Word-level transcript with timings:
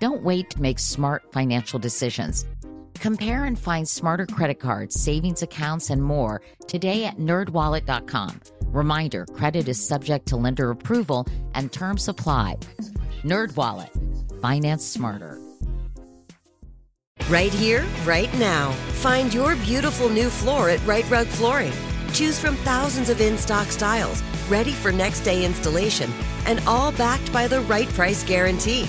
Don't 0.00 0.22
wait 0.22 0.48
to 0.50 0.62
make 0.62 0.78
smart 0.78 1.30
financial 1.30 1.78
decisions. 1.78 2.46
Compare 2.94 3.44
and 3.44 3.58
find 3.58 3.86
smarter 3.86 4.26
credit 4.26 4.58
cards, 4.58 4.98
savings 4.98 5.42
accounts, 5.42 5.90
and 5.90 6.02
more 6.02 6.40
today 6.66 7.04
at 7.04 7.18
nerdwallet.com. 7.18 8.40
Reminder 8.66 9.26
credit 9.26 9.68
is 9.68 9.86
subject 9.86 10.26
to 10.26 10.36
lender 10.36 10.70
approval 10.70 11.26
and 11.54 11.70
terms 11.70 12.08
apply. 12.08 12.56
NerdWallet, 13.22 14.40
finance 14.40 14.84
smarter. 14.84 15.38
Right 17.28 17.52
here, 17.52 17.84
right 18.04 18.32
now. 18.38 18.72
Find 19.02 19.32
your 19.32 19.54
beautiful 19.56 20.08
new 20.08 20.30
floor 20.30 20.70
at 20.70 20.84
Rite 20.86 21.08
Rug 21.10 21.26
Flooring. 21.26 21.72
Choose 22.14 22.38
from 22.38 22.56
thousands 22.56 23.10
of 23.10 23.20
in 23.20 23.36
stock 23.36 23.66
styles, 23.68 24.22
ready 24.48 24.72
for 24.72 24.90
next 24.90 25.20
day 25.20 25.44
installation, 25.44 26.10
and 26.46 26.60
all 26.66 26.92
backed 26.92 27.32
by 27.32 27.46
the 27.46 27.60
right 27.62 27.88
price 27.90 28.24
guarantee. 28.24 28.88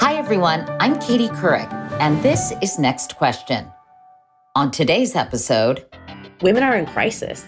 Hi, 0.00 0.14
everyone. 0.14 0.64
I'm 0.78 0.96
Katie 1.00 1.28
Couric, 1.28 1.68
and 1.98 2.22
this 2.22 2.52
is 2.62 2.78
Next 2.78 3.16
Question. 3.16 3.66
On 4.54 4.70
today's 4.70 5.16
episode, 5.16 5.86
women 6.40 6.62
are 6.62 6.76
in 6.76 6.86
crisis. 6.86 7.44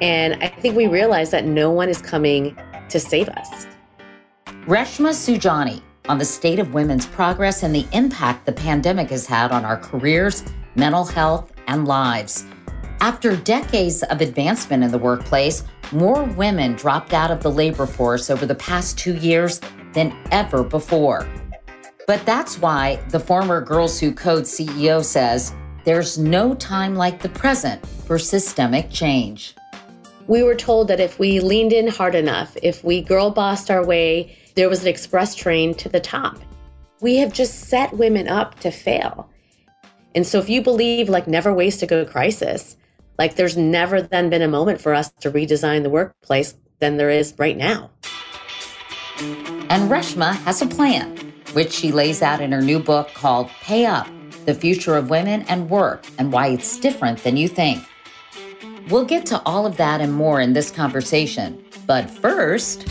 And 0.00 0.40
I 0.40 0.46
think 0.46 0.76
we 0.76 0.86
realize 0.86 1.32
that 1.32 1.46
no 1.46 1.72
one 1.72 1.88
is 1.88 2.00
coming 2.00 2.56
to 2.88 3.00
save 3.00 3.28
us. 3.30 3.66
Reshma 4.66 5.10
Saujani 5.10 5.82
on 6.08 6.18
the 6.18 6.24
state 6.24 6.60
of 6.60 6.74
women's 6.74 7.06
progress 7.06 7.64
and 7.64 7.74
the 7.74 7.86
impact 7.90 8.46
the 8.46 8.52
pandemic 8.52 9.10
has 9.10 9.26
had 9.26 9.50
on 9.50 9.64
our 9.64 9.78
careers, 9.78 10.44
mental 10.76 11.04
health, 11.04 11.52
and 11.66 11.88
lives. 11.88 12.44
After 13.00 13.34
decades 13.34 14.04
of 14.04 14.20
advancement 14.20 14.84
in 14.84 14.92
the 14.92 14.98
workplace, 14.98 15.64
more 15.90 16.22
women 16.22 16.74
dropped 16.74 17.12
out 17.12 17.32
of 17.32 17.42
the 17.42 17.50
labor 17.50 17.86
force 17.86 18.30
over 18.30 18.46
the 18.46 18.54
past 18.54 18.96
two 18.96 19.16
years 19.16 19.60
than 19.92 20.16
ever 20.30 20.62
before. 20.62 21.28
But 22.08 22.24
that's 22.24 22.58
why 22.58 22.96
the 23.10 23.20
former 23.20 23.60
Girls 23.60 24.00
Who 24.00 24.14
Code 24.14 24.44
CEO 24.44 25.04
says 25.04 25.52
there's 25.84 26.16
no 26.16 26.54
time 26.54 26.94
like 26.94 27.20
the 27.20 27.28
present 27.28 27.86
for 27.86 28.18
systemic 28.18 28.90
change. 28.90 29.54
We 30.26 30.42
were 30.42 30.54
told 30.54 30.88
that 30.88 31.00
if 31.00 31.18
we 31.18 31.40
leaned 31.40 31.74
in 31.74 31.86
hard 31.86 32.14
enough, 32.14 32.56
if 32.62 32.82
we 32.82 33.02
girl 33.02 33.30
bossed 33.30 33.70
our 33.70 33.84
way, 33.84 34.34
there 34.54 34.70
was 34.70 34.80
an 34.80 34.88
express 34.88 35.34
train 35.34 35.74
to 35.74 35.90
the 35.90 36.00
top. 36.00 36.38
We 37.02 37.16
have 37.16 37.30
just 37.30 37.68
set 37.68 37.92
women 37.92 38.26
up 38.26 38.58
to 38.60 38.70
fail. 38.70 39.28
And 40.14 40.26
so 40.26 40.38
if 40.38 40.48
you 40.48 40.62
believe 40.62 41.10
like 41.10 41.28
never 41.28 41.52
waste 41.52 41.82
a 41.82 41.86
good 41.86 42.08
crisis, 42.08 42.78
like 43.18 43.36
there's 43.36 43.58
never 43.58 44.00
then 44.00 44.30
been 44.30 44.40
a 44.40 44.48
moment 44.48 44.80
for 44.80 44.94
us 44.94 45.12
to 45.20 45.30
redesign 45.30 45.82
the 45.82 45.90
workplace 45.90 46.54
than 46.78 46.96
there 46.96 47.10
is 47.10 47.34
right 47.36 47.58
now. 47.58 47.90
And 49.68 49.90
Reshma 49.90 50.32
has 50.44 50.62
a 50.62 50.66
plan, 50.66 51.27
which 51.52 51.72
she 51.72 51.92
lays 51.92 52.22
out 52.22 52.40
in 52.40 52.52
her 52.52 52.60
new 52.60 52.78
book 52.78 53.08
called 53.14 53.48
Pay 53.62 53.86
Up 53.86 54.06
The 54.44 54.54
Future 54.54 54.96
of 54.96 55.10
Women 55.10 55.42
and 55.48 55.68
Work 55.70 56.06
and 56.18 56.32
Why 56.32 56.48
It's 56.48 56.78
Different 56.78 57.22
Than 57.22 57.36
You 57.36 57.48
Think. 57.48 57.82
We'll 58.88 59.04
get 59.04 59.26
to 59.26 59.42
all 59.44 59.66
of 59.66 59.76
that 59.76 60.00
and 60.00 60.12
more 60.12 60.40
in 60.40 60.52
this 60.52 60.70
conversation. 60.70 61.64
But 61.86 62.08
first, 62.10 62.86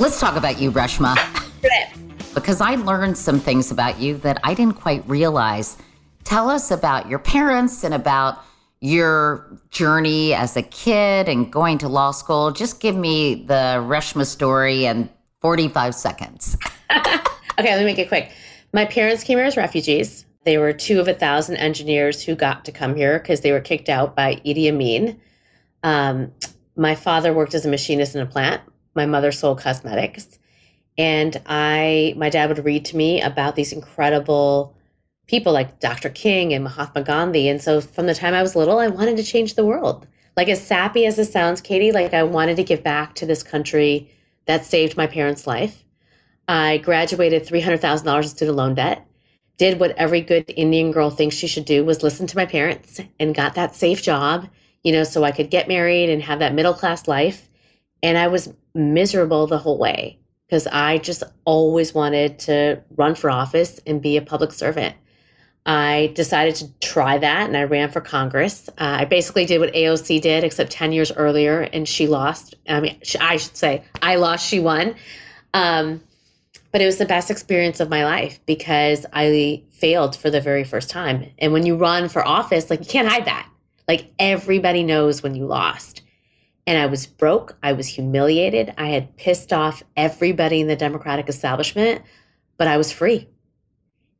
let's 0.00 0.18
talk 0.20 0.36
about 0.36 0.60
you, 0.60 0.70
Reshma. 0.70 1.16
because 2.34 2.60
I 2.60 2.74
learned 2.74 3.16
some 3.16 3.40
things 3.40 3.70
about 3.70 3.98
you 3.98 4.18
that 4.18 4.38
I 4.44 4.54
didn't 4.54 4.74
quite 4.74 5.06
realize. 5.08 5.78
Tell 6.24 6.50
us 6.50 6.70
about 6.70 7.08
your 7.08 7.18
parents 7.18 7.82
and 7.82 7.94
about 7.94 8.42
your 8.80 9.58
journey 9.70 10.34
as 10.34 10.56
a 10.56 10.62
kid 10.62 11.28
and 11.28 11.50
going 11.50 11.78
to 11.78 11.88
law 11.88 12.10
school. 12.10 12.50
Just 12.50 12.80
give 12.80 12.94
me 12.94 13.46
the 13.46 13.82
Reshma 13.86 14.26
story 14.26 14.84
in 14.84 15.08
45 15.40 15.94
seconds. 15.94 16.56
okay, 17.58 17.70
let 17.70 17.78
me 17.80 17.84
make 17.84 17.98
it 17.98 18.08
quick. 18.08 18.32
My 18.72 18.84
parents 18.84 19.24
came 19.24 19.38
here 19.38 19.46
as 19.46 19.56
refugees. 19.56 20.26
They 20.44 20.58
were 20.58 20.72
two 20.72 21.00
of 21.00 21.08
a 21.08 21.14
thousand 21.14 21.56
engineers 21.56 22.22
who 22.22 22.34
got 22.34 22.64
to 22.66 22.72
come 22.72 22.94
here 22.94 23.18
because 23.18 23.40
they 23.40 23.52
were 23.52 23.60
kicked 23.60 23.88
out 23.88 24.14
by 24.14 24.36
Idi 24.44 24.68
Amin. 24.68 25.20
Um, 25.82 26.32
my 26.76 26.94
father 26.94 27.32
worked 27.32 27.54
as 27.54 27.66
a 27.66 27.68
machinist 27.68 28.14
in 28.14 28.20
a 28.20 28.26
plant. 28.26 28.62
My 28.94 29.06
mother 29.06 29.32
sold 29.32 29.60
cosmetics, 29.60 30.38
and 30.96 31.40
I, 31.46 32.14
my 32.16 32.30
dad 32.30 32.48
would 32.48 32.64
read 32.64 32.84
to 32.86 32.96
me 32.96 33.20
about 33.20 33.56
these 33.56 33.72
incredible 33.72 34.74
people 35.26 35.52
like 35.52 35.80
Dr. 35.80 36.08
King 36.08 36.54
and 36.54 36.64
Mahatma 36.64 37.02
Gandhi. 37.02 37.48
And 37.48 37.60
so 37.60 37.80
from 37.80 38.06
the 38.06 38.14
time 38.14 38.34
I 38.34 38.42
was 38.42 38.56
little, 38.56 38.78
I 38.78 38.88
wanted 38.88 39.16
to 39.16 39.22
change 39.22 39.54
the 39.54 39.66
world. 39.66 40.06
Like 40.36 40.48
as 40.48 40.64
sappy 40.64 41.06
as 41.06 41.18
it 41.18 41.26
sounds, 41.26 41.60
Katie, 41.60 41.92
like 41.92 42.14
I 42.14 42.22
wanted 42.22 42.56
to 42.56 42.64
give 42.64 42.82
back 42.82 43.14
to 43.16 43.26
this 43.26 43.42
country 43.42 44.10
that 44.46 44.64
saved 44.64 44.96
my 44.96 45.06
parents' 45.06 45.46
life. 45.46 45.82
I 46.48 46.78
graduated 46.78 47.44
$300,000 47.44 48.22
in 48.22 48.28
student 48.28 48.56
loan 48.56 48.74
debt. 48.74 49.06
Did 49.58 49.80
what 49.80 49.96
every 49.96 50.20
good 50.20 50.52
Indian 50.56 50.92
girl 50.92 51.10
thinks 51.10 51.34
she 51.34 51.46
should 51.46 51.64
do 51.64 51.84
was 51.84 52.02
listen 52.02 52.26
to 52.26 52.36
my 52.36 52.46
parents 52.46 53.00
and 53.18 53.34
got 53.34 53.54
that 53.54 53.74
safe 53.74 54.02
job, 54.02 54.48
you 54.84 54.92
know, 54.92 55.02
so 55.02 55.24
I 55.24 55.32
could 55.32 55.50
get 55.50 55.66
married 55.66 56.10
and 56.10 56.22
have 56.22 56.40
that 56.40 56.54
middle 56.54 56.74
class 56.74 57.08
life. 57.08 57.48
And 58.02 58.18
I 58.18 58.28
was 58.28 58.52
miserable 58.74 59.46
the 59.46 59.58
whole 59.58 59.78
way 59.78 60.18
because 60.46 60.66
I 60.66 60.98
just 60.98 61.22
always 61.44 61.94
wanted 61.94 62.38
to 62.40 62.82
run 62.96 63.14
for 63.14 63.30
office 63.30 63.80
and 63.86 64.02
be 64.02 64.16
a 64.16 64.22
public 64.22 64.52
servant. 64.52 64.94
I 65.64 66.12
decided 66.14 66.54
to 66.56 66.68
try 66.78 67.18
that 67.18 67.48
and 67.48 67.56
I 67.56 67.64
ran 67.64 67.90
for 67.90 68.00
Congress. 68.00 68.68
Uh, 68.68 68.98
I 69.00 69.04
basically 69.04 69.46
did 69.46 69.58
what 69.58 69.72
AOC 69.74 70.20
did, 70.20 70.44
except 70.44 70.70
10 70.70 70.92
years 70.92 71.10
earlier, 71.10 71.62
and 71.62 71.88
she 71.88 72.06
lost. 72.06 72.54
I 72.68 72.80
mean, 72.80 73.00
I 73.20 73.38
should 73.38 73.56
say, 73.56 73.82
I 74.00 74.14
lost, 74.14 74.46
she 74.46 74.60
won. 74.60 74.94
Um, 75.54 76.00
but 76.72 76.80
it 76.80 76.86
was 76.86 76.98
the 76.98 77.06
best 77.06 77.30
experience 77.30 77.80
of 77.80 77.88
my 77.88 78.04
life 78.04 78.40
because 78.46 79.06
I 79.12 79.62
failed 79.70 80.16
for 80.16 80.30
the 80.30 80.40
very 80.40 80.64
first 80.64 80.90
time. 80.90 81.30
And 81.38 81.52
when 81.52 81.66
you 81.66 81.76
run 81.76 82.08
for 82.08 82.26
office, 82.26 82.70
like 82.70 82.80
you 82.80 82.86
can't 82.86 83.08
hide 83.08 83.26
that. 83.26 83.48
Like 83.88 84.12
everybody 84.18 84.82
knows 84.82 85.22
when 85.22 85.34
you 85.34 85.46
lost. 85.46 86.02
And 86.66 86.78
I 86.78 86.86
was 86.86 87.06
broke. 87.06 87.56
I 87.62 87.72
was 87.72 87.86
humiliated. 87.86 88.74
I 88.76 88.88
had 88.88 89.16
pissed 89.16 89.52
off 89.52 89.82
everybody 89.96 90.60
in 90.60 90.66
the 90.66 90.76
Democratic 90.76 91.28
establishment, 91.28 92.02
but 92.56 92.66
I 92.66 92.76
was 92.76 92.90
free. 92.90 93.28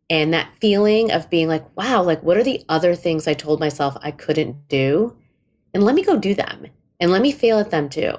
And 0.08 0.32
that 0.32 0.52
feeling 0.60 1.10
of 1.10 1.28
being 1.28 1.48
like, 1.48 1.64
wow, 1.76 2.02
like 2.02 2.22
what 2.22 2.36
are 2.36 2.44
the 2.44 2.64
other 2.68 2.94
things 2.94 3.26
I 3.26 3.34
told 3.34 3.58
myself 3.58 3.96
I 4.00 4.12
couldn't 4.12 4.68
do? 4.68 5.16
And 5.74 5.82
let 5.82 5.96
me 5.96 6.04
go 6.04 6.16
do 6.16 6.34
them 6.34 6.68
and 7.00 7.10
let 7.10 7.22
me 7.22 7.32
fail 7.32 7.58
at 7.58 7.70
them 7.70 7.88
too. 7.88 8.14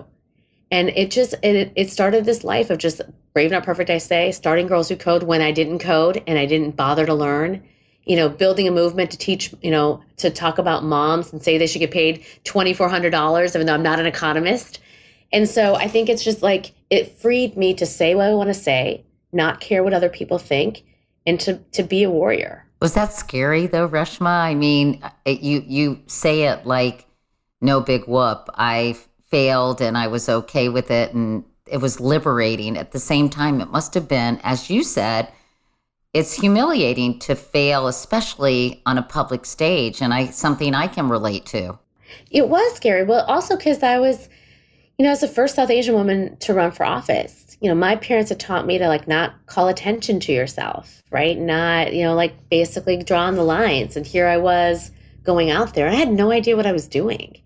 And 0.69 0.89
it 0.89 1.11
just 1.11 1.33
it 1.43 1.71
it 1.75 1.89
started 1.89 2.25
this 2.25 2.43
life 2.43 2.69
of 2.69 2.77
just 2.77 3.01
brave 3.37 3.51
not 3.51 3.63
perfect, 3.63 3.91
I 3.91 3.99
say, 3.99 4.31
starting 4.31 4.65
girls 4.65 4.89
who 4.89 4.95
code 4.95 5.21
when 5.21 5.43
I 5.43 5.51
didn't 5.51 5.77
code 5.77 6.23
and 6.25 6.39
I 6.39 6.47
didn't 6.47 6.75
bother 6.75 7.05
to 7.05 7.13
learn. 7.13 7.63
You 8.03 8.15
know, 8.15 8.29
building 8.29 8.67
a 8.67 8.71
movement 8.71 9.11
to 9.11 9.17
teach, 9.19 9.53
you 9.61 9.69
know, 9.69 10.01
to 10.15 10.31
talk 10.31 10.57
about 10.57 10.83
moms 10.83 11.31
and 11.31 11.39
say 11.39 11.59
they 11.59 11.67
should 11.67 11.77
get 11.77 11.91
paid 11.91 12.25
twenty 12.45 12.73
four 12.73 12.89
hundred 12.89 13.11
dollars, 13.11 13.55
even 13.55 13.67
though 13.67 13.75
I'm 13.75 13.83
not 13.83 13.99
an 13.99 14.07
economist. 14.07 14.79
And 15.31 15.47
so 15.47 15.75
I 15.75 15.87
think 15.87 16.09
it's 16.09 16.23
just 16.23 16.41
like 16.41 16.73
it 16.89 17.11
freed 17.19 17.55
me 17.55 17.75
to 17.75 17.85
say 17.85 18.15
what 18.15 18.25
I 18.25 18.33
want 18.33 18.47
to 18.47 18.55
say, 18.55 19.05
not 19.31 19.59
care 19.59 19.83
what 19.83 19.93
other 19.93 20.09
people 20.09 20.39
think, 20.39 20.83
and 21.27 21.39
to 21.41 21.57
to 21.73 21.83
be 21.83 22.01
a 22.01 22.09
warrior. 22.09 22.65
Was 22.81 22.95
that 22.95 23.13
scary 23.13 23.67
though, 23.67 23.87
Reshma? 23.87 24.31
I 24.31 24.55
mean, 24.55 25.03
it, 25.25 25.41
you 25.41 25.63
you 25.67 26.01
say 26.07 26.45
it 26.45 26.65
like 26.65 27.05
no 27.61 27.81
big 27.81 28.07
whoop. 28.07 28.49
I 28.55 28.97
failed 29.27 29.79
and 29.79 29.95
I 29.95 30.07
was 30.07 30.27
okay 30.27 30.69
with 30.69 30.89
it 30.89 31.13
and 31.13 31.43
it 31.69 31.77
was 31.77 31.99
liberating. 31.99 32.77
At 32.77 32.91
the 32.91 32.99
same 32.99 33.29
time, 33.29 33.61
it 33.61 33.69
must 33.69 33.93
have 33.93 34.07
been, 34.07 34.39
as 34.43 34.69
you 34.69 34.83
said, 34.83 35.31
it's 36.13 36.33
humiliating 36.33 37.19
to 37.19 37.35
fail, 37.35 37.87
especially 37.87 38.81
on 38.85 38.97
a 38.97 39.03
public 39.03 39.45
stage, 39.45 40.01
and 40.01 40.13
I 40.13 40.27
something 40.27 40.73
I 40.73 40.87
can 40.87 41.09
relate 41.09 41.45
to. 41.47 41.77
It 42.31 42.49
was 42.49 42.75
scary. 42.75 43.03
Well, 43.03 43.25
also 43.25 43.55
because 43.55 43.83
I 43.83 43.99
was, 43.99 44.29
you 44.97 45.05
know, 45.05 45.11
as 45.11 45.21
the 45.21 45.27
first 45.27 45.55
South 45.55 45.69
Asian 45.69 45.93
woman 45.93 46.37
to 46.37 46.53
run 46.53 46.71
for 46.71 46.85
office. 46.85 47.57
You 47.59 47.69
know, 47.69 47.75
my 47.75 47.95
parents 47.95 48.29
had 48.29 48.39
taught 48.39 48.67
me 48.67 48.77
to 48.77 48.87
like 48.87 49.07
not 49.07 49.33
call 49.47 49.67
attention 49.67 50.19
to 50.21 50.31
yourself, 50.31 51.03
right? 51.11 51.37
Not, 51.37 51.93
you 51.93 52.03
know, 52.03 52.13
like 52.13 52.49
basically 52.49 53.01
draw 53.03 53.23
on 53.23 53.35
the 53.35 53.43
lines. 53.43 53.97
And 53.97 54.05
here 54.05 54.27
I 54.27 54.37
was 54.37 54.91
going 55.23 55.49
out 55.49 55.73
there. 55.73 55.87
I 55.87 55.95
had 55.95 56.11
no 56.11 56.31
idea 56.31 56.55
what 56.55 56.67
I 56.67 56.71
was 56.71 56.87
doing. 56.87 57.41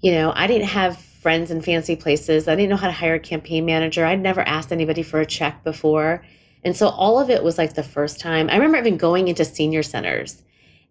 You 0.00 0.12
know, 0.12 0.32
I 0.34 0.46
didn't 0.46 0.68
have 0.68 1.05
friends 1.26 1.50
in 1.50 1.60
fancy 1.60 1.96
places. 1.96 2.46
I 2.46 2.54
didn't 2.54 2.70
know 2.70 2.76
how 2.76 2.86
to 2.86 2.92
hire 2.92 3.14
a 3.14 3.18
campaign 3.18 3.66
manager. 3.66 4.06
I'd 4.06 4.20
never 4.20 4.42
asked 4.42 4.70
anybody 4.70 5.02
for 5.02 5.20
a 5.20 5.26
check 5.26 5.64
before. 5.64 6.24
And 6.62 6.76
so 6.76 6.86
all 6.86 7.18
of 7.18 7.30
it 7.30 7.42
was 7.42 7.58
like 7.58 7.74
the 7.74 7.82
first 7.82 8.20
time. 8.20 8.48
I 8.48 8.54
remember 8.54 8.78
even 8.78 8.96
going 8.96 9.26
into 9.26 9.44
senior 9.44 9.82
centers 9.82 10.40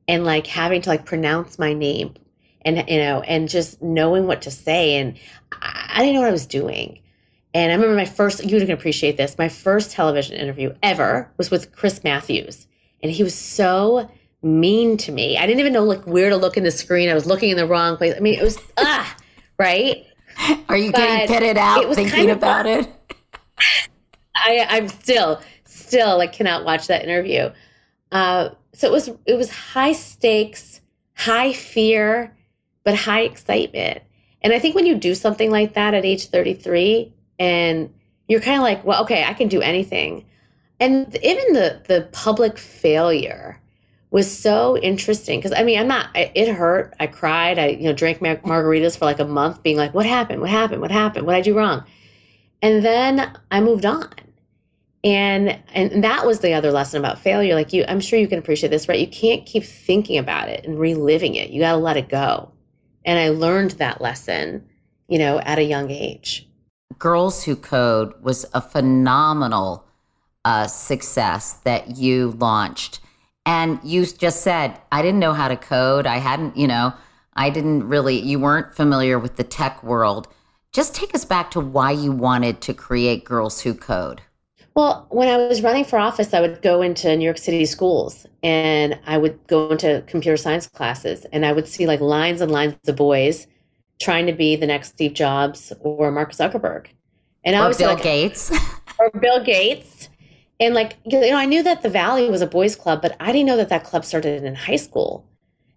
and 0.09 0.25
like 0.25 0.45
having 0.45 0.81
to 0.81 0.89
like 0.89 1.05
pronounce 1.05 1.57
my 1.57 1.71
name 1.71 2.15
and 2.65 2.83
you 2.89 2.97
know 2.97 3.21
and 3.21 3.47
just 3.47 3.81
knowing 3.81 4.27
what 4.27 4.41
to 4.41 4.51
say 4.51 4.97
and 4.97 5.17
I, 5.53 5.91
I 5.93 5.99
didn't 5.99 6.15
know 6.15 6.19
what 6.19 6.27
I 6.27 6.33
was 6.33 6.47
doing. 6.47 6.99
And 7.53 7.71
I 7.71 7.75
remember 7.75 7.95
my 7.95 8.03
first 8.03 8.43
you 8.43 8.59
can 8.59 8.71
appreciate 8.71 9.15
this. 9.15 9.37
My 9.37 9.47
first 9.47 9.91
television 9.91 10.35
interview 10.35 10.75
ever 10.83 11.31
was 11.37 11.49
with 11.49 11.73
Chris 11.73 12.03
Matthews. 12.03 12.67
And 13.01 13.09
he 13.09 13.23
was 13.23 13.35
so 13.35 14.11
mean 14.43 14.97
to 14.97 15.13
me. 15.13 15.37
I 15.37 15.47
didn't 15.47 15.61
even 15.61 15.71
know 15.71 15.85
like 15.85 16.05
where 16.05 16.29
to 16.29 16.35
look 16.35 16.57
in 16.57 16.65
the 16.65 16.71
screen. 16.71 17.07
I 17.07 17.13
was 17.13 17.25
looking 17.25 17.51
in 17.51 17.55
the 17.55 17.65
wrong 17.65 17.95
place. 17.95 18.15
I 18.17 18.19
mean, 18.19 18.37
it 18.37 18.43
was 18.43 18.57
ah, 18.77 19.15
right? 19.57 20.05
Are 20.69 20.77
you 20.77 20.91
but 20.91 20.99
getting 20.99 21.27
pitted 21.27 21.57
out 21.57 21.95
thinking 21.95 22.29
about 22.29 22.65
it? 22.65 22.87
I, 24.35 24.65
I'm 24.69 24.87
still, 24.87 25.41
still 25.63 26.17
like 26.17 26.33
cannot 26.33 26.65
watch 26.65 26.87
that 26.87 27.03
interview. 27.03 27.51
Uh, 28.11 28.49
so 28.73 28.87
it 28.87 28.91
was, 28.91 29.09
it 29.25 29.35
was 29.35 29.49
high 29.49 29.93
stakes, 29.93 30.81
high 31.15 31.53
fear, 31.53 32.35
but 32.83 32.95
high 32.95 33.21
excitement. 33.21 34.01
And 34.41 34.53
I 34.53 34.59
think 34.59 34.75
when 34.75 34.85
you 34.85 34.95
do 34.95 35.15
something 35.15 35.49
like 35.49 35.73
that 35.73 35.93
at 35.93 36.05
age 36.05 36.27
33, 36.27 37.11
and 37.39 37.93
you're 38.27 38.41
kind 38.41 38.57
of 38.57 38.63
like, 38.63 38.83
well, 38.85 39.03
okay, 39.03 39.23
I 39.23 39.33
can 39.33 39.47
do 39.47 39.61
anything. 39.61 40.25
And 40.79 41.15
even 41.23 41.53
the 41.53 41.81
the 41.87 42.09
public 42.11 42.57
failure 42.57 43.59
was 44.15 44.31
so 44.31 44.77
interesting 44.77 45.41
because 45.41 45.51
I 45.51 45.63
mean, 45.63 45.77
I'm 45.77 45.89
not. 45.89 46.07
It 46.15 46.47
hurt. 46.47 46.94
I 47.01 47.06
cried. 47.06 47.59
I 47.59 47.67
you 47.67 47.83
know 47.83 47.91
drank 47.91 48.21
mar- 48.21 48.38
margaritas 48.38 48.97
for 48.97 49.03
like 49.03 49.19
a 49.19 49.25
month, 49.25 49.62
being 49.62 49.75
like, 49.75 49.94
"What 49.94 50.06
happened? 50.06 50.39
What 50.39 50.50
happened? 50.50 50.79
What 50.79 50.89
happened? 50.89 51.25
What 51.25 51.33
did 51.33 51.39
I 51.39 51.41
do 51.41 51.57
wrong?" 51.57 51.83
And 52.62 52.83
then 52.85 53.38
I 53.51 53.59
moved 53.59 53.85
on, 53.85 54.09
and 55.03 55.59
and 55.73 56.01
that 56.01 56.25
was 56.25 56.39
the 56.39 56.53
other 56.53 56.71
lesson 56.71 56.97
about 56.97 57.19
failure. 57.19 57.56
Like 57.56 57.73
you, 57.73 57.83
I'm 57.89 58.00
sure 58.00 58.17
you 58.17 58.29
can 58.29 58.39
appreciate 58.39 58.69
this, 58.69 58.88
right? 58.88 58.97
You 58.97 59.07
can't 59.07 59.45
keep 59.45 59.65
thinking 59.65 60.18
about 60.18 60.47
it 60.47 60.65
and 60.65 60.79
reliving 60.79 61.35
it. 61.35 61.50
You 61.50 61.59
got 61.59 61.73
to 61.73 61.77
let 61.77 61.97
it 61.97 62.07
go. 62.07 62.53
And 63.03 63.19
I 63.19 63.27
learned 63.29 63.71
that 63.71 64.00
lesson, 64.00 64.65
you 65.09 65.19
know, 65.19 65.39
at 65.39 65.59
a 65.59 65.63
young 65.63 65.91
age. 65.91 66.47
Girls 66.97 67.44
Who 67.44 67.57
Code 67.57 68.13
was 68.21 68.45
a 68.53 68.61
phenomenal 68.61 69.83
uh, 70.45 70.68
success 70.68 71.56
that 71.65 71.97
you 71.97 72.31
launched 72.39 73.01
and 73.45 73.80
you 73.83 74.06
just 74.06 74.42
said, 74.42 74.80
I 74.92 75.01
didn't 75.01 75.19
know 75.19 75.33
how 75.33 75.47
to 75.47 75.56
code. 75.56 76.07
I 76.07 76.18
hadn't, 76.18 76.57
you 76.57 76.68
know, 76.68 76.94
I 77.33 77.50
didn't 77.50 77.88
really, 77.88 78.19
you 78.19 78.39
weren't 78.39 78.74
familiar 78.74 79.19
with 79.19 79.36
the 79.36 79.44
tech 79.44 79.83
world. 79.83 80.27
Just 80.71 80.95
take 80.95 81.13
us 81.13 81.25
back 81.25 81.51
to 81.51 81.59
why 81.59 81.92
you 81.92 82.12
wanted 82.12 82.62
to 82.62 82.74
create 82.74 83.24
Girls 83.24 83.62
Who 83.62 83.74
Code. 83.74 84.21
Well, 84.75 85.07
when 85.09 85.30
I 85.30 85.38
was 85.38 85.62
running 85.62 85.86
for 85.86 85.97
office, 85.97 86.33
I 86.33 86.42
would 86.42 86.62
go 86.62 86.81
into 86.81 87.15
New 87.15 87.24
York 87.24 87.38
City 87.38 87.65
schools 87.65 88.25
and 88.44 89.00
I 89.06 89.18
would 89.18 89.39
go 89.47 89.69
into 89.69 90.03
computer 90.06 90.36
science 90.36 90.68
classes 90.68 91.25
and 91.31 91.45
I 91.45 91.53
would 91.53 91.68
see 91.68 91.88
like 91.88 92.01
lines 92.01 92.42
and 92.42 92.51
lines 92.51 92.75
of 92.86 92.95
boys 92.97 93.47
trying 94.01 94.25
to 94.25 94.33
be 94.33 94.57
the 94.57 94.68
next 94.68 94.89
Steve 94.89 95.13
Jobs 95.13 95.71
or 95.80 96.12
Mark 96.12 96.33
Zuckerberg. 96.33 96.88
And 97.45 97.56
I 97.56 97.65
was 97.68 97.77
Bill 97.77 97.94
like, 97.94 98.03
Gates. 98.03 98.51
or 99.00 99.09
Bill 99.12 99.42
Gates 99.44 99.94
and 100.60 100.74
like 100.74 100.98
you 101.06 101.19
know 101.19 101.38
i 101.38 101.46
knew 101.46 101.63
that 101.63 101.81
the 101.81 101.90
valley 101.90 102.30
was 102.30 102.42
a 102.42 102.48
boys 102.48 102.75
club 102.75 103.02
but 103.02 103.16
i 103.19 103.31
didn't 103.31 103.48
know 103.48 103.57
that 103.57 103.69
that 103.69 103.84
club 103.84 104.06
started 104.06 104.44
in 104.44 104.56
high 104.56 104.75
school. 104.75 105.25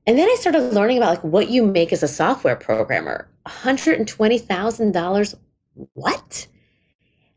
And 0.07 0.19
then 0.19 0.29
i 0.29 0.37
started 0.41 0.73
learning 0.73 0.97
about 0.99 1.11
like 1.11 1.25
what 1.25 1.51
you 1.51 1.67
make 1.67 1.93
as 1.93 2.03
a 2.03 2.09
software 2.09 2.57
programmer. 2.57 3.29
$120000 3.47 5.35
what? 5.93 6.47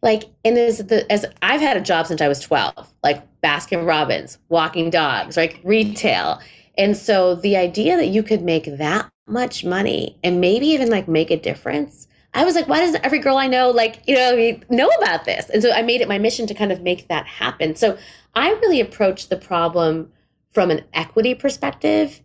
Like 0.01 0.23
and 0.45 0.57
as 0.57 0.77
the 0.79 1.11
as 1.11 1.25
i've 1.41 1.61
had 1.61 1.77
a 1.77 1.81
job 1.81 2.07
since 2.07 2.21
i 2.21 2.27
was 2.27 2.39
12 2.39 2.91
like 3.03 3.23
baskin 3.41 3.85
robbins 3.85 4.37
walking 4.49 4.89
dogs 4.89 5.35
like 5.37 5.59
retail. 5.63 6.39
And 6.77 6.95
so 6.95 7.35
the 7.35 7.57
idea 7.57 7.97
that 7.97 8.07
you 8.07 8.23
could 8.23 8.41
make 8.41 8.77
that 8.77 9.11
much 9.27 9.65
money 9.65 10.17
and 10.23 10.41
maybe 10.41 10.67
even 10.67 10.89
like 10.89 11.07
make 11.07 11.29
a 11.29 11.37
difference 11.37 12.07
I 12.33 12.45
was 12.45 12.55
like, 12.55 12.67
why 12.67 12.79
doesn't 12.79 13.03
every 13.03 13.19
girl 13.19 13.37
I 13.37 13.47
know, 13.47 13.71
like, 13.71 14.01
you 14.07 14.15
know, 14.15 14.59
know 14.69 14.87
about 14.99 15.25
this? 15.25 15.49
And 15.49 15.61
so 15.61 15.71
I 15.71 15.81
made 15.81 16.01
it 16.01 16.07
my 16.07 16.17
mission 16.17 16.47
to 16.47 16.53
kind 16.53 16.71
of 16.71 16.81
make 16.81 17.07
that 17.09 17.27
happen. 17.27 17.75
So 17.75 17.97
I 18.35 18.51
really 18.51 18.79
approached 18.79 19.29
the 19.29 19.37
problem 19.37 20.11
from 20.51 20.71
an 20.71 20.83
equity 20.93 21.35
perspective 21.35 22.21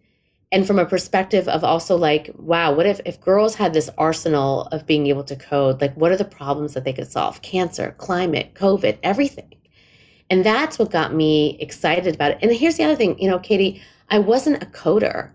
and 0.53 0.65
from 0.65 0.79
a 0.79 0.87
perspective 0.87 1.49
of 1.49 1.65
also 1.65 1.97
like, 1.97 2.31
wow, 2.37 2.73
what 2.73 2.87
if, 2.87 3.01
if 3.05 3.21
girls 3.21 3.57
had 3.57 3.73
this 3.73 3.91
arsenal 3.99 4.69
of 4.69 4.87
being 4.87 5.09
able 5.09 5.25
to 5.25 5.35
code? 5.35 5.81
Like, 5.81 5.95
what 5.95 6.13
are 6.13 6.17
the 6.17 6.25
problems 6.25 6.75
that 6.75 6.85
they 6.85 6.93
could 6.93 7.11
solve? 7.11 7.43
Cancer, 7.43 7.95
climate, 7.99 8.55
COVID, 8.55 8.99
everything. 9.03 9.53
And 10.31 10.45
that's 10.45 10.79
what 10.79 10.91
got 10.91 11.15
me 11.15 11.57
excited 11.61 12.15
about 12.15 12.33
it. 12.33 12.39
And 12.43 12.53
here's 12.53 12.77
the 12.77 12.85
other 12.85 12.97
thing, 12.97 13.19
you 13.19 13.29
know, 13.29 13.41
Katie, 13.41 13.83
I 14.09 14.21
wasn't 14.21 14.63
a 14.63 14.67
coder. 14.67 15.33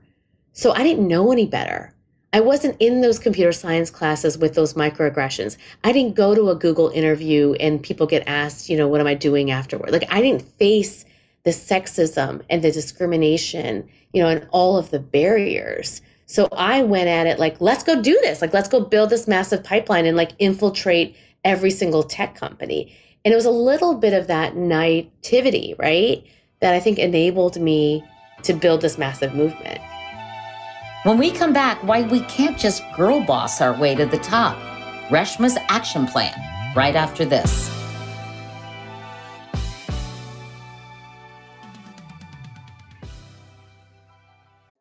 So 0.53 0.71
I 0.71 0.83
didn't 0.83 1.07
know 1.07 1.31
any 1.31 1.45
better. 1.45 1.93
I 2.33 2.39
wasn't 2.39 2.77
in 2.79 3.01
those 3.01 3.19
computer 3.19 3.51
science 3.51 3.89
classes 3.89 4.37
with 4.37 4.55
those 4.55 4.75
microaggressions. 4.75 5.57
I 5.83 5.91
didn't 5.91 6.15
go 6.15 6.33
to 6.33 6.49
a 6.49 6.55
Google 6.55 6.89
interview 6.89 7.53
and 7.59 7.83
people 7.83 8.07
get 8.07 8.23
asked, 8.25 8.69
you 8.69 8.77
know, 8.77 8.87
what 8.87 9.01
am 9.01 9.07
I 9.07 9.15
doing 9.15 9.51
afterward? 9.51 9.91
Like 9.91 10.05
I 10.09 10.21
didn't 10.21 10.43
face 10.57 11.03
the 11.43 11.51
sexism 11.51 12.41
and 12.49 12.63
the 12.63 12.71
discrimination, 12.71 13.89
you 14.13 14.23
know, 14.23 14.29
and 14.29 14.47
all 14.51 14.77
of 14.77 14.91
the 14.91 14.99
barriers. 14.99 16.01
So 16.25 16.47
I 16.53 16.83
went 16.83 17.09
at 17.09 17.27
it 17.27 17.37
like, 17.37 17.59
let's 17.59 17.83
go 17.83 18.01
do 18.01 18.17
this. 18.21 18.41
Like, 18.41 18.53
let's 18.53 18.69
go 18.69 18.79
build 18.79 19.09
this 19.09 19.27
massive 19.27 19.65
pipeline 19.65 20.05
and 20.05 20.15
like 20.15 20.31
infiltrate 20.39 21.17
every 21.43 21.71
single 21.71 22.03
tech 22.03 22.35
company. 22.35 22.95
And 23.25 23.33
it 23.33 23.35
was 23.35 23.45
a 23.45 23.51
little 23.51 23.95
bit 23.95 24.13
of 24.13 24.27
that 24.27 24.55
naivety, 24.55 25.75
right? 25.77 26.23
That 26.61 26.73
I 26.73 26.79
think 26.79 26.99
enabled 26.99 27.59
me 27.59 28.05
to 28.43 28.53
build 28.53 28.79
this 28.79 28.97
massive 28.97 29.35
movement. 29.35 29.81
When 31.03 31.17
we 31.17 31.31
come 31.31 31.51
back, 31.51 31.81
why 31.81 32.03
we 32.03 32.19
can't 32.19 32.59
just 32.59 32.83
girl 32.95 33.21
boss 33.21 33.59
our 33.59 33.73
way 33.73 33.95
to 33.95 34.05
the 34.05 34.19
top. 34.19 34.55
Reshma's 35.09 35.57
action 35.67 36.05
plan, 36.05 36.31
right 36.75 36.95
after 36.95 37.25
this. 37.25 37.75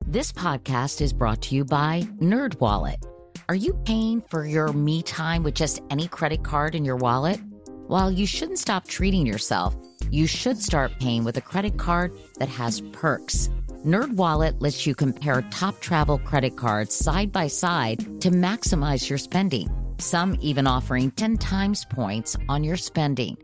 This 0.04 0.30
podcast 0.30 1.00
is 1.00 1.14
brought 1.14 1.40
to 1.42 1.54
you 1.54 1.64
by 1.64 2.02
NerdWallet. 2.18 3.02
Are 3.48 3.54
you 3.54 3.72
paying 3.86 4.20
for 4.20 4.44
your 4.44 4.74
me 4.74 5.00
time 5.02 5.42
with 5.42 5.54
just 5.54 5.80
any 5.88 6.06
credit 6.06 6.44
card 6.44 6.74
in 6.74 6.84
your 6.84 6.96
wallet? 6.96 7.40
While 7.86 8.10
you 8.10 8.26
shouldn't 8.26 8.58
stop 8.58 8.86
treating 8.86 9.26
yourself, 9.26 9.74
you 10.10 10.26
should 10.26 10.60
start 10.60 10.92
paying 11.00 11.24
with 11.24 11.38
a 11.38 11.40
credit 11.40 11.78
card 11.78 12.12
that 12.38 12.50
has 12.50 12.82
perks. 12.92 13.48
NerdWallet 13.84 14.56
lets 14.58 14.86
you 14.86 14.94
compare 14.94 15.40
top 15.50 15.80
travel 15.80 16.18
credit 16.18 16.54
cards 16.56 16.94
side 16.94 17.32
by 17.32 17.46
side 17.46 17.98
to 18.20 18.30
maximize 18.30 19.08
your 19.08 19.16
spending. 19.16 19.70
Some 19.96 20.36
even 20.40 20.66
offering 20.66 21.10
10 21.12 21.38
times 21.38 21.86
points 21.86 22.36
on 22.50 22.62
your 22.62 22.76
spending. 22.76 23.38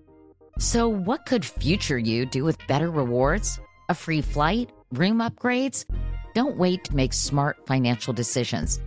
So, 0.58 0.88
what 0.88 1.24
could 1.24 1.44
future 1.44 1.98
you 1.98 2.26
do 2.26 2.44
with 2.44 2.66
better 2.66 2.90
rewards? 2.90 3.58
A 3.88 3.94
free 3.94 4.20
flight? 4.20 4.70
Room 4.92 5.18
upgrades? 5.18 5.86
Don't 6.34 6.58
wait 6.58 6.84
to 6.84 6.94
make 6.94 7.14
smart 7.14 7.66
financial 7.66 8.12
decisions. 8.12 8.78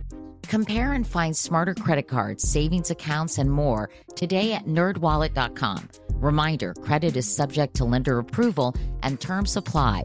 Compare 0.42 0.92
and 0.92 1.06
find 1.06 1.36
smarter 1.36 1.74
credit 1.74 2.06
cards, 2.06 2.48
savings 2.48 2.92
accounts, 2.92 3.38
and 3.38 3.50
more 3.50 3.90
today 4.14 4.52
at 4.52 4.66
nerdwallet.com. 4.66 5.88
Reminder 6.14 6.74
credit 6.74 7.16
is 7.16 7.32
subject 7.32 7.74
to 7.74 7.84
lender 7.84 8.18
approval 8.18 8.74
and 9.02 9.20
terms 9.20 9.56
apply. 9.56 10.04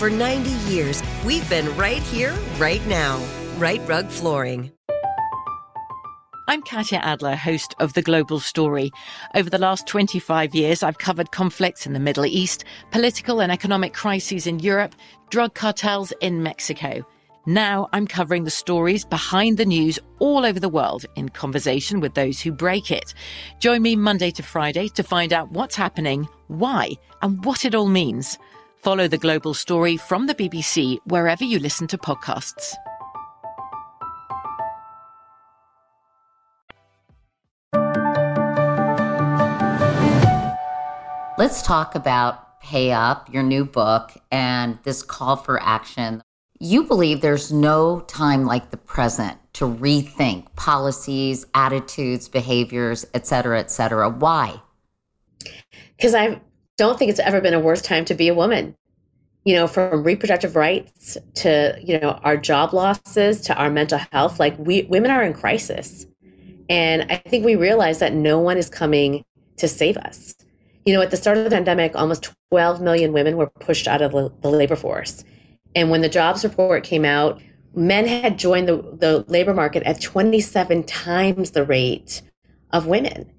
For 0.00 0.08
90 0.08 0.48
years, 0.72 1.02
we've 1.26 1.46
been 1.50 1.76
right 1.76 2.00
here, 2.00 2.32
right 2.56 2.80
now. 2.86 3.22
Rite 3.58 3.86
Rug 3.86 4.08
Flooring. 4.08 4.72
I'm 6.48 6.62
Katya 6.62 7.00
Adler, 7.00 7.36
host 7.36 7.74
of 7.80 7.92
The 7.92 8.00
Global 8.00 8.40
Story. 8.40 8.92
Over 9.34 9.50
the 9.50 9.58
last 9.58 9.86
25 9.86 10.54
years, 10.54 10.82
I've 10.82 10.96
covered 10.96 11.32
conflicts 11.32 11.86
in 11.86 11.92
the 11.92 12.00
Middle 12.00 12.24
East, 12.24 12.64
political 12.90 13.42
and 13.42 13.52
economic 13.52 13.92
crises 13.92 14.46
in 14.46 14.60
Europe, 14.60 14.94
drug 15.28 15.52
cartels 15.52 16.14
in 16.22 16.42
Mexico. 16.42 17.06
Now 17.44 17.90
I'm 17.92 18.06
covering 18.06 18.44
the 18.44 18.50
stories 18.50 19.04
behind 19.04 19.58
the 19.58 19.66
news 19.66 19.98
all 20.18 20.46
over 20.46 20.58
the 20.58 20.70
world 20.70 21.04
in 21.14 21.28
conversation 21.28 22.00
with 22.00 22.14
those 22.14 22.40
who 22.40 22.52
break 22.52 22.90
it. 22.90 23.12
Join 23.58 23.82
me 23.82 23.96
Monday 23.96 24.30
to 24.30 24.42
Friday 24.42 24.88
to 24.88 25.02
find 25.02 25.34
out 25.34 25.52
what's 25.52 25.76
happening, 25.76 26.26
why, 26.48 26.92
and 27.20 27.44
what 27.44 27.66
it 27.66 27.74
all 27.74 27.88
means. 27.88 28.38
Follow 28.82 29.06
the 29.06 29.18
global 29.18 29.52
story 29.52 29.98
from 29.98 30.26
the 30.26 30.34
BBC 30.34 30.96
wherever 31.04 31.44
you 31.44 31.58
listen 31.58 31.86
to 31.88 31.98
podcasts. 31.98 32.74
Let's 41.36 41.60
talk 41.60 41.94
about 41.94 42.58
Pay 42.62 42.92
Up, 42.92 43.30
your 43.30 43.42
new 43.42 43.66
book, 43.66 44.12
and 44.32 44.78
this 44.84 45.02
call 45.02 45.36
for 45.36 45.62
action. 45.62 46.22
You 46.58 46.84
believe 46.84 47.20
there's 47.20 47.52
no 47.52 48.00
time 48.00 48.46
like 48.46 48.70
the 48.70 48.78
present 48.78 49.38
to 49.54 49.66
rethink 49.66 50.54
policies, 50.56 51.44
attitudes, 51.52 52.30
behaviors, 52.30 53.04
et 53.12 53.26
cetera, 53.26 53.60
et 53.60 53.70
cetera. 53.70 54.08
Why? 54.08 54.62
Because 55.96 56.14
I 56.14 56.40
don't 56.80 56.98
think 56.98 57.10
it's 57.10 57.20
ever 57.20 57.42
been 57.42 57.52
a 57.52 57.60
worse 57.60 57.82
time 57.82 58.06
to 58.06 58.14
be 58.14 58.28
a 58.28 58.34
woman. 58.34 58.74
You 59.44 59.54
know, 59.54 59.66
from 59.66 60.02
reproductive 60.02 60.56
rights 60.56 61.18
to, 61.34 61.78
you 61.82 62.00
know, 62.00 62.18
our 62.24 62.38
job 62.38 62.72
losses 62.72 63.42
to 63.42 63.54
our 63.54 63.68
mental 63.68 63.98
health, 64.12 64.40
like 64.40 64.58
we 64.58 64.84
women 64.84 65.10
are 65.10 65.22
in 65.22 65.34
crisis. 65.34 66.06
And 66.70 67.04
I 67.10 67.16
think 67.16 67.44
we 67.44 67.54
realize 67.54 67.98
that 67.98 68.14
no 68.14 68.38
one 68.38 68.56
is 68.56 68.70
coming 68.70 69.26
to 69.58 69.68
save 69.68 69.98
us. 69.98 70.34
You 70.86 70.94
know, 70.94 71.02
at 71.02 71.10
the 71.10 71.18
start 71.18 71.36
of 71.36 71.44
the 71.44 71.50
pandemic, 71.50 71.94
almost 71.94 72.30
12 72.50 72.80
million 72.80 73.12
women 73.12 73.36
were 73.36 73.50
pushed 73.50 73.86
out 73.86 74.00
of 74.00 74.12
the 74.12 74.50
labor 74.50 74.76
force. 74.76 75.22
And 75.74 75.90
when 75.90 76.00
the 76.00 76.08
jobs 76.08 76.44
report 76.44 76.82
came 76.82 77.04
out, 77.04 77.42
men 77.74 78.06
had 78.06 78.38
joined 78.38 78.68
the, 78.68 78.76
the 78.76 79.24
labor 79.28 79.52
market 79.52 79.82
at 79.82 80.00
27 80.00 80.84
times 80.84 81.50
the 81.50 81.64
rate 81.64 82.22
of 82.70 82.86
women. 82.86 83.30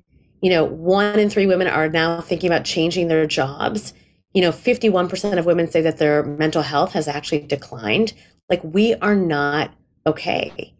You 0.41 0.50
know, 0.50 0.65
one 0.65 1.19
in 1.19 1.29
three 1.29 1.45
women 1.45 1.67
are 1.67 1.89
now 1.89 2.21
thinking 2.21 2.50
about 2.50 2.65
changing 2.65 3.07
their 3.07 3.25
jobs. 3.27 3.93
You 4.33 4.41
know, 4.41 4.51
51% 4.51 5.38
of 5.38 5.45
women 5.45 5.69
say 5.69 5.81
that 5.81 5.98
their 5.98 6.24
mental 6.24 6.62
health 6.62 6.93
has 6.93 7.07
actually 7.07 7.41
declined. 7.41 8.13
Like, 8.50 8.63
we 8.63 8.95
are 8.95 9.15
not 9.15 9.74
okay. 10.05 10.74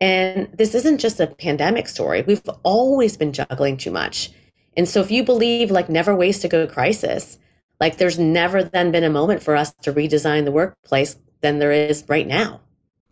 And 0.00 0.48
this 0.52 0.74
isn't 0.74 0.98
just 0.98 1.20
a 1.20 1.26
pandemic 1.26 1.88
story. 1.88 2.22
We've 2.22 2.42
always 2.62 3.16
been 3.16 3.32
juggling 3.32 3.76
too 3.76 3.90
much. 3.90 4.30
And 4.76 4.88
so 4.88 5.00
if 5.00 5.10
you 5.10 5.24
believe 5.24 5.70
like 5.70 5.88
never 5.88 6.14
waste 6.14 6.44
a 6.44 6.48
good 6.48 6.70
crisis, 6.70 7.38
like 7.80 7.96
there's 7.96 8.18
never 8.18 8.62
then 8.64 8.90
been 8.90 9.04
a 9.04 9.10
moment 9.10 9.42
for 9.42 9.56
us 9.56 9.72
to 9.82 9.92
redesign 9.92 10.44
the 10.44 10.52
workplace 10.52 11.16
than 11.40 11.58
there 11.58 11.72
is 11.72 12.04
right 12.08 12.26
now. 12.26 12.60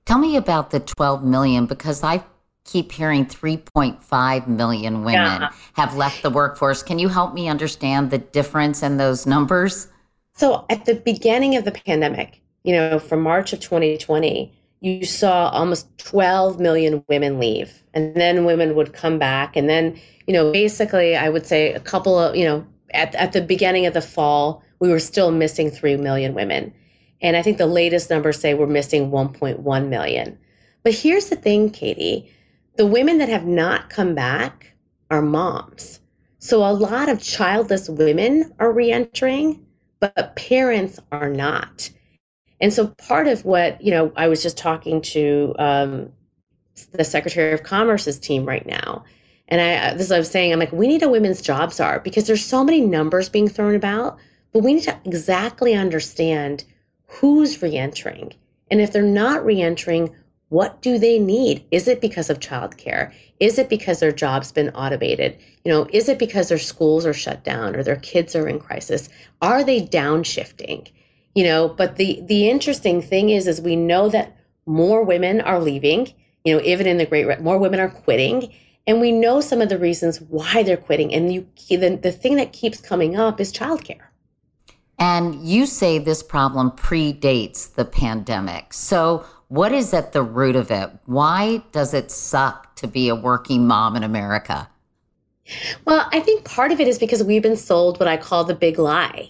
Tell 0.05 0.19
me 0.19 0.37
about 0.37 0.71
the 0.71 0.81
12 0.81 1.23
million 1.23 1.67
because 1.67 2.03
I 2.03 2.25
keep 2.65 2.93
hearing 2.93 3.27
3.5 3.27 4.47
million 4.47 5.05
women 5.05 5.43
yeah. 5.43 5.51
have 5.75 5.97
left 5.97 6.23
the 6.23 6.31
workforce. 6.31 6.83
Can 6.83 6.99
you 6.99 7.09
help 7.09 7.35
me 7.35 7.49
understand 7.49 8.11
the 8.11 8.19
difference 8.19 8.83
in 8.83 8.97
those 8.97 9.27
numbers? 9.27 9.89
So 10.35 10.65
at 10.71 10.85
the 10.85 10.95
beginning 10.95 11.57
of 11.57 11.65
the 11.65 11.73
pandemic, 11.73 12.41
you 12.65 12.73
know, 12.73 12.99
from 12.99 13.23
March 13.23 13.53
of 13.53 13.61
2020, 13.61 14.53
you 14.83 15.05
saw 15.05 15.49
almost 15.51 15.87
12 15.99 16.59
million 16.59 17.05
women 17.09 17.39
leave 17.39 17.83
and 17.95 18.15
then 18.17 18.45
women 18.45 18.75
would 18.75 18.93
come 18.93 19.19
back 19.19 19.57
and 19.57 19.71
then 19.71 19.99
you 20.27 20.35
know 20.35 20.53
basically 20.53 21.17
i 21.17 21.29
would 21.29 21.47
say 21.47 21.73
a 21.73 21.81
couple 21.81 22.19
of 22.19 22.37
you 22.37 22.45
know 22.45 22.67
at, 22.93 23.15
at 23.15 23.33
the 23.33 23.41
beginning 23.41 23.87
of 23.87 23.95
the 23.95 24.03
fall 24.03 24.63
we 24.81 24.91
were 24.91 24.99
still 24.99 25.31
missing 25.31 25.71
3 25.71 25.97
million 25.97 26.35
women 26.35 26.75
and 27.21 27.37
i 27.37 27.43
think 27.43 27.59
the 27.59 27.67
latest 27.67 28.11
numbers 28.11 28.39
say 28.39 28.55
we're 28.55 28.67
missing 28.67 29.11
1.1 29.11 29.89
million 29.89 30.37
but 30.83 30.93
here's 30.93 31.29
the 31.29 31.37
thing 31.37 31.71
katie 31.71 32.31
the 32.77 32.87
women 32.87 33.19
that 33.19 33.29
have 33.29 33.47
not 33.47 33.91
come 33.91 34.15
back 34.15 34.75
are 35.11 35.23
moms 35.23 36.01
so 36.39 36.65
a 36.65 36.73
lot 36.73 37.09
of 37.09 37.23
childless 37.23 37.89
women 37.89 38.53
are 38.59 38.73
reentering 38.73 39.65
but 40.01 40.35
parents 40.37 40.99
are 41.11 41.31
not 41.31 41.91
and 42.63 42.73
so 42.73 42.87
part 42.87 43.27
of 43.27 43.45
what, 43.45 43.83
you 43.83 43.91
know, 43.91 44.13
I 44.15 44.29
was 44.29 44.41
just 44.41 44.57
talking 44.57 45.03
to 45.03 45.53
um, 45.59 46.13
the 46.93 47.03
Secretary 47.03 47.53
of 47.53 47.65
Commerce's 47.65 48.21
team 48.21 48.47
right 48.47 48.65
now. 48.65 49.05
And 49.49 49.61
I, 49.61 49.75
uh, 49.75 49.95
this 49.95 50.03
is 50.03 50.11
what 50.11 50.17
I 50.17 50.21
was 50.21 50.31
saying, 50.31 50.53
I'm 50.53 50.61
like, 50.61 50.73
we 50.73 50.87
need 50.87 51.03
a 51.03 51.09
women's 51.09 51.43
jobs 51.43 51.77
czar 51.77 51.99
because 51.99 52.29
there's 52.29 52.47
so 52.47 52.63
many 52.63 52.81
numbers 52.81 53.29
being 53.29 53.49
thrown 53.49 53.75
about, 53.75 54.17
but 54.53 54.61
we 54.61 54.75
need 54.75 54.85
to 54.85 54.97
exactly 55.05 55.75
understand 55.75 56.65
who's 57.07 57.61
reentering. 57.61 58.33
And 58.71 58.81
if 58.81 58.93
they're 58.93 59.03
not 59.03 59.45
reentering, 59.45 60.15
what 60.53 60.83
do 60.83 60.99
they 60.99 61.19
need? 61.19 61.65
Is 61.71 61.89
it 61.89 62.01
because 62.01 62.31
of 62.31 62.41
childcare? 62.41 63.13
Is 63.41 63.59
it 63.59 63.69
because 63.69 64.01
their 64.01 64.13
job's 64.13 64.53
been 64.53 64.71
automated? 64.71 65.39
You 65.65 65.73
know, 65.73 65.87
is 65.93 66.09
it 66.09 66.19
because 66.19 66.49
their 66.49 66.59
schools 66.59 67.07
are 67.07 67.15
shut 67.15 67.43
down 67.45 67.75
or 67.75 67.83
their 67.83 67.97
kids 67.97 68.37
are 68.37 68.49
in 68.49 68.59
crisis? 68.59 69.09
Are 69.41 69.65
they 69.65 69.81
downshifting? 69.81 70.89
you 71.35 71.45
know 71.45 71.69
but 71.69 71.97
the 71.97 72.21
the 72.27 72.49
interesting 72.49 73.01
thing 73.01 73.31
is 73.31 73.47
is 73.47 73.61
we 73.61 73.77
know 73.77 74.09
that 74.09 74.37
more 74.67 75.03
women 75.05 75.41
are 75.41 75.61
leaving 75.61 76.13
you 76.45 76.55
know 76.55 76.63
even 76.63 76.87
in 76.87 76.99
the 76.99 77.07
great 77.07 77.41
more 77.41 77.59
women 77.59 77.81
are 77.81 77.89
quitting 77.89 78.53
and 78.87 79.01
we 79.01 79.13
know 79.13 79.41
some 79.41 79.61
of 79.61 79.69
the 79.69 79.79
reasons 79.79 80.21
why 80.21 80.63
they're 80.63 80.77
quitting 80.77 81.13
and 81.15 81.33
you 81.33 81.47
the, 81.69 81.97
the 81.97 82.13
thing 82.13 82.37
that 82.37 82.53
keeps 82.53 82.81
coming 82.81 83.17
up 83.17 83.41
is 83.41 83.53
childcare 83.53 84.07
and 84.99 85.47
you 85.47 85.67
say 85.67 85.99
this 85.99 86.23
problem 86.23 86.71
predates 86.71 87.75
the 87.75 87.85
pandemic 87.85 88.73
so 88.73 89.25
what 89.53 89.73
is 89.73 89.93
at 89.93 90.13
the 90.13 90.23
root 90.23 90.57
of 90.57 90.71
it 90.71 90.91
why 91.05 91.63
does 91.73 91.93
it 91.93 92.11
suck 92.11 92.75
to 92.75 92.87
be 92.87 93.09
a 93.09 93.15
working 93.15 93.67
mom 93.67 93.97
in 93.97 94.03
america 94.03 94.69
well 95.85 96.09
i 96.13 96.21
think 96.21 96.45
part 96.45 96.73
of 96.73 96.81
it 96.81 96.89
is 96.89 96.99
because 96.99 97.23
we've 97.23 97.43
been 97.43 97.57
sold 97.57 97.99
what 97.99 98.09
i 98.09 98.17
call 98.17 98.45
the 98.45 98.55
big 98.55 98.79
lie 98.79 99.29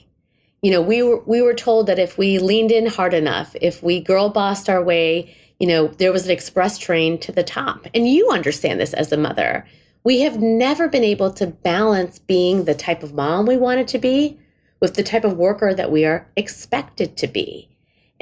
you 0.62 0.70
know, 0.70 0.80
we 0.80 1.02
were 1.02 1.20
we 1.26 1.42
were 1.42 1.54
told 1.54 1.88
that 1.88 1.98
if 1.98 2.16
we 2.16 2.38
leaned 2.38 2.70
in 2.70 2.86
hard 2.86 3.14
enough, 3.14 3.54
if 3.60 3.82
we 3.82 4.00
girl 4.00 4.28
bossed 4.28 4.68
our 4.68 4.82
way, 4.82 5.34
you 5.58 5.66
know, 5.66 5.88
there 5.88 6.12
was 6.12 6.24
an 6.24 6.30
express 6.30 6.78
train 6.78 7.18
to 7.18 7.32
the 7.32 7.42
top. 7.42 7.86
And 7.94 8.08
you 8.08 8.30
understand 8.30 8.80
this 8.80 8.94
as 8.94 9.10
a 9.10 9.16
mother. 9.16 9.66
We 10.04 10.20
have 10.20 10.40
never 10.40 10.88
been 10.88 11.04
able 11.04 11.32
to 11.32 11.48
balance 11.48 12.20
being 12.20 12.64
the 12.64 12.74
type 12.74 13.02
of 13.02 13.14
mom 13.14 13.46
we 13.46 13.56
wanted 13.56 13.88
to 13.88 13.98
be 13.98 14.38
with 14.80 14.94
the 14.94 15.02
type 15.02 15.24
of 15.24 15.36
worker 15.36 15.74
that 15.74 15.90
we 15.90 16.04
are 16.04 16.28
expected 16.36 17.16
to 17.16 17.26
be. 17.26 17.68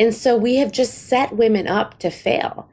And 0.00 0.12
so 0.12 0.37
we 0.37 0.57
have 0.57 0.73
just 0.73 1.07
set 1.09 1.37
women 1.37 1.69
up 1.69 2.00
to 2.00 2.11
fail. 2.11 2.69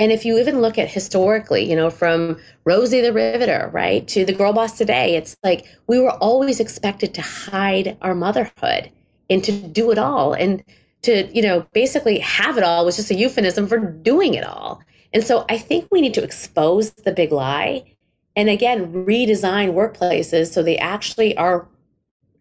And 0.00 0.10
if 0.10 0.24
you 0.24 0.38
even 0.38 0.60
look 0.60 0.78
at 0.78 0.90
historically, 0.90 1.68
you 1.68 1.76
know, 1.76 1.90
from 1.90 2.38
Rosie 2.64 3.02
the 3.02 3.12
Riveter, 3.12 3.70
right, 3.72 4.08
to 4.08 4.24
the 4.24 4.32
girl 4.32 4.52
boss 4.52 4.76
today, 4.76 5.14
it's 5.14 5.36
like 5.44 5.66
we 5.86 6.00
were 6.00 6.14
always 6.14 6.58
expected 6.58 7.14
to 7.14 7.22
hide 7.22 7.96
our 8.00 8.14
motherhood 8.14 8.90
and 9.28 9.44
to 9.44 9.52
do 9.52 9.92
it 9.92 9.98
all. 9.98 10.32
And 10.32 10.64
to 11.02 11.34
you 11.34 11.42
know 11.42 11.66
basically 11.72 12.18
have 12.18 12.58
it 12.58 12.64
all 12.64 12.84
was 12.84 12.96
just 12.96 13.10
a 13.10 13.14
euphemism 13.14 13.66
for 13.66 13.78
doing 13.78 14.34
it 14.34 14.44
all. 14.44 14.82
And 15.12 15.24
so 15.24 15.44
i 15.48 15.58
think 15.58 15.88
we 15.90 16.00
need 16.00 16.14
to 16.14 16.22
expose 16.22 16.90
the 16.90 17.12
big 17.12 17.32
lie 17.32 17.94
and 18.36 18.48
again 18.48 18.92
redesign 18.92 19.72
workplaces 19.72 20.52
so 20.52 20.62
they 20.62 20.78
actually 20.78 21.36
are 21.36 21.66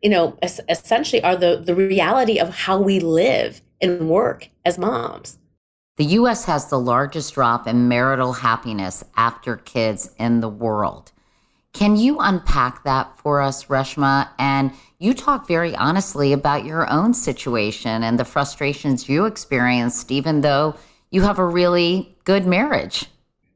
you 0.03 0.09
know 0.09 0.37
essentially 0.69 1.23
are 1.23 1.35
the 1.35 1.61
the 1.65 1.73
reality 1.73 2.37
of 2.39 2.53
how 2.53 2.79
we 2.79 2.99
live 2.99 3.61
and 3.81 4.09
work 4.09 4.49
as 4.65 4.77
moms 4.77 5.37
the 5.97 6.05
US 6.05 6.45
has 6.45 6.69
the 6.69 6.79
largest 6.79 7.33
drop 7.33 7.67
in 7.67 7.87
marital 7.87 8.33
happiness 8.33 9.03
after 9.15 9.57
kids 9.57 10.11
in 10.17 10.41
the 10.41 10.49
world 10.49 11.11
can 11.73 11.95
you 11.95 12.17
unpack 12.19 12.83
that 12.83 13.15
for 13.17 13.41
us, 13.41 13.65
Reshma? 13.65 14.29
And 14.37 14.71
you 14.97 15.13
talk 15.13 15.47
very 15.47 15.75
honestly 15.75 16.33
about 16.33 16.65
your 16.65 16.89
own 16.89 17.13
situation 17.13 18.03
and 18.03 18.19
the 18.19 18.25
frustrations 18.25 19.07
you 19.07 19.25
experienced, 19.25 20.11
even 20.11 20.41
though 20.41 20.75
you 21.11 21.21
have 21.21 21.39
a 21.39 21.45
really 21.45 22.17
good 22.23 22.45
marriage. 22.45 23.05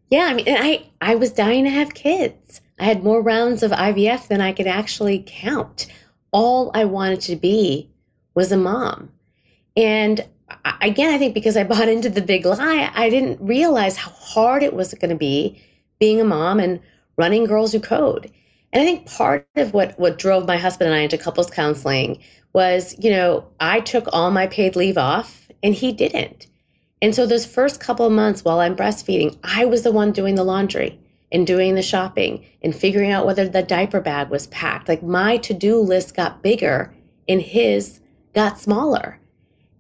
Yeah, 0.10 0.26
I 0.26 0.34
mean, 0.36 0.46
I 0.48 0.86
I 1.02 1.16
was 1.16 1.34
dying 1.34 1.64
to 1.64 1.72
have 1.72 1.94
kids. 1.94 2.62
I 2.80 2.86
had 2.86 3.04
more 3.04 3.22
rounds 3.22 3.64
of 3.64 3.72
IVF 3.72 4.28
than 4.28 4.42
I 4.42 4.54
could 4.54 4.68
actually 4.68 5.24
count. 5.26 5.88
All 6.32 6.72
I 6.74 6.86
wanted 6.86 7.22
to 7.22 7.36
be 7.36 7.90
was 8.36 8.52
a 8.52 8.58
mom. 8.58 9.10
And 9.76 10.26
again, 10.82 11.14
I 11.14 11.18
think 11.18 11.34
because 11.34 11.58
I 11.58 11.64
bought 11.64 11.90
into 11.90 12.10
the 12.10 12.22
big 12.22 12.46
lie, 12.46 12.92
I 12.94 13.10
didn't 13.10 13.42
realize 13.42 13.98
how 13.98 14.12
hard 14.12 14.64
it 14.64 14.74
was 14.74 14.94
going 14.94 15.10
to 15.10 15.16
be 15.16 15.62
being 16.00 16.22
a 16.22 16.26
mom 16.26 16.60
and 16.60 16.80
running 17.18 17.46
Girls 17.46 17.72
Who 17.72 17.80
Code. 17.80 18.32
And 18.72 18.82
I 18.82 18.86
think 18.86 19.06
part 19.06 19.48
of 19.56 19.74
what 19.74 19.98
what 20.00 20.18
drove 20.18 20.48
my 20.48 20.58
husband 20.58 20.90
and 20.90 21.00
I 21.00 21.04
into 21.04 21.18
couples 21.18 21.50
counseling 21.50 22.20
was, 22.54 22.96
you 23.00 23.12
know, 23.12 23.48
I 23.60 23.80
took 23.80 24.08
all 24.12 24.32
my 24.32 24.48
paid 24.48 24.76
leave 24.76 24.98
off 24.98 25.48
and 25.62 25.74
he 25.74 25.92
didn't. 25.92 26.48
And 27.02 27.14
so 27.14 27.26
those 27.26 27.46
first 27.46 27.80
couple 27.80 28.06
of 28.06 28.14
months 28.14 28.44
while 28.44 28.60
I'm 28.60 28.76
breastfeeding, 28.76 29.38
I 29.44 29.66
was 29.66 29.84
the 29.84 29.92
one 29.92 30.12
doing 30.12 30.36
the 30.36 30.44
laundry 30.44 31.00
and 31.32 31.46
doing 31.46 31.76
the 31.76 31.82
shopping 31.82 32.46
and 32.62 32.76
figuring 32.76 33.12
out 33.12 33.26
whether 33.26 33.48
the 33.48 33.64
diaper 33.64 34.00
bag 34.00 34.30
was 34.30 34.48
packed. 34.48 34.88
Like 34.88 35.04
my 35.04 35.38
to-do 35.38 35.80
list 35.80 36.16
got 36.16 36.44
bigger 36.44 36.94
and 37.28 37.42
his 37.42 38.00
got 38.34 38.60
smaller. 38.60 39.20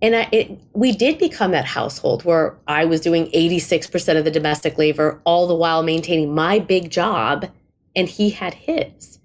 And 0.03 0.17
I, 0.17 0.27
it, 0.33 0.59
we 0.73 0.91
did 0.91 1.17
become 1.17 1.51
that 1.51 1.63
household 1.63 2.25
where 2.25 2.57
I 2.67 2.83
was 2.83 2.99
doing 2.99 3.27
86% 3.27 4.17
of 4.17 4.25
the 4.25 4.31
domestic 4.31 4.77
labor, 4.77 5.21
all 5.23 5.47
the 5.47 5.55
while 5.55 5.81
maintaining 5.81 6.35
my 6.35 6.59
big 6.59 6.91
job, 6.91 7.49
and 7.95 8.09
he 8.09 8.29
had 8.29 8.53
his. 8.53 9.17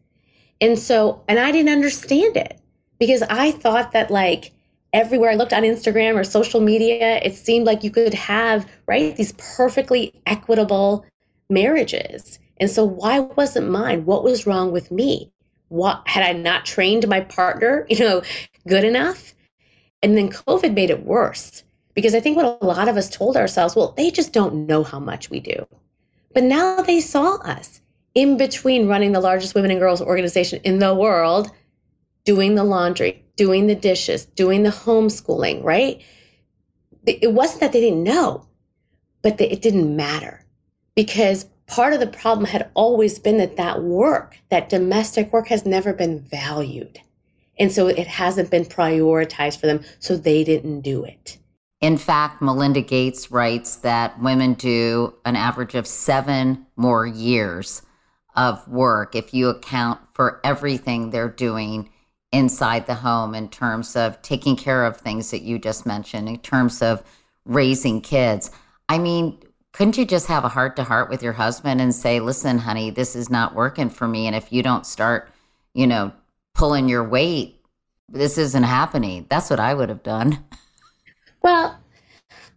And 0.61 0.79
so, 0.79 1.25
and 1.27 1.41
I 1.41 1.51
didn't 1.51 1.73
understand 1.73 2.37
it 2.37 2.61
because 3.01 3.23
I 3.23 3.51
thought 3.51 3.91
that 3.91 4.13
like 4.13 4.53
everywhere 4.93 5.31
I 5.31 5.35
looked 5.35 5.53
on 5.53 5.65
Instagram 5.65 6.15
or 6.15 6.23
social 6.23 6.61
media, 6.61 7.21
it 7.25 7.35
seemed 7.35 7.67
like 7.67 7.83
you 7.83 7.91
could 7.91 8.15
have, 8.15 8.71
right, 8.87 9.17
these 9.17 9.33
perfectly 9.33 10.15
equitable 10.27 11.05
marriages. 11.51 12.39
And 12.61 12.71
so, 12.71 12.85
why 12.85 13.21
wasn't 13.21 13.71
mine? 13.71 14.05
What 14.05 14.23
was 14.23 14.47
wrong 14.47 14.71
with 14.71 14.93
me? 14.93 15.33
What 15.69 16.03
had 16.07 16.23
I 16.23 16.39
not 16.39 16.65
trained 16.65 17.07
my 17.09 17.21
partner, 17.21 17.85
you 17.91 17.99
know, 17.99 18.23
good 18.69 18.85
enough? 18.85 19.35
And 20.03 20.17
then 20.17 20.31
COVID 20.31 20.75
made 20.75 20.91
it 20.91 21.05
worse 21.05 21.63
because 21.95 22.15
I 22.15 22.21
think 22.21 22.37
what 22.37 22.59
a 22.61 22.67
lot 22.67 22.89
of 22.89 22.97
us 22.97 23.11
told 23.11 23.37
ourselves, 23.37 23.75
well, 23.75 23.93
they 23.97 24.11
just 24.11 24.33
don't 24.33 24.67
know 24.67 24.85
how 24.85 25.01
much 25.01 25.31
we 25.31 25.41
do. 25.41 25.67
But 26.33 26.45
now 26.45 26.83
they 26.83 27.01
saw 27.01 27.37
us 27.37 27.81
in 28.15 28.37
between 28.37 28.89
running 28.89 29.13
the 29.13 29.21
largest 29.21 29.55
women 29.55 29.71
and 29.71 29.81
girls 29.81 30.01
organization 30.01 30.61
in 30.65 30.79
the 30.79 30.95
world, 30.95 31.51
doing 32.25 32.55
the 32.55 32.65
laundry, 32.65 33.25
doing 33.37 33.67
the 33.67 33.75
dishes, 33.75 34.27
doing 34.27 34.63
the 34.63 34.71
homeschooling, 34.71 35.65
right? 35.65 36.03
It 37.07 37.33
wasn't 37.33 37.61
that 37.61 37.73
they 37.73 37.81
didn't 37.81 38.05
know, 38.05 38.47
but 39.23 39.41
it 39.41 39.63
didn't 39.63 39.97
matter 39.97 40.45
because 40.95 41.47
part 41.67 41.93
of 41.93 42.01
the 42.01 42.07
problem 42.07 42.45
had 42.45 42.71
always 42.75 43.19
been 43.19 43.39
that 43.39 43.57
that 43.57 43.83
work, 43.83 44.37
that 44.51 44.69
domestic 44.69 45.33
work, 45.33 45.49
has 45.49 45.65
never 45.65 45.93
been 45.93 46.21
valued. 46.21 47.01
And 47.59 47.73
so 47.73 47.89
it 47.89 48.07
hasn't 48.07 48.51
been 48.51 48.65
prioritized 48.65 49.61
for 49.61 49.67
them, 49.67 49.85
so 49.99 50.17
they 50.17 50.45
didn't 50.45 50.83
do 50.83 51.05
it. 51.05 51.39
In 51.81 51.97
fact, 51.97 52.43
Melinda 52.43 52.81
Gates 52.81 53.31
writes 53.31 53.77
that 53.77 54.21
women 54.21 54.55
do 54.55 55.15
an 55.25 55.37
average 55.37 55.75
of 55.75 55.87
seven 55.87 56.67
more 56.77 57.07
years 57.07 57.83
of 58.35 58.67
work 58.69 59.15
if 59.15 59.33
you 59.33 59.49
account 59.49 60.01
for 60.13 60.41
everything 60.45 61.11
they're 61.11 61.29
doing 61.29 61.91
inside 62.33 62.87
the 62.87 62.95
home 62.95 63.35
in 63.35 63.49
terms 63.49 63.97
of 63.97 64.21
taking 64.23 64.55
care 64.57 64.85
of 64.85 64.97
things 64.97 65.31
that 65.31 65.43
you 65.43 65.59
just 65.59 65.87
mentioned, 65.87 66.29
in 66.29 66.39
terms 66.39 66.83
of 66.83 67.03
raising 67.45 68.01
kids. 68.01 68.51
I 68.89 68.99
mean, 68.99 69.39
couldn't 69.73 69.97
you 69.97 70.05
just 70.05 70.27
have 70.27 70.45
a 70.45 70.49
heart 70.49 70.77
to 70.77 70.85
heart 70.85 71.09
with 71.09 71.23
your 71.23 71.33
husband 71.33 71.81
and 71.81 71.95
say, 71.95 72.21
listen, 72.21 72.59
honey, 72.59 72.91
this 72.91 73.17
is 73.17 73.31
not 73.31 73.55
working 73.55 73.89
for 73.89 74.07
me. 74.07 74.27
And 74.27 74.35
if 74.37 74.53
you 74.53 74.63
don't 74.63 74.85
start, 74.85 75.31
you 75.75 75.87
know, 75.87 76.13
pulling 76.59 76.89
your 76.89 77.05
weight, 77.05 77.65
this 78.09 78.37
isn't 78.37 78.65
happening. 78.65 79.25
That's 79.31 79.49
what 79.49 79.61
I 79.61 79.73
would 79.75 79.89
have 79.89 80.03
done. 80.03 80.45
Well, 81.41 81.79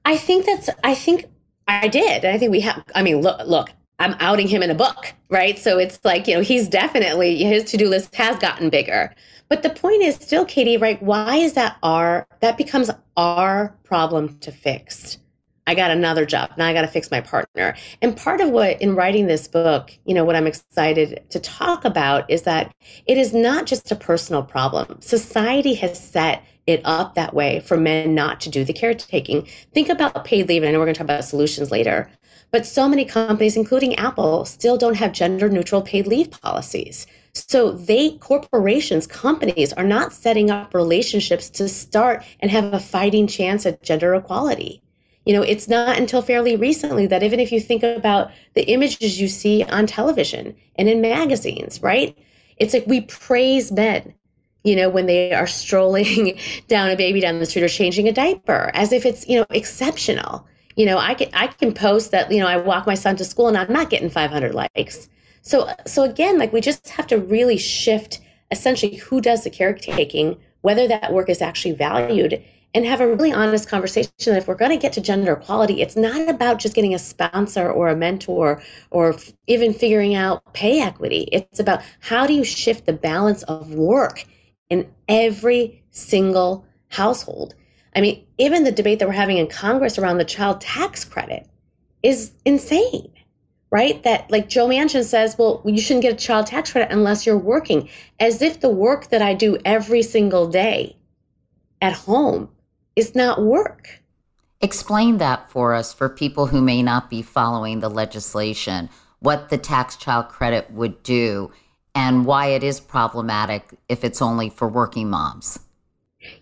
I 0.04 0.18
think 0.18 0.48
that's, 0.48 0.72
I 0.84 0.96
think 0.96 1.26
I 1.68 1.88
did. 1.88 2.26
I 2.26 2.40
think 2.40 2.52
we 2.52 2.62
have, 2.62 2.84
I 2.96 3.04
mean, 3.04 3.22
look, 3.22 3.40
look, 3.46 3.70
I'm 4.00 4.16
outing 4.20 4.48
him 4.48 4.64
in 4.64 4.72
a 4.72 4.76
book, 4.76 5.14
right? 5.30 5.60
So 5.60 5.78
it's 5.78 6.00
like, 6.04 6.28
you 6.28 6.34
know, 6.34 6.42
he's 6.42 6.68
definitely, 6.68 7.44
his 7.44 7.64
to 7.66 7.78
do 7.78 7.88
list 7.88 8.16
has 8.16 8.40
gotten 8.40 8.72
bigger. 8.72 9.14
But 9.50 9.62
the 9.62 9.70
point 9.70 10.02
is 10.02 10.16
still, 10.16 10.46
Katie, 10.46 10.78
right? 10.78 11.02
Why 11.04 11.36
is 11.36 11.54
that 11.54 11.78
our, 11.84 12.26
that 12.40 12.58
becomes 12.58 12.90
our 13.18 13.78
problem 13.84 14.40
to 14.40 14.52
fix? 14.52 15.20
I 15.68 15.76
got 15.76 15.92
another 15.92 16.26
job. 16.26 16.52
Now 16.58 16.68
I 16.68 16.74
got 16.74 16.82
to 16.82 16.88
fix 16.88 17.12
my 17.12 17.22
partner. 17.22 17.76
And 18.02 18.18
part 18.18 18.42
of 18.42 18.50
what, 18.50 18.82
in 18.82 18.96
writing 18.96 19.28
this 19.28 19.48
book, 19.48 19.98
you 20.06 20.14
know, 20.14 20.26
what 20.26 20.36
I'm 20.36 20.48
excited 20.48 21.24
to 21.30 21.40
talk 21.40 21.86
about 21.86 22.30
is 22.30 22.44
that 22.44 22.74
it 23.06 23.18
is 23.18 23.34
not 23.34 23.68
just 23.68 23.92
a 23.92 23.96
personal 23.96 24.44
problem. 24.44 25.02
Society 25.02 25.76
has 25.76 26.00
set 26.00 26.44
it 26.68 26.82
up 26.84 27.16
that 27.16 27.34
way 27.34 27.60
for 27.60 27.78
men 27.78 28.16
not 28.16 28.40
to 28.42 28.50
do 28.50 28.64
the 28.64 28.74
caretaking. 28.74 29.48
Think 29.74 29.90
about 29.90 30.26
paid 30.26 30.48
leave. 30.48 30.64
And 30.64 30.70
I 30.70 30.72
know 30.72 30.80
we're 30.80 30.86
going 30.86 30.94
to 30.96 30.98
talk 30.98 31.06
about 31.06 31.26
solutions 31.26 31.72
later. 31.72 32.10
But 32.52 32.66
so 32.66 32.90
many 32.90 33.06
companies, 33.06 33.56
including 33.56 33.96
Apple, 33.96 34.46
still 34.46 34.78
don't 34.78 34.96
have 34.96 35.14
gender 35.14 35.50
neutral 35.50 35.82
paid 35.82 36.06
leave 36.06 36.32
policies. 36.32 37.08
So 37.34 37.72
they, 37.72 38.18
corporations, 38.18 39.08
companies 39.08 39.72
are 39.74 39.86
not 39.86 40.12
setting 40.12 40.52
up 40.52 40.74
relationships 40.74 41.50
to 41.52 41.70
start 41.70 42.26
and 42.42 42.52
have 42.52 42.74
a 42.74 42.80
fighting 42.80 43.28
chance 43.28 43.66
at 43.66 43.82
gender 43.82 44.14
equality. 44.16 44.84
You 45.26 45.34
know, 45.34 45.44
it's 45.44 45.68
not 45.68 45.98
until 45.98 46.22
fairly 46.22 46.56
recently 46.56 47.06
that 47.08 47.22
even 47.22 47.40
if 47.40 47.52
you 47.52 47.60
think 47.60 47.84
about 47.84 48.32
the 48.56 48.64
images 48.64 49.22
you 49.22 49.28
see 49.28 49.64
on 49.64 49.86
television 49.86 50.56
and 50.78 50.90
in 50.90 51.00
magazines, 51.00 51.82
right? 51.82 52.18
It's 52.58 52.74
like 52.74 52.88
we 52.88 53.02
praise 53.02 53.72
men, 53.72 54.14
you 54.64 54.76
know, 54.76 54.90
when 54.90 55.06
they 55.06 55.34
are 55.34 55.48
strolling 55.48 56.40
down 56.68 56.90
a 56.90 56.96
baby 56.96 57.20
down 57.20 57.40
the 57.40 57.46
street 57.46 57.64
or 57.64 57.68
changing 57.70 58.08
a 58.08 58.12
diaper 58.12 58.72
as 58.74 58.92
if 58.92 59.06
it's, 59.06 59.28
you 59.28 59.38
know, 59.38 59.46
exceptional. 59.52 60.48
You 60.76 60.86
know, 60.86 60.98
I 60.98 61.14
can 61.14 61.30
I 61.34 61.48
can 61.48 61.74
post 61.74 62.12
that, 62.12 62.32
you 62.32 62.40
know, 62.40 62.48
I 62.48 62.58
walk 62.58 62.88
my 62.88 62.96
son 62.96 63.16
to 63.18 63.26
school 63.26 63.48
and 63.48 63.58
I'm 63.58 63.72
not 63.72 63.90
getting 63.90 64.10
500 64.10 64.56
likes. 64.56 65.10
So 65.44 65.70
so 65.86 66.04
again, 66.04 66.40
like 66.40 66.54
we 66.54 66.62
just 66.62 66.90
have 66.90 67.08
to 67.08 67.18
really 67.20 67.58
shift 67.58 68.22
essentially 68.52 68.96
who 68.96 69.22
does 69.22 69.44
the 69.44 69.50
caretaking, 69.50 70.38
whether 70.62 70.88
that 70.88 71.14
work 71.14 71.30
is 71.30 71.42
actually 71.42 71.74
valued 71.74 72.44
and 72.74 72.86
have 72.86 73.02
a 73.02 73.08
really 73.08 73.34
honest 73.34 73.68
conversation. 73.68 74.12
that 74.26 74.38
If 74.38 74.48
we're 74.48 74.56
going 74.56 74.72
to 74.72 74.78
get 74.78 74.94
to 74.94 75.02
gender 75.02 75.34
equality, 75.34 75.82
it's 75.82 75.96
not 75.96 76.30
about 76.30 76.60
just 76.60 76.76
getting 76.76 76.94
a 76.94 77.00
sponsor 77.00 77.70
or 77.70 77.90
a 77.90 77.96
mentor 77.96 78.62
or 78.92 79.16
even 79.48 79.74
figuring 79.74 80.16
out 80.16 80.54
pay 80.54 80.80
equity. 80.80 81.28
It's 81.32 81.60
about 81.60 81.82
how 82.00 82.26
do 82.26 82.34
you 82.34 82.44
shift 82.44 82.86
the 82.86 82.94
balance 82.94 83.44
of 83.44 83.74
work 83.74 84.26
in 84.70 84.90
every 85.10 85.84
single 85.92 86.66
household. 86.88 87.56
I 87.94 88.02
mean, 88.02 88.26
even 88.38 88.64
the 88.64 88.72
debate 88.72 89.00
that 89.00 89.08
we're 89.08 89.14
having 89.14 89.38
in 89.38 89.48
Congress 89.48 89.98
around 89.98 90.18
the 90.18 90.26
child 90.26 90.62
tax 90.62 91.04
credit 91.04 91.48
is 92.04 92.32
insane, 92.46 93.12
right? 93.70 94.02
That 94.04 94.32
like 94.32 94.48
Joe 94.48 94.68
Manchin 94.68 95.04
says, 95.04 95.36
well, 95.38 95.62
you 95.66 95.82
shouldn't 95.82 96.04
get 96.04 96.14
a 96.14 96.18
child 96.18 96.48
tax 96.48 96.72
credit 96.72 96.94
unless 96.94 97.26
you're 97.26 97.38
working, 97.38 97.90
as 98.20 98.42
if 98.42 98.62
the 98.62 98.70
work 98.70 99.10
that 99.10 99.22
I 99.22 99.34
do 99.34 99.58
every 99.66 100.02
single 100.04 100.48
day 100.48 100.96
at 101.82 101.92
home 101.92 102.50
is 102.96 103.16
not 103.16 103.42
work. 103.42 104.02
Explain 104.62 105.18
that 105.18 105.50
for 105.50 105.74
us 105.74 105.94
for 105.94 106.08
people 106.08 106.48
who 106.48 106.62
may 106.62 106.84
not 106.84 107.10
be 107.10 107.22
following 107.22 107.80
the 107.80 107.90
legislation, 107.90 108.90
what 109.20 109.50
the 109.50 109.58
tax 109.58 109.96
child 109.96 110.30
credit 110.30 110.72
would 110.72 111.02
do 111.04 111.52
and 111.96 112.26
why 112.26 112.48
it 112.48 112.64
is 112.64 112.80
problematic 112.80 113.70
if 113.90 114.04
it's 114.04 114.22
only 114.22 114.50
for 114.50 114.68
working 114.68 115.10
moms. 115.10 115.60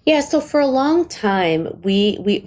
Yeah, 0.06 0.22
so 0.22 0.42
for 0.42 0.60
a 0.60 0.68
long 0.68 1.08
time, 1.08 1.80
we 1.84 2.18
we 2.20 2.46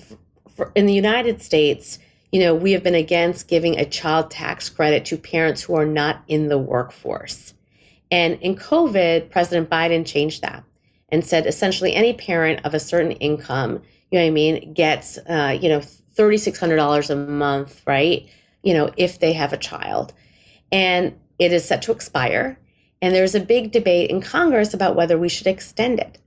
for, 0.54 0.70
in 0.74 0.86
the 0.86 0.92
United 0.92 1.40
States, 1.40 1.98
you 2.30 2.40
know, 2.40 2.54
we 2.54 2.72
have 2.72 2.82
been 2.82 2.94
against 2.94 3.48
giving 3.48 3.78
a 3.78 3.86
child 3.86 4.30
tax 4.30 4.68
credit 4.68 5.06
to 5.06 5.16
parents 5.16 5.62
who 5.62 5.74
are 5.74 5.86
not 5.86 6.22
in 6.28 6.48
the 6.48 6.58
workforce. 6.58 7.54
And 8.10 8.38
in 8.42 8.56
COVID, 8.56 9.30
President 9.30 9.70
Biden 9.70 10.06
changed 10.06 10.42
that 10.42 10.62
and 11.12 11.24
said 11.24 11.46
essentially 11.46 11.94
any 11.94 12.12
parent 12.12 12.60
of 12.64 12.74
a 12.74 12.80
certain 12.80 13.12
income 13.12 13.80
you 14.12 14.18
know 14.18 14.24
what 14.24 14.28
I 14.28 14.32
mean, 14.32 14.74
gets, 14.74 15.16
uh, 15.26 15.58
you 15.60 15.70
know, 15.70 15.80
$3,600 15.80 17.10
a 17.10 17.16
month, 17.16 17.80
right? 17.86 18.28
You 18.62 18.74
know, 18.74 18.90
if 18.98 19.18
they 19.18 19.32
have 19.32 19.54
a 19.54 19.56
child. 19.56 20.12
And 20.70 21.18
it 21.38 21.50
is 21.50 21.64
set 21.64 21.80
to 21.82 21.92
expire. 21.92 22.58
And 23.00 23.14
there's 23.14 23.34
a 23.34 23.40
big 23.40 23.72
debate 23.72 24.10
in 24.10 24.20
Congress 24.20 24.74
about 24.74 24.96
whether 24.96 25.18
we 25.18 25.30
should 25.30 25.46
extend 25.46 25.98
it. 25.98 26.18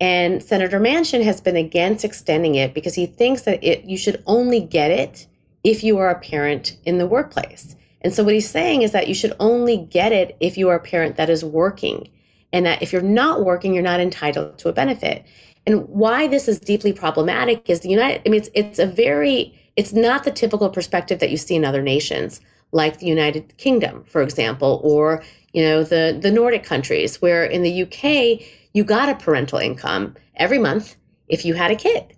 And 0.00 0.42
Senator 0.42 0.80
Manchin 0.80 1.22
has 1.24 1.42
been 1.42 1.56
against 1.56 2.06
extending 2.06 2.54
it 2.54 2.72
because 2.72 2.94
he 2.94 3.04
thinks 3.04 3.42
that 3.42 3.62
it, 3.62 3.84
you 3.84 3.98
should 3.98 4.22
only 4.26 4.60
get 4.60 4.90
it 4.90 5.26
if 5.62 5.84
you 5.84 5.98
are 5.98 6.08
a 6.08 6.18
parent 6.18 6.78
in 6.86 6.96
the 6.96 7.06
workplace. 7.06 7.76
And 8.00 8.14
so 8.14 8.24
what 8.24 8.34
he's 8.34 8.48
saying 8.48 8.80
is 8.80 8.92
that 8.92 9.08
you 9.08 9.14
should 9.14 9.34
only 9.40 9.76
get 9.76 10.12
it 10.12 10.36
if 10.40 10.56
you 10.56 10.70
are 10.70 10.76
a 10.76 10.80
parent 10.80 11.16
that 11.16 11.28
is 11.28 11.44
working 11.44 12.08
and 12.52 12.66
that 12.66 12.82
if 12.82 12.92
you're 12.92 13.02
not 13.02 13.44
working, 13.44 13.74
you're 13.74 13.82
not 13.82 14.00
entitled 14.00 14.58
to 14.58 14.68
a 14.68 14.72
benefit. 14.72 15.24
And 15.66 15.88
why 15.88 16.28
this 16.28 16.48
is 16.48 16.60
deeply 16.60 16.92
problematic 16.92 17.68
is 17.68 17.80
the 17.80 17.88
United, 17.88 18.22
I 18.24 18.30
mean, 18.30 18.40
it's, 18.40 18.50
it's 18.54 18.78
a 18.78 18.86
very, 18.86 19.58
it's 19.76 19.92
not 19.92 20.24
the 20.24 20.30
typical 20.30 20.70
perspective 20.70 21.18
that 21.18 21.30
you 21.30 21.36
see 21.36 21.56
in 21.56 21.64
other 21.64 21.82
nations. 21.82 22.40
like 22.72 22.98
the 22.98 23.06
United 23.06 23.56
Kingdom, 23.56 24.04
for 24.06 24.22
example, 24.22 24.80
or 24.82 25.22
you 25.52 25.62
know 25.62 25.82
the 25.82 26.18
the 26.20 26.30
Nordic 26.30 26.64
countries, 26.64 27.22
where 27.22 27.44
in 27.44 27.62
the 27.62 27.82
UK 27.82 28.46
you 28.72 28.84
got 28.84 29.08
a 29.08 29.14
parental 29.14 29.58
income 29.58 30.14
every 30.36 30.58
month 30.58 30.96
if 31.28 31.44
you 31.44 31.54
had 31.54 31.70
a 31.70 31.76
kid. 31.76 32.12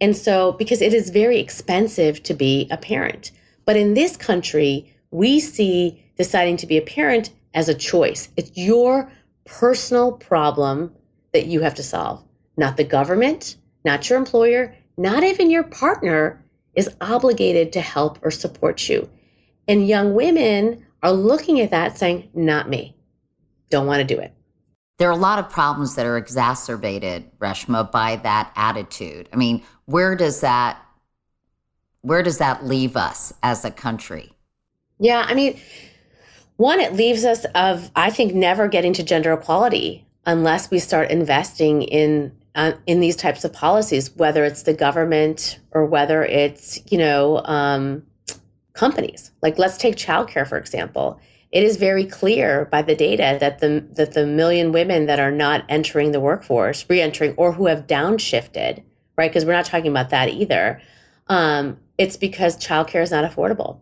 And 0.00 0.16
so 0.16 0.52
because 0.52 0.82
it 0.82 0.92
is 0.92 1.10
very 1.10 1.38
expensive 1.38 2.22
to 2.24 2.34
be 2.34 2.66
a 2.70 2.76
parent. 2.76 3.30
But 3.64 3.76
in 3.76 3.94
this 3.94 4.16
country, 4.16 4.92
we 5.10 5.40
see 5.40 6.02
deciding 6.16 6.56
to 6.58 6.66
be 6.66 6.76
a 6.76 6.82
parent 6.82 7.30
as 7.54 7.68
a 7.68 7.74
choice. 7.74 8.28
It's 8.36 8.50
your 8.56 9.10
personal 9.44 10.12
problem 10.12 10.94
that 11.32 11.46
you 11.46 11.60
have 11.60 11.74
to 11.74 11.82
solve, 11.82 12.24
not 12.56 12.76
the 12.76 12.84
government, 12.84 13.56
not 13.84 14.08
your 14.08 14.18
employer, 14.18 14.74
not 14.96 15.24
even 15.24 15.50
your 15.50 15.64
partner 15.64 16.44
is 16.74 16.90
obligated 17.00 17.72
to 17.72 17.80
help 17.80 18.18
or 18.22 18.30
support 18.30 18.88
you. 18.88 19.08
And 19.68 19.86
young 19.86 20.14
women 20.14 20.84
are 21.02 21.12
looking 21.12 21.60
at 21.60 21.70
that 21.70 21.98
saying, 21.98 22.30
not 22.34 22.68
me. 22.68 22.96
Don't 23.70 23.86
want 23.86 24.06
to 24.06 24.14
do 24.14 24.20
it. 24.20 24.32
There 24.98 25.08
are 25.08 25.12
a 25.12 25.16
lot 25.16 25.38
of 25.38 25.50
problems 25.50 25.96
that 25.96 26.06
are 26.06 26.16
exacerbated, 26.16 27.30
Reshma, 27.38 27.90
by 27.90 28.16
that 28.16 28.52
attitude. 28.54 29.28
I 29.32 29.36
mean, 29.36 29.62
where 29.86 30.14
does 30.14 30.40
that 30.40 30.80
where 32.02 32.22
does 32.22 32.36
that 32.36 32.66
leave 32.66 32.98
us 32.98 33.32
as 33.42 33.64
a 33.64 33.70
country? 33.70 34.30
Yeah, 34.98 35.24
I 35.26 35.32
mean, 35.32 35.58
one, 36.56 36.80
it 36.80 36.94
leaves 36.94 37.24
us 37.24 37.44
of, 37.54 37.90
I 37.96 38.10
think, 38.10 38.34
never 38.34 38.68
getting 38.68 38.92
to 38.94 39.02
gender 39.02 39.32
equality 39.32 40.06
unless 40.26 40.70
we 40.70 40.78
start 40.78 41.10
investing 41.10 41.82
in 41.82 42.32
uh, 42.54 42.72
in 42.86 43.00
these 43.00 43.16
types 43.16 43.44
of 43.44 43.52
policies, 43.52 44.14
whether 44.14 44.44
it's 44.44 44.62
the 44.62 44.74
government 44.74 45.58
or 45.72 45.84
whether 45.84 46.22
it's 46.22 46.78
you 46.90 46.98
know 46.98 47.38
um, 47.44 48.04
companies. 48.74 49.32
Like 49.42 49.58
let's 49.58 49.76
take 49.76 49.96
childcare 49.96 50.46
for 50.46 50.56
example. 50.56 51.20
It 51.50 51.62
is 51.62 51.76
very 51.76 52.04
clear 52.04 52.66
by 52.66 52.82
the 52.82 52.94
data 52.94 53.38
that 53.40 53.58
the 53.58 53.84
that 53.92 54.14
the 54.14 54.26
million 54.26 54.72
women 54.72 55.06
that 55.06 55.18
are 55.18 55.32
not 55.32 55.64
entering 55.68 56.12
the 56.12 56.20
workforce, 56.20 56.86
re-entering, 56.88 57.34
or 57.36 57.52
who 57.52 57.66
have 57.66 57.86
downshifted, 57.86 58.82
right? 59.16 59.30
Because 59.30 59.44
we're 59.44 59.52
not 59.52 59.66
talking 59.66 59.90
about 59.90 60.10
that 60.10 60.28
either. 60.28 60.80
Um, 61.26 61.78
it's 61.98 62.16
because 62.16 62.56
childcare 62.56 63.02
is 63.02 63.10
not 63.10 63.28
affordable 63.28 63.80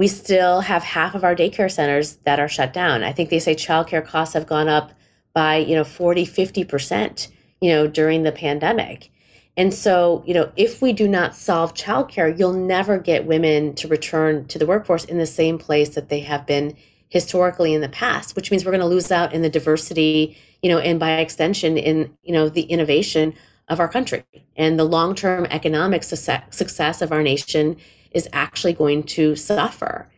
we 0.00 0.08
still 0.08 0.62
have 0.62 0.82
half 0.82 1.14
of 1.14 1.24
our 1.24 1.36
daycare 1.36 1.70
centers 1.70 2.16
that 2.24 2.40
are 2.40 2.48
shut 2.48 2.72
down. 2.72 3.04
I 3.04 3.12
think 3.12 3.28
they 3.28 3.38
say 3.38 3.54
childcare 3.54 4.02
costs 4.02 4.32
have 4.32 4.46
gone 4.46 4.66
up 4.66 4.92
by, 5.34 5.56
you 5.56 5.74
know, 5.74 5.84
40, 5.84 6.24
50%, 6.24 7.28
you 7.60 7.68
know, 7.68 7.86
during 7.86 8.22
the 8.22 8.32
pandemic. 8.32 9.10
And 9.58 9.74
so, 9.74 10.24
you 10.26 10.32
know, 10.32 10.50
if 10.56 10.80
we 10.80 10.94
do 10.94 11.06
not 11.06 11.36
solve 11.36 11.74
childcare, 11.74 12.38
you'll 12.38 12.54
never 12.54 12.98
get 12.98 13.26
women 13.26 13.74
to 13.74 13.88
return 13.88 14.46
to 14.46 14.58
the 14.58 14.64
workforce 14.64 15.04
in 15.04 15.18
the 15.18 15.26
same 15.26 15.58
place 15.58 15.90
that 15.96 16.08
they 16.08 16.20
have 16.20 16.46
been 16.46 16.74
historically 17.10 17.74
in 17.74 17.82
the 17.82 17.88
past, 17.90 18.34
which 18.36 18.50
means 18.50 18.64
we're 18.64 18.72
going 18.72 18.80
to 18.80 18.86
lose 18.86 19.12
out 19.12 19.34
in 19.34 19.42
the 19.42 19.50
diversity, 19.50 20.34
you 20.62 20.70
know, 20.70 20.78
and 20.78 20.98
by 20.98 21.18
extension 21.18 21.76
in, 21.76 22.16
you 22.22 22.32
know, 22.32 22.48
the 22.48 22.62
innovation 22.62 23.34
of 23.68 23.80
our 23.80 23.88
country 23.88 24.24
and 24.56 24.78
the 24.78 24.84
long-term 24.84 25.46
economic 25.50 26.04
success 26.04 27.02
of 27.02 27.12
our 27.12 27.22
nation 27.22 27.76
is 28.12 28.28
actually 28.32 28.72
going 28.72 29.02
to 29.04 29.36
suffer. 29.36 30.08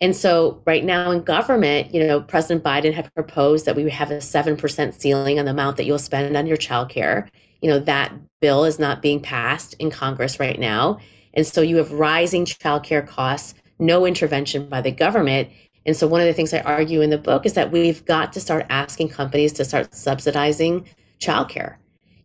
And 0.00 0.14
so, 0.14 0.62
right 0.64 0.84
now 0.84 1.10
in 1.10 1.22
government, 1.22 1.92
you 1.92 2.06
know, 2.06 2.20
President 2.20 2.64
Biden 2.64 2.92
had 2.92 3.12
proposed 3.14 3.66
that 3.66 3.74
we 3.74 3.90
have 3.90 4.10
a 4.10 4.18
7% 4.18 4.94
ceiling 4.94 5.38
on 5.38 5.44
the 5.44 5.50
amount 5.50 5.76
that 5.76 5.86
you'll 5.86 5.98
spend 5.98 6.36
on 6.36 6.46
your 6.46 6.56
child 6.56 6.88
care. 6.88 7.28
You 7.60 7.70
know, 7.70 7.80
that 7.80 8.12
bill 8.40 8.64
is 8.64 8.78
not 8.78 9.02
being 9.02 9.20
passed 9.20 9.74
in 9.80 9.90
Congress 9.90 10.38
right 10.38 10.58
now. 10.58 11.00
And 11.34 11.44
so, 11.44 11.62
you 11.62 11.76
have 11.78 11.90
rising 11.90 12.44
child 12.44 12.84
care 12.84 13.02
costs, 13.02 13.54
no 13.80 14.06
intervention 14.06 14.68
by 14.68 14.80
the 14.82 14.92
government. 14.92 15.48
And 15.84 15.96
so, 15.96 16.06
one 16.06 16.20
of 16.20 16.28
the 16.28 16.34
things 16.34 16.54
I 16.54 16.60
argue 16.60 17.00
in 17.00 17.10
the 17.10 17.18
book 17.18 17.44
is 17.44 17.54
that 17.54 17.72
we've 17.72 18.04
got 18.04 18.32
to 18.34 18.40
start 18.40 18.66
asking 18.70 19.08
companies 19.08 19.52
to 19.54 19.64
start 19.64 19.92
subsidizing 19.92 20.86
childcare 21.18 21.76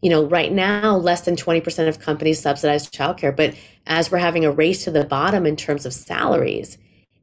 you 0.04 0.10
know, 0.10 0.26
right 0.26 0.52
now, 0.52 0.98
less 0.98 1.22
than 1.22 1.38
20% 1.38 1.88
of 1.88 2.00
companies 2.00 2.38
subsidize 2.38 2.90
childcare. 2.90 3.34
But 3.34 3.56
as 3.88 4.12
we're 4.12 4.18
having 4.18 4.46
a 4.46 4.52
race 4.52 4.84
to 4.84 4.92
the 4.92 5.06
bottom 5.06 5.46
in 5.46 5.56
terms 5.56 5.86
of 5.86 5.94
salaries, 5.94 6.78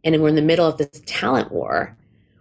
and 0.05 0.21
we're 0.21 0.29
in 0.29 0.35
the 0.35 0.43
middle 0.43 0.67
of 0.67 0.79
this 0.79 1.03
talent 1.07 1.51
war, 1.53 1.97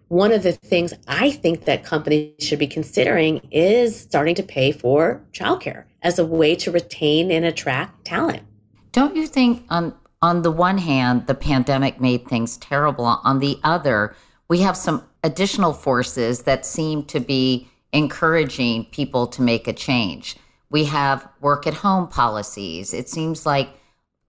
one 0.08 0.32
of 0.32 0.44
the 0.44 0.54
things 0.54 0.94
I 1.08 1.32
think 1.32 1.66
that 1.66 1.84
companies 1.84 2.34
should 2.40 2.60
be 2.60 2.68
considering 2.68 3.48
is 3.52 4.00
starting 4.00 4.36
to 4.36 4.44
pay 4.44 4.72
for 4.72 5.22
childcare 5.34 5.86
as 6.02 6.18
a 6.18 6.26
way 6.26 6.56
to 6.56 6.72
retain 6.72 7.32
and 7.32 7.46
attract 7.46 8.06
talent. 8.06 8.44
Don't 8.92 9.16
you 9.16 9.28
think 9.28 9.66
on 9.70 9.94
on 10.22 10.42
the 10.42 10.52
one 10.52 10.80
hand 10.80 11.28
the 11.28 11.36
pandemic 11.36 12.02
made 12.02 12.28
things 12.28 12.58
terrible 12.58 13.06
on 13.06 13.40
the 13.40 13.58
other 13.64 14.16
we 14.50 14.62
have 14.62 14.76
some 14.76 15.04
additional 15.24 15.74
forces 15.74 16.44
that 16.44 16.66
seem 16.66 17.04
to 17.04 17.20
be 17.20 17.70
encouraging 17.94 18.86
people 18.86 19.28
to 19.28 19.42
make 19.42 19.68
a 19.68 19.74
change. 19.74 20.36
We 20.72 20.86
have 20.86 21.28
work 21.40 21.66
at 21.68 21.76
home 21.76 22.08
policies. 22.08 22.94
It 22.94 23.10
seems 23.10 23.46
like 23.46 23.70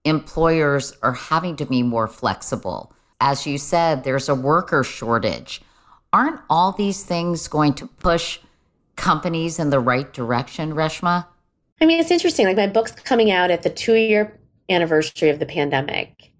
employers 0.05 0.93
are 1.01 1.13
having 1.13 1.55
to 1.57 1.65
be 1.65 1.83
more 1.83 2.07
flexible. 2.07 2.93
As 3.19 3.45
you 3.45 3.57
said, 3.57 4.03
there's 4.03 4.29
a 4.29 4.35
worker 4.35 4.83
shortage. 4.83 5.61
Aren't 6.13 6.41
all 6.49 6.71
these 6.71 7.03
things 7.03 7.47
going 7.47 7.73
to 7.75 7.87
push 7.87 8.39
companies 8.95 9.59
in 9.59 9.69
the 9.69 9.79
right 9.79 10.11
direction, 10.11 10.73
Reshma? 10.73 11.25
I 11.79 11.85
mean, 11.85 11.99
it's 11.99 12.11
interesting. 12.11 12.45
Like 12.45 12.57
my 12.57 12.67
book's 12.67 12.91
coming 12.91 13.31
out 13.31 13.51
at 13.51 13.63
the 13.63 13.69
two 13.69 13.95
year 13.95 14.39
anniversary 14.69 15.29
of 15.29 15.39
the 15.39 15.45
pandemic. 15.45 16.31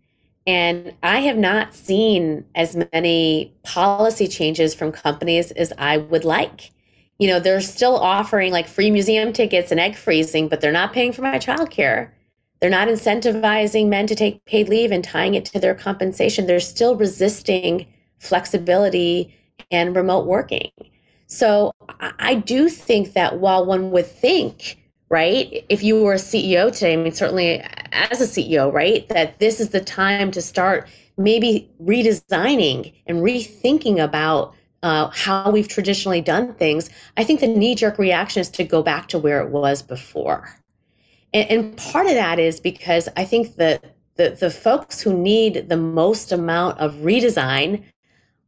And 0.48 0.94
I 1.04 1.20
have 1.20 1.38
not 1.38 1.74
seen 1.76 2.46
as 2.56 2.76
many 2.92 3.54
policy 3.64 4.28
changes 4.28 4.74
from 4.74 4.92
companies 4.92 5.52
as 5.52 5.72
I 5.78 5.98
would 5.98 6.26
like 6.26 6.72
you 7.22 7.28
know, 7.28 7.40
they're 7.40 7.62
still 7.62 7.98
offering 7.98 8.52
like 8.52 8.68
free 8.68 8.90
museum 8.90 9.32
tickets 9.32 9.70
and 9.70 9.80
egg 9.80 9.96
freezing, 9.96 10.48
but 10.48 10.60
they're 10.60 10.72
not 10.72 10.92
paying 10.92 11.14
for 11.14 11.22
my 11.22 11.38
childcare. 11.38 12.10
They're 12.62 12.70
not 12.70 12.88
incentivizing 12.88 13.88
men 13.88 14.06
to 14.08 14.16
take 14.16 14.46
paid 14.46 14.70
leave 14.70 14.92
and 14.92 15.04
tying 15.04 15.34
it 15.34 15.46
to 15.46 15.60
their 15.60 15.74
compensation. 15.74 16.46
They're 16.46 16.60
still 16.60 16.96
resisting 16.96 17.88
flexibility 18.20 19.36
and 19.72 19.96
remote 19.96 20.28
working. 20.28 20.70
So 21.26 21.72
I 22.20 22.36
do 22.36 22.70
think 22.70 23.14
that 23.14 23.40
while 23.40 23.66
one 23.66 23.90
would 23.92 24.06
think, 24.06 24.78
right, 25.10 25.66
if 25.70 25.82
you 25.82 26.04
were 26.04 26.14
a 26.14 26.18
CEO 26.18 26.72
today, 26.72 26.94
I 26.94 26.98
mean, 26.98 27.14
certainly 27.14 27.64
as 27.94 28.22
a 28.22 28.26
CEO, 28.26 28.72
right, 28.72 29.08
that 29.10 29.40
this 29.40 29.60
is 29.60 29.70
the 29.70 29.82
time 29.82 30.30
to 30.32 30.42
start 30.42 30.88
maybe 31.18 31.70
redesigning 31.82 32.94
and 33.08 33.20
rethinking 33.20 34.04
about 34.04 34.54
uh, 34.84 35.10
how 35.10 35.50
we've 35.50 35.68
traditionally 35.68 36.22
done 36.22 36.54
things, 36.56 36.90
I 37.18 37.24
think 37.24 37.40
the 37.40 37.48
knee 37.48 37.76
jerk 37.76 37.98
reaction 37.98 38.42
is 38.42 38.50
to 38.52 38.64
go 38.64 38.84
back 38.84 39.08
to 39.10 39.20
where 39.20 39.42
it 39.42 39.50
was 39.50 39.82
before. 39.82 40.56
And, 41.34 41.50
and 41.50 41.78
part 41.78 42.08
of 42.08 42.14
that 42.14 42.40
is 42.40 42.60
because 42.60 43.10
I 43.16 43.26
think 43.26 43.56
that 43.56 43.96
the, 44.16 44.32
the 44.32 44.50
folks 44.52 45.02
who 45.02 45.18
need 45.18 45.70
the 45.70 45.78
most 45.78 46.32
amount 46.32 46.80
of 46.80 46.94
redesign 46.96 47.84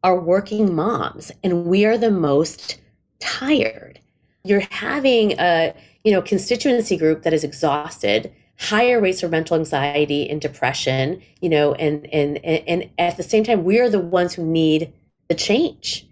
are 0.04 0.20
working 0.20 0.76
moms, 0.76 1.32
and 1.44 1.66
we 1.66 1.86
are 1.86 1.98
the 1.98 2.12
most 2.12 2.80
tired. 3.20 4.00
You're 4.44 4.68
having 4.70 5.40
a 5.40 5.74
you 6.04 6.12
know 6.12 6.22
constituency 6.22 6.98
group 6.98 7.24
that 7.24 7.34
is 7.34 7.44
exhausted, 7.44 8.34
higher 8.60 9.00
rates 9.00 9.24
of 9.24 9.32
mental 9.32 9.58
anxiety 9.58 10.30
and 10.30 10.42
depression, 10.42 11.22
you 11.40 11.50
know, 11.50 11.74
and 11.76 12.06
and 12.14 12.38
and 12.44 12.90
at 12.98 13.18
the 13.18 13.24
same 13.24 13.44
time, 13.44 13.64
we 13.64 13.80
are 13.80 13.90
the 13.90 14.00
ones 14.00 14.34
who 14.34 14.46
need 14.46 14.92
the 15.30 15.36
change. 15.36 16.06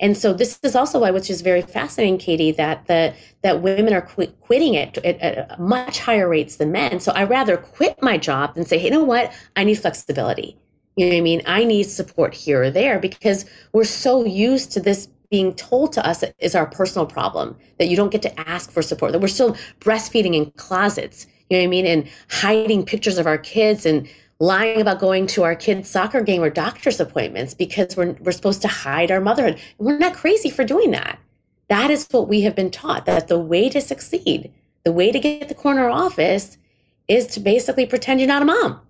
And 0.00 0.16
so 0.16 0.32
this 0.32 0.58
is 0.62 0.76
also 0.76 1.00
why, 1.00 1.10
which 1.10 1.28
is 1.28 1.40
very 1.40 1.62
fascinating, 1.62 2.18
Katie, 2.18 2.52
that 2.52 2.86
the 2.86 3.14
that 3.42 3.62
women 3.62 3.92
are 3.92 4.02
qu- 4.02 4.28
quitting 4.40 4.74
it 4.74 4.98
at, 4.98 5.18
at, 5.20 5.58
much 5.58 5.98
higher 5.98 6.28
rates 6.28 6.56
than 6.56 6.70
men. 6.72 7.00
So 7.00 7.12
I 7.12 7.24
rather 7.24 7.56
quit 7.56 8.00
my 8.02 8.16
job 8.16 8.54
than 8.54 8.64
say, 8.64 8.78
hey, 8.78 8.86
you 8.86 8.90
know 8.90 9.04
what, 9.04 9.32
I 9.56 9.64
need 9.64 9.74
flexibility. 9.76 10.56
You 10.96 11.06
know 11.06 11.12
what 11.12 11.18
I 11.18 11.22
mean? 11.22 11.42
I 11.46 11.64
need 11.64 11.84
support 11.84 12.34
here 12.34 12.64
or 12.64 12.70
there 12.70 12.98
because 12.98 13.44
we're 13.72 13.84
so 13.84 14.24
used 14.24 14.72
to 14.72 14.80
this 14.80 15.08
being 15.30 15.54
told 15.54 15.92
to 15.92 16.06
us 16.06 16.24
is 16.38 16.54
our 16.54 16.66
personal 16.66 17.06
problem 17.06 17.56
that 17.78 17.88
you 17.88 17.96
don't 17.96 18.10
get 18.10 18.22
to 18.22 18.40
ask 18.48 18.70
for 18.70 18.82
support. 18.82 19.12
That 19.12 19.20
we're 19.20 19.28
still 19.28 19.54
breastfeeding 19.80 20.34
in 20.34 20.50
closets. 20.52 21.26
You 21.50 21.56
know 21.56 21.62
what 21.62 21.66
I 21.66 21.70
mean? 21.70 21.86
And 21.86 22.08
hiding 22.30 22.84
pictures 22.84 23.18
of 23.18 23.26
our 23.26 23.38
kids 23.38 23.84
and 23.84 24.08
lying 24.40 24.80
about 24.80 25.00
going 25.00 25.26
to 25.26 25.42
our 25.42 25.56
kids' 25.56 25.90
soccer 25.90 26.20
game 26.20 26.42
or 26.42 26.50
doctor's 26.50 27.00
appointments 27.00 27.54
because 27.54 27.96
we're, 27.96 28.12
we're 28.20 28.32
supposed 28.32 28.62
to 28.62 28.68
hide 28.68 29.10
our 29.10 29.20
motherhood. 29.20 29.60
We're 29.78 29.98
not 29.98 30.14
crazy 30.14 30.50
for 30.50 30.64
doing 30.64 30.92
that. 30.92 31.18
That 31.68 31.90
is 31.90 32.06
what 32.10 32.28
we 32.28 32.42
have 32.42 32.54
been 32.54 32.70
taught 32.70 33.06
that 33.06 33.28
the 33.28 33.38
way 33.38 33.68
to 33.68 33.80
succeed, 33.80 34.52
the 34.84 34.92
way 34.92 35.10
to 35.10 35.18
get 35.18 35.48
the 35.48 35.54
corner 35.54 35.88
office 35.88 36.56
is 37.08 37.26
to 37.28 37.40
basically 37.40 37.86
pretend 37.86 38.20
you're 38.20 38.28
not 38.28 38.42
a 38.42 38.46
mom. 38.46 38.80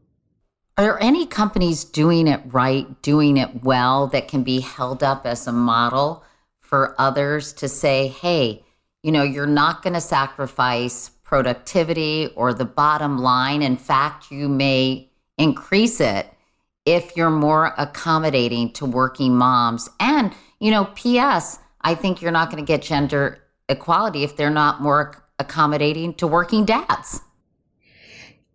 Are 0.77 0.85
there 0.85 1.03
any 1.03 1.27
companies 1.27 1.83
doing 1.83 2.29
it 2.29 2.41
right, 2.47 3.01
doing 3.03 3.37
it 3.37 3.65
well, 3.65 4.07
that 4.09 4.29
can 4.29 4.45
be 4.45 4.61
held 4.61 5.03
up 5.03 5.27
as 5.27 5.47
a 5.47 5.53
model 5.53 6.23
for 6.61 6.95
others 6.99 7.53
to 7.55 7.69
say, 7.69 8.09
hey, 8.09 8.65
you 9.03 9.11
know, 9.11 9.23
you're 9.25 9.47
not 9.47 9.83
going 9.83 9.95
to 9.95 10.01
sacrifice 10.01 11.11
productivity 11.25 12.31
or 12.37 12.55
the 12.55 12.65
bottom 12.65 13.19
line. 13.19 13.63
In 13.63 13.77
fact, 13.77 14.31
you 14.31 14.49
may 14.49 15.08
increase 15.39 16.01
it 16.01 16.27
if 16.85 17.17
you're 17.17 17.31
more 17.31 17.73
accommodating 17.79 18.73
to 18.73 18.87
working 18.87 19.37
moms. 19.37 19.89
And, 20.01 20.33
you 20.59 20.71
know, 20.71 20.87
P.S., 20.95 21.59
I 21.81 21.95
think 21.95 22.21
you're 22.21 22.33
not 22.33 22.51
going 22.51 22.65
to 22.65 22.67
get 22.67 22.83
gender 22.83 23.39
equality 23.69 24.25
if 24.25 24.37
they're 24.37 24.51
not 24.51 24.81
more 24.81 25.23
accommodating 25.39 26.15
to 26.15 26.27
working 26.27 26.65
dads. 26.65 27.21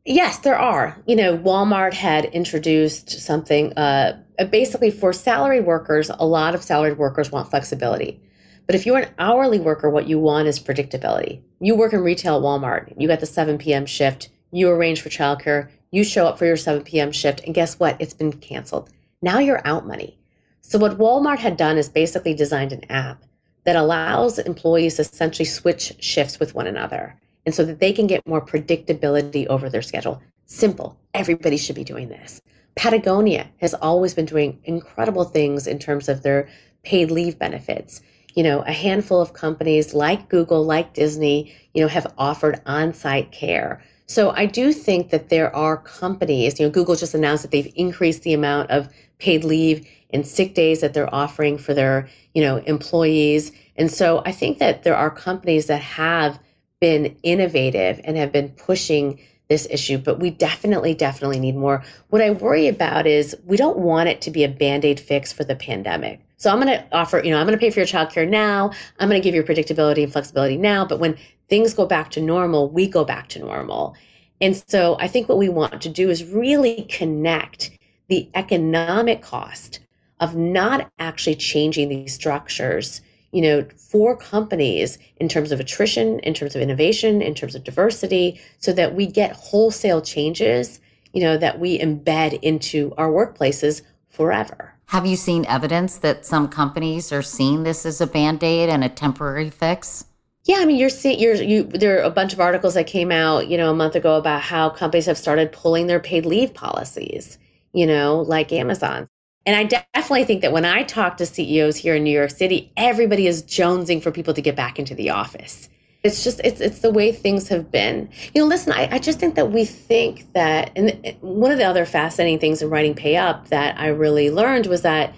Yes, 0.06 0.40
there 0.40 0.58
are. 0.58 1.02
You 1.08 1.16
know, 1.16 1.38
Walmart 1.38 1.94
had 1.94 2.26
introduced 2.26 3.10
something 3.10 3.72
uh, 3.74 4.22
basically 4.50 4.92
for 4.92 5.14
salaried 5.14 5.66
workers, 5.66 6.10
a 6.10 6.26
lot 6.26 6.56
of 6.56 6.64
salaried 6.64 6.98
workers 6.98 7.32
want 7.32 7.50
flexibility. 7.50 8.22
But 8.66 8.76
if 8.76 8.86
you're 8.86 8.98
an 8.98 9.14
hourly 9.20 9.60
worker, 9.60 9.90
what 9.90 10.08
you 10.08 10.20
want 10.20 10.48
is 10.48 10.60
predictability. 10.60 11.42
You 11.60 11.76
work 11.76 11.94
in 11.94 12.02
retail 12.02 12.42
Walmart, 12.42 12.94
you 12.98 13.08
got 13.08 13.20
the 13.22 13.26
7 13.26 13.58
p.m. 13.58 13.86
shift, 13.86 14.30
you 14.52 14.70
arrange 14.70 15.02
for 15.02 15.10
childcare, 15.10 15.70
you 15.94 16.04
show 16.04 16.26
up 16.26 16.40
for 16.40 16.46
your 16.48 16.58
7 16.58 16.84
p.m. 16.84 17.12
shift, 17.12 17.42
and 17.46 17.54
guess 17.54 17.80
what? 17.80 17.96
It's 18.00 18.16
been 18.16 18.34
canceled. 18.34 18.90
Now 19.22 19.38
you're 19.38 19.66
out 19.66 19.86
money. 19.86 20.18
So, 20.62 20.80
what 20.80 20.98
Walmart 20.98 21.38
had 21.38 21.56
done 21.56 21.78
is 21.78 21.88
basically 21.88 22.34
designed 22.34 22.74
an 22.74 22.90
app 22.90 23.24
that 23.66 23.76
allows 23.76 24.40
employees 24.40 24.96
to 24.96 25.04
essentially 25.04 25.46
switch 25.46 25.94
shifts 26.00 26.40
with 26.40 26.56
one 26.56 26.66
another. 26.66 27.16
And 27.46 27.54
so 27.54 27.64
that 27.66 27.80
they 27.80 27.94
can 27.94 28.08
get 28.08 28.26
more 28.28 28.44
predictability 28.44 29.46
over 29.46 29.70
their 29.70 29.84
schedule. 29.84 30.20
Simple. 30.48 30.98
Everybody 31.14 31.58
should 31.58 31.76
be 31.76 31.84
doing 31.84 32.10
this. 32.10 32.42
Patagonia 32.76 33.52
has 33.58 33.76
always 33.76 34.16
been 34.16 34.26
doing 34.26 34.60
incredible 34.64 35.26
things 35.26 35.68
in 35.68 35.78
terms 35.78 36.10
of 36.10 36.24
their 36.24 36.50
paid 36.82 37.12
leave 37.12 37.38
benefits. 37.38 38.02
You 38.34 38.42
know, 38.42 38.62
a 38.62 38.72
handful 38.72 39.22
of 39.22 39.34
companies 39.34 39.94
like 39.94 40.28
Google, 40.28 40.64
like 40.64 40.96
Disney, 40.96 41.54
you 41.76 41.84
know, 41.84 41.88
have 41.88 42.12
offered 42.18 42.62
on 42.66 42.96
site 42.96 43.32
care. 43.32 43.84
So 44.14 44.30
I 44.30 44.46
do 44.46 44.74
think 44.74 45.10
that 45.10 45.30
there 45.30 45.54
are 45.56 45.76
companies, 45.76 46.60
you 46.60 46.68
know, 46.68 46.72
Google 46.72 46.96
just 46.96 47.16
announced 47.16 47.42
that 47.42 47.50
they've 47.50 47.74
increased 47.76 48.22
the 48.22 48.36
amount 48.36 48.70
of 48.70 48.88
paid 49.18 49.44
leave 49.44 49.88
and 50.12 50.24
sick 50.28 50.54
days 50.54 50.82
that 50.82 50.94
they're 50.94 51.14
offering 51.14 51.58
for 51.58 51.74
their, 51.74 52.08
you 52.36 52.44
know, 52.44 52.58
employees. 52.58 53.52
And 53.76 53.90
so 53.90 54.22
I 54.24 54.32
think 54.32 54.60
that 54.60 54.84
there 54.84 54.96
are 54.96 55.10
companies 55.10 55.66
that 55.66 55.82
have 55.82 56.38
been 56.80 57.18
innovative 57.24 58.02
and 58.04 58.16
have 58.16 58.32
been 58.32 58.50
pushing 58.50 59.20
this 59.50 59.66
issue, 59.72 59.98
but 59.98 60.20
we 60.20 60.30
definitely, 60.30 60.94
definitely 60.94 61.40
need 61.40 61.56
more. 61.56 61.84
What 62.10 62.22
I 62.22 62.30
worry 62.30 62.68
about 62.68 63.08
is 63.08 63.36
we 63.48 63.58
don't 63.58 63.80
want 63.80 64.10
it 64.10 64.22
to 64.22 64.32
be 64.32 64.44
a 64.44 64.48
band 64.48 64.86
aid 64.86 65.00
fix 65.00 65.34
for 65.34 65.44
the 65.44 65.56
pandemic. 65.56 66.22
So 66.44 66.52
I'm 66.52 66.60
going 66.60 66.78
to 66.78 66.86
offer, 66.92 67.22
you 67.24 67.32
know, 67.32 67.40
I'm 67.40 67.48
going 67.48 67.58
to 67.58 67.62
pay 67.62 67.70
for 67.70 67.80
your 67.80 67.88
childcare 67.88 68.28
now. 68.28 68.72
I'm 69.00 69.08
going 69.08 69.22
to 69.22 69.24
give 69.24 69.34
you 69.34 69.44
predictability 69.44 70.04
and 70.04 70.12
flexibility 70.12 70.58
now. 70.58 70.84
But 70.84 71.00
when 71.00 71.18
things 71.48 71.74
go 71.74 71.86
back 71.86 72.12
to 72.12 72.22
normal, 72.22 72.70
we 72.70 72.86
go 72.86 73.06
back 73.06 73.30
to 73.30 73.40
normal. 73.40 73.96
And 74.42 74.62
so 74.68 74.98
I 75.00 75.08
think 75.08 75.30
what 75.30 75.38
we 75.38 75.48
want 75.48 75.82
to 75.82 75.88
do 75.88 76.10
is 76.10 76.26
really 76.26 76.86
connect 76.90 77.72
the 78.10 78.30
economic 78.36 79.22
cost 79.22 79.80
of 80.20 80.36
not 80.36 80.92
actually 81.00 81.36
changing 81.36 81.88
these 81.88 82.14
structures 82.14 83.00
you 83.32 83.42
know, 83.42 83.66
for 83.78 84.18
companies 84.18 85.00
in 85.18 85.30
terms 85.30 85.54
of 85.54 85.62
attrition, 85.62 86.20
in 86.20 86.34
terms 86.34 86.56
of 86.58 86.62
innovation, 86.62 87.22
in 87.22 87.34
terms 87.34 87.56
of 87.56 87.64
diversity, 87.64 88.40
so 88.60 88.74
that 88.74 88.94
we 88.94 89.08
get 89.08 89.32
wholesale 89.32 90.02
changes, 90.02 90.82
you 91.14 91.22
know, 91.22 91.38
that 91.38 91.58
we 91.58 91.80
embed 91.80 92.38
into 92.42 92.94
our 92.98 93.10
workplaces 93.10 93.82
forever. 94.10 94.73
Have 94.94 95.08
you 95.08 95.16
seen 95.16 95.44
evidence 95.48 95.98
that 95.98 96.24
some 96.24 96.48
companies 96.48 97.12
are 97.12 97.24
seeing 97.24 97.64
this 97.64 97.84
as 97.84 98.00
a 98.00 98.06
band-aid 98.06 98.70
and 98.70 98.84
a 98.84 98.90
temporary 98.90 99.50
fix? 99.50 100.06
Yeah, 100.44 100.58
I 100.60 100.66
mean, 100.66 100.76
you're 100.76 100.90
seeing 100.90 101.20
you're 101.20 101.34
you. 101.34 101.64
There 101.64 101.98
are 101.98 102.04
a 102.04 102.12
bunch 102.12 102.32
of 102.32 102.40
articles 102.40 102.76
that 102.76 102.86
came 102.86 103.12
out, 103.12 103.48
you 103.48 103.58
know, 103.58 103.72
a 103.72 103.74
month 103.74 103.96
ago 103.96 104.18
about 104.18 104.44
how 104.44 104.70
companies 104.70 105.08
have 105.08 105.18
started 105.18 105.52
pulling 105.52 105.88
their 105.88 106.00
paid 106.00 106.28
leave 106.28 106.54
policies. 106.54 107.40
You 107.72 107.88
know, 107.88 108.22
like 108.22 108.54
Amazon. 108.54 109.08
And 109.48 109.56
I 109.56 109.64
definitely 109.64 110.26
think 110.26 110.44
that 110.44 110.54
when 110.54 110.64
I 110.64 110.84
talk 110.84 111.18
to 111.18 111.26
CEOs 111.26 111.76
here 111.76 111.96
in 111.96 112.04
New 112.04 112.16
York 112.16 112.30
City, 112.30 112.72
everybody 112.78 113.26
is 113.26 113.42
jonesing 113.42 114.00
for 114.04 114.12
people 114.12 114.36
to 114.36 114.44
get 114.44 114.56
back 114.56 114.78
into 114.78 114.94
the 114.94 115.10
office. 115.10 115.70
It's 116.04 116.24
just 116.24 116.42
it's 116.44 116.60
it's 116.60 116.80
the 116.80 116.92
way 116.92 117.12
things 117.12 117.48
have 117.48 117.72
been. 117.72 118.10
You 118.34 118.42
know, 118.42 118.48
listen, 118.48 118.74
I, 118.74 118.90
I 118.92 119.00
just 119.00 119.20
think 119.20 119.36
that 119.36 119.52
we 119.52 119.64
think 119.64 120.34
that 120.34 120.72
and 120.76 121.16
one 121.22 121.52
of 121.52 121.58
the 121.58 121.64
other 121.64 121.86
fascinating 121.86 122.40
things 122.40 122.62
in 122.62 122.70
writing 122.70 122.94
Pay 122.94 123.16
Up 123.16 123.48
that 123.50 123.80
I 123.80 123.88
really 123.88 124.30
learned 124.30 124.68
was 124.68 124.82
that 124.82 125.14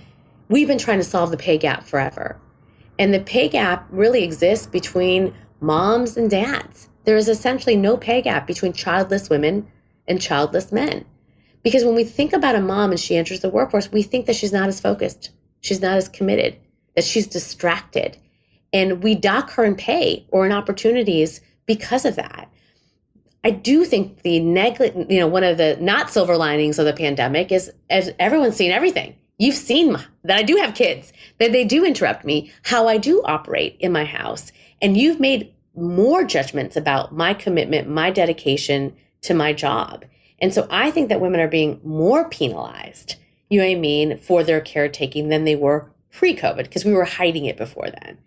we've 0.47 0.67
been 0.67 0.77
trying 0.77 0.99
to 0.99 1.03
solve 1.03 1.31
the 1.31 1.37
pay 1.37 1.57
gap 1.57 1.85
forever. 1.85 2.39
And 2.99 3.13
the 3.13 3.19
pay 3.19 3.49
gap 3.49 3.87
really 3.89 4.23
exists 4.23 4.67
between 4.67 5.33
moms 5.59 6.17
and 6.17 6.29
dads. 6.29 6.87
There 7.03 7.17
is 7.17 7.27
essentially 7.27 7.75
no 7.75 7.97
pay 7.97 8.21
gap 8.21 8.47
between 8.47 8.73
childless 8.73 9.29
women 9.29 9.67
and 10.07 10.21
childless 10.21 10.71
men. 10.71 11.05
Because 11.63 11.83
when 11.83 11.95
we 11.95 12.03
think 12.03 12.31
about 12.31 12.55
a 12.55 12.61
mom 12.61 12.91
and 12.91 12.99
she 12.99 13.17
enters 13.17 13.39
the 13.39 13.49
workforce, 13.49 13.91
we 13.91 14.03
think 14.03 14.27
that 14.27 14.35
she's 14.35 14.53
not 14.53 14.67
as 14.67 14.79
focused, 14.79 15.31
she's 15.61 15.81
not 15.81 15.97
as 15.97 16.07
committed, 16.07 16.57
that 16.95 17.03
she's 17.03 17.25
distracted. 17.27 18.17
And 18.75 19.01
we 19.01 19.15
dock 19.15 19.51
her 19.51 19.63
in 19.63 19.75
pay 19.75 20.27
or 20.31 20.45
in 20.45 20.51
opportunities 20.51 21.39
because 21.65 22.03
of 22.03 22.17
that. 22.17 22.51
I 23.45 23.51
do 23.51 23.85
think 23.85 24.23
the 24.23 24.41
neglect, 24.41 24.97
you 25.09 25.17
know, 25.17 25.27
one 25.27 25.45
of 25.45 25.57
the 25.57 25.77
not 25.79 26.09
silver 26.09 26.35
linings 26.35 26.77
of 26.77 26.85
the 26.85 26.91
pandemic 26.91 27.53
is 27.53 27.71
as 27.89 28.11
everyone's 28.19 28.57
seen 28.57 28.71
everything. 28.71 29.15
You've 29.37 29.55
seen 29.55 29.95
that 30.25 30.37
I 30.37 30.43
do 30.43 30.57
have 30.57 30.75
kids, 30.75 31.13
that 31.39 31.53
they 31.53 31.63
do 31.63 31.85
interrupt 31.85 32.25
me, 32.25 32.51
how 32.63 32.89
I 32.89 32.97
do 32.97 33.23
operate 33.23 33.77
in 33.79 33.93
my 33.93 34.03
house. 34.03 34.51
And 34.81 34.97
you've 34.97 35.21
made 35.21 35.53
more 35.73 36.25
judgments 36.25 36.75
about 36.75 37.13
my 37.13 37.33
commitment, 37.33 37.87
my 37.87 38.11
dedication 38.11 38.93
to 39.21 39.33
my 39.33 39.53
job. 39.53 40.03
And 40.39 40.53
so 40.53 40.67
I 40.69 40.91
think 40.91 41.07
that 41.07 41.21
women 41.21 41.39
are 41.39 41.47
being 41.47 41.79
more 41.81 42.27
penalized, 42.27 43.15
you 43.49 43.61
know 43.61 43.67
what 43.67 43.77
I 43.77 43.79
mean, 43.79 44.17
for 44.17 44.43
their 44.43 44.59
caretaking 44.59 45.29
than 45.29 45.45
they 45.45 45.55
were 45.55 45.89
pre 46.11 46.35
COVID 46.35 46.63
because 46.63 46.83
we 46.83 46.91
were 46.91 47.05
hiding 47.05 47.45
it 47.45 47.55
before 47.55 47.87
then. 48.01 48.17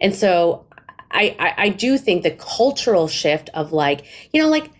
And 0.00 0.14
so 0.14 0.66
I, 1.10 1.36
I, 1.38 1.54
I 1.64 1.68
do 1.70 1.98
think 1.98 2.22
the 2.22 2.30
cultural 2.32 3.08
shift 3.08 3.50
of 3.54 3.72
like, 3.72 4.04
you 4.32 4.42
know, 4.42 4.48
like 4.48 4.70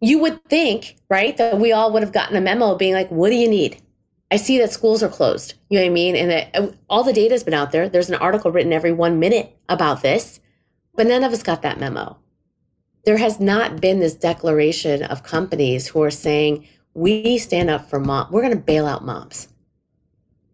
you 0.00 0.18
would 0.20 0.42
think, 0.44 0.96
right, 1.08 1.36
that 1.36 1.58
we 1.58 1.72
all 1.72 1.92
would 1.92 2.02
have 2.02 2.12
gotten 2.12 2.36
a 2.36 2.40
memo 2.40 2.76
being 2.76 2.94
like, 2.94 3.10
what 3.10 3.30
do 3.30 3.36
you 3.36 3.48
need? 3.48 3.80
I 4.30 4.36
see 4.36 4.58
that 4.58 4.72
schools 4.72 5.02
are 5.02 5.08
closed. 5.08 5.54
You 5.68 5.78
know 5.78 5.84
what 5.84 5.90
I 5.90 5.94
mean? 5.94 6.16
And 6.16 6.30
that 6.30 6.74
all 6.88 7.02
the 7.02 7.12
data 7.12 7.34
has 7.34 7.42
been 7.42 7.54
out 7.54 7.72
there. 7.72 7.88
There's 7.88 8.08
an 8.08 8.14
article 8.16 8.52
written 8.52 8.72
every 8.72 8.92
one 8.92 9.18
minute 9.18 9.56
about 9.68 10.02
this, 10.02 10.40
but 10.94 11.06
none 11.06 11.24
of 11.24 11.32
us 11.32 11.42
got 11.42 11.62
that 11.62 11.80
memo 11.80 12.16
there 13.04 13.16
has 13.16 13.40
not 13.40 13.80
been 13.80 14.00
this 14.00 14.14
declaration 14.14 15.02
of 15.04 15.22
companies 15.22 15.86
who 15.86 16.02
are 16.02 16.10
saying, 16.10 16.66
we 16.94 17.38
stand 17.38 17.70
up 17.70 17.88
for 17.88 17.98
mom. 17.98 18.30
We're 18.30 18.42
going 18.42 18.56
to 18.56 18.60
bail 18.60 18.86
out 18.86 19.04
moms 19.04 19.48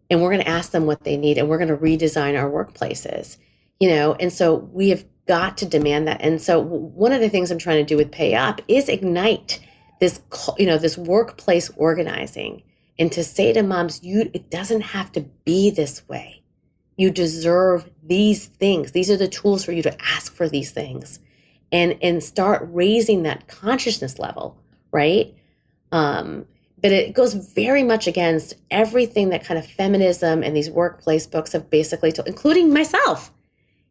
and 0.09 0.21
we're 0.21 0.31
going 0.31 0.43
to 0.43 0.49
ask 0.49 0.71
them 0.71 0.85
what 0.85 1.03
they 1.03 1.17
need 1.17 1.37
and 1.37 1.49
we're 1.49 1.57
going 1.57 1.69
to 1.69 1.77
redesign 1.77 2.39
our 2.39 2.49
workplaces, 2.49 3.37
you 3.79 3.89
know? 3.89 4.13
And 4.13 4.31
so 4.31 4.55
we 4.55 4.89
have 4.89 5.05
got 5.27 5.57
to 5.57 5.65
demand 5.65 6.07
that. 6.07 6.21
And 6.21 6.41
so 6.41 6.59
one 6.59 7.11
of 7.11 7.21
the 7.21 7.29
things 7.29 7.51
I'm 7.51 7.57
trying 7.57 7.83
to 7.85 7.89
do 7.89 7.97
with 7.97 8.11
Pay 8.11 8.35
Up 8.35 8.61
is 8.67 8.89
ignite 8.89 9.59
this, 9.99 10.21
you 10.57 10.65
know, 10.65 10.77
this 10.77 10.97
workplace 10.97 11.69
organizing 11.75 12.63
and 12.99 13.11
to 13.11 13.23
say 13.23 13.53
to 13.53 13.61
moms, 13.61 14.03
you, 14.03 14.29
it 14.33 14.49
doesn't 14.49 14.81
have 14.81 15.11
to 15.11 15.21
be 15.45 15.69
this 15.69 16.07
way. 16.07 16.41
You 16.97 17.11
deserve 17.11 17.89
these 18.03 18.47
things. 18.47 18.91
These 18.91 19.11
are 19.11 19.17
the 19.17 19.27
tools 19.27 19.63
for 19.63 19.71
you 19.71 19.83
to 19.83 20.01
ask 20.01 20.33
for 20.33 20.49
these 20.49 20.71
things 20.71 21.19
and 21.71 21.97
and 22.01 22.23
start 22.23 22.67
raising 22.71 23.23
that 23.23 23.47
consciousness 23.47 24.19
level 24.19 24.57
right 24.91 25.35
um 25.91 26.45
but 26.79 26.91
it 26.91 27.13
goes 27.13 27.33
very 27.33 27.83
much 27.83 28.07
against 28.07 28.53
everything 28.69 29.29
that 29.29 29.43
kind 29.43 29.57
of 29.57 29.65
feminism 29.65 30.43
and 30.43 30.55
these 30.55 30.69
workplace 30.69 31.27
books 31.27 31.51
have 31.51 31.69
basically 31.69 32.11
told 32.11 32.27
including 32.27 32.73
myself 32.73 33.31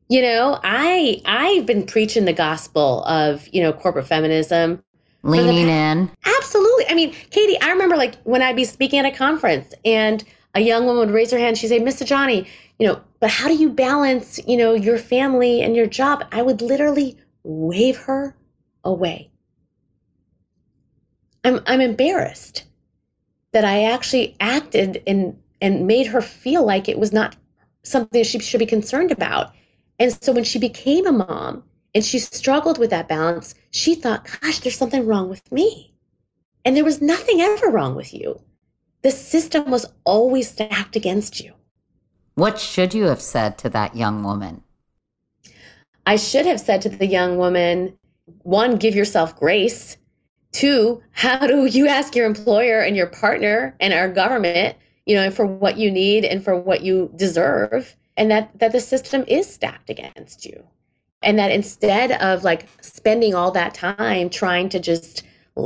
you 0.08 0.22
know 0.22 0.58
i 0.62 1.20
i've 1.24 1.66
been 1.66 1.84
preaching 1.84 2.24
the 2.24 2.32
gospel 2.32 3.04
of 3.04 3.46
you 3.52 3.62
know 3.62 3.72
corporate 3.72 4.06
feminism 4.06 4.82
leaning 5.22 5.68
in 5.68 6.10
absolutely 6.38 6.88
i 6.88 6.94
mean 6.94 7.12
katie 7.30 7.60
i 7.60 7.70
remember 7.70 7.96
like 7.96 8.16
when 8.22 8.42
i'd 8.42 8.56
be 8.56 8.64
speaking 8.64 8.98
at 8.98 9.04
a 9.04 9.16
conference 9.16 9.74
and 9.84 10.24
a 10.54 10.60
young 10.60 10.86
woman 10.86 11.06
would 11.06 11.14
raise 11.14 11.30
her 11.30 11.38
hand 11.38 11.58
she'd 11.58 11.68
say 11.68 11.80
mr 11.80 12.06
johnny 12.06 12.46
you 12.78 12.86
know 12.86 13.00
but 13.20 13.30
how 13.30 13.48
do 13.48 13.54
you 13.54 13.68
balance 13.68 14.38
you 14.46 14.56
know 14.56 14.74
your 14.74 14.98
family 14.98 15.62
and 15.62 15.74
your 15.74 15.86
job 15.86 16.24
i 16.32 16.40
would 16.40 16.62
literally 16.62 17.18
wave 17.46 17.96
her 17.96 18.36
away. 18.86 19.30
I'm, 21.44 21.60
I'm 21.66 21.80
embarrassed 21.80 22.64
that 23.52 23.64
I 23.64 23.84
actually 23.84 24.36
acted 24.40 25.02
and, 25.06 25.38
and 25.60 25.86
made 25.86 26.08
her 26.08 26.20
feel 26.20 26.64
like 26.64 26.88
it 26.88 26.98
was 26.98 27.12
not 27.12 27.36
something 27.82 28.24
she 28.24 28.38
should 28.40 28.58
be 28.58 28.66
concerned 28.66 29.12
about. 29.12 29.52
And 29.98 30.12
so 30.22 30.32
when 30.32 30.44
she 30.44 30.58
became 30.58 31.06
a 31.06 31.12
mom 31.12 31.64
and 31.94 32.04
she 32.04 32.18
struggled 32.18 32.78
with 32.78 32.90
that 32.90 33.08
balance, 33.08 33.54
she 33.70 33.94
thought, 33.94 34.28
gosh, 34.40 34.60
there's 34.60 34.76
something 34.76 35.06
wrong 35.06 35.28
with 35.28 35.50
me. 35.50 35.94
And 36.64 36.76
there 36.76 36.84
was 36.84 37.00
nothing 37.00 37.40
ever 37.40 37.68
wrong 37.68 37.94
with 37.94 38.12
you. 38.12 38.40
The 39.02 39.10
system 39.10 39.70
was 39.70 39.86
always 40.04 40.50
stacked 40.50 40.96
against 40.96 41.40
you. 41.40 41.52
What 42.34 42.58
should 42.58 42.92
you 42.92 43.04
have 43.04 43.22
said 43.22 43.56
to 43.58 43.70
that 43.70 43.96
young 43.96 44.22
woman? 44.22 44.62
I 46.04 46.16
should 46.16 46.46
have 46.46 46.60
said 46.60 46.82
to 46.82 46.88
the 46.88 47.06
young 47.06 47.38
woman, 47.38 47.98
one, 48.42 48.76
give 48.76 48.94
yourself 48.94 49.36
grace 49.36 49.96
Two, 50.56 51.02
how 51.10 51.46
do 51.46 51.66
you 51.66 51.86
ask 51.86 52.16
your 52.16 52.24
employer 52.24 52.80
and 52.80 52.96
your 52.96 53.08
partner 53.08 53.76
and 53.78 53.92
our 53.92 54.08
government, 54.08 54.74
you 55.04 55.14
know, 55.14 55.30
for 55.30 55.44
what 55.44 55.76
you 55.76 55.90
need 55.90 56.24
and 56.24 56.42
for 56.42 56.58
what 56.58 56.80
you 56.80 57.12
deserve, 57.14 57.94
and 58.16 58.30
that 58.30 58.58
that 58.58 58.72
the 58.72 58.80
system 58.80 59.24
is 59.28 59.52
stacked 59.52 59.90
against 59.90 60.44
you, 60.44 60.64
and 61.22 61.38
that 61.38 61.50
instead 61.50 62.12
of 62.12 62.44
like 62.44 62.66
spending 62.80 63.34
all 63.34 63.50
that 63.52 63.74
time 63.74 64.30
trying 64.30 64.68
to 64.70 64.80
just, 64.80 65.22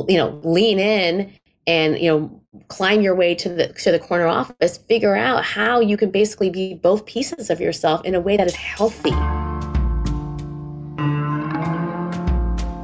you 0.09 0.17
know, 0.17 0.41
lean 0.43 0.79
in 0.79 1.33
and 1.67 1.99
you 1.99 2.11
know 2.11 2.43
climb 2.69 3.01
your 3.01 3.15
way 3.15 3.35
to 3.35 3.49
the 3.49 3.69
to 3.75 3.93
the 3.93 3.99
corner 3.99 4.27
office 4.27 4.79
figure 4.79 5.15
out 5.15 5.45
how 5.45 5.81
you 5.81 5.97
can 5.97 6.11
basically 6.11 6.51
be 6.51 6.75
both 6.75 7.05
pieces 7.07 7.51
of 7.51 7.61
yourself 7.61 8.05
in 8.05 8.15
a 8.15 8.21
way 8.21 8.37
that 8.37 8.47
is 8.47 8.55
healthy. 8.55 9.15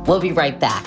We'll 0.06 0.20
be 0.20 0.30
right 0.30 0.58
back. 0.60 0.84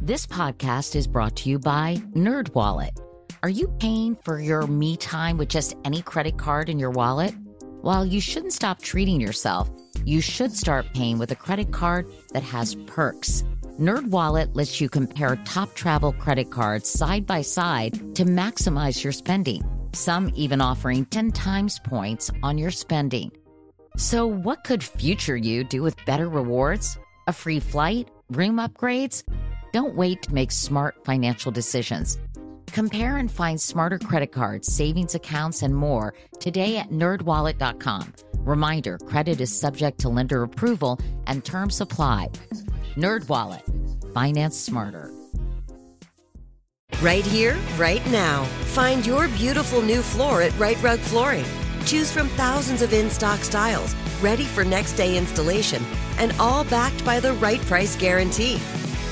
This 0.00 0.26
podcast 0.26 0.96
is 0.96 1.06
brought 1.06 1.36
to 1.36 1.48
you 1.48 1.58
by 1.58 1.96
nerdwallet 2.12 2.98
are 3.44 3.50
you 3.50 3.68
paying 3.78 4.16
for 4.24 4.40
your 4.40 4.66
me 4.66 4.96
time 4.96 5.36
with 5.36 5.50
just 5.50 5.76
any 5.84 6.00
credit 6.00 6.38
card 6.38 6.70
in 6.70 6.78
your 6.78 6.90
wallet 6.90 7.34
while 7.82 8.04
you 8.06 8.18
shouldn't 8.18 8.54
stop 8.54 8.80
treating 8.80 9.20
yourself 9.20 9.68
you 10.04 10.20
should 10.20 10.54
start 10.54 10.86
paying 10.94 11.18
with 11.18 11.30
a 11.30 11.36
credit 11.36 11.72
card 11.72 12.06
that 12.32 12.42
has 12.42 12.74
perks. 12.86 13.44
NerdWallet 13.78 14.54
lets 14.54 14.80
you 14.80 14.88
compare 14.88 15.36
top 15.44 15.74
travel 15.74 16.12
credit 16.12 16.50
cards 16.50 16.88
side 16.88 17.26
by 17.26 17.42
side 17.42 17.92
to 18.14 18.24
maximize 18.24 19.02
your 19.02 19.12
spending. 19.12 19.62
Some 19.92 20.30
even 20.34 20.60
offering 20.60 21.06
10 21.06 21.32
times 21.32 21.78
points 21.78 22.30
on 22.42 22.58
your 22.58 22.70
spending. 22.70 23.32
So, 23.96 24.26
what 24.26 24.64
could 24.64 24.82
future 24.82 25.36
you 25.36 25.64
do 25.64 25.82
with 25.82 26.04
better 26.04 26.28
rewards? 26.28 26.98
A 27.26 27.32
free 27.32 27.60
flight? 27.60 28.08
Room 28.30 28.56
upgrades? 28.56 29.22
Don't 29.72 29.94
wait 29.94 30.22
to 30.22 30.34
make 30.34 30.50
smart 30.50 31.04
financial 31.04 31.52
decisions. 31.52 32.18
Compare 32.74 33.18
and 33.18 33.30
find 33.30 33.60
smarter 33.60 34.00
credit 34.00 34.32
cards, 34.32 34.70
savings 34.70 35.14
accounts, 35.14 35.62
and 35.62 35.76
more 35.76 36.12
today 36.40 36.76
at 36.76 36.90
nerdwallet.com. 36.90 38.12
Reminder 38.38 38.98
credit 38.98 39.40
is 39.40 39.56
subject 39.56 40.00
to 40.00 40.08
lender 40.08 40.42
approval 40.42 40.98
and 41.28 41.44
terms 41.44 41.80
apply. 41.80 42.30
NerdWallet, 42.96 43.62
finance 44.12 44.58
smarter. 44.58 45.08
Right 47.00 47.24
here, 47.24 47.56
right 47.76 48.04
now. 48.10 48.42
Find 48.74 49.06
your 49.06 49.28
beautiful 49.28 49.80
new 49.80 50.02
floor 50.02 50.42
at 50.42 50.58
Rite 50.58 50.82
Rug 50.82 50.98
Flooring. 50.98 51.46
Choose 51.86 52.10
from 52.10 52.28
thousands 52.30 52.82
of 52.82 52.92
in 52.92 53.08
stock 53.08 53.38
styles, 53.40 53.94
ready 54.20 54.44
for 54.44 54.64
next 54.64 54.94
day 54.94 55.16
installation, 55.16 55.84
and 56.18 56.32
all 56.40 56.64
backed 56.64 57.04
by 57.04 57.20
the 57.20 57.34
right 57.34 57.60
price 57.62 57.94
guarantee. 57.94 58.56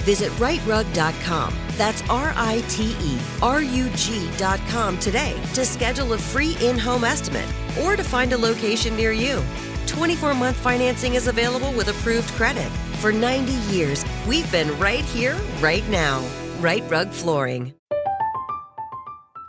Visit 0.04 0.32
riterug.com. 0.32 1.61
That's 1.76 2.02
R 2.08 2.32
I 2.36 2.62
T 2.68 2.94
E 3.00 3.18
R 3.42 3.62
U 3.62 3.88
G.com 3.90 4.98
today 4.98 5.40
to 5.54 5.64
schedule 5.64 6.12
a 6.12 6.18
free 6.18 6.56
in 6.60 6.78
home 6.78 7.04
estimate 7.04 7.48
or 7.82 7.96
to 7.96 8.04
find 8.04 8.32
a 8.32 8.38
location 8.38 8.96
near 8.96 9.12
you. 9.12 9.42
24 9.86 10.34
month 10.34 10.56
financing 10.56 11.14
is 11.14 11.26
available 11.26 11.72
with 11.72 11.88
approved 11.88 12.28
credit. 12.30 12.70
For 13.00 13.12
90 13.12 13.52
years, 13.74 14.04
we've 14.26 14.50
been 14.52 14.78
right 14.78 15.04
here, 15.04 15.36
right 15.60 15.86
now. 15.88 16.24
Rite 16.60 16.88
Rug 16.90 17.10
Flooring. 17.10 17.74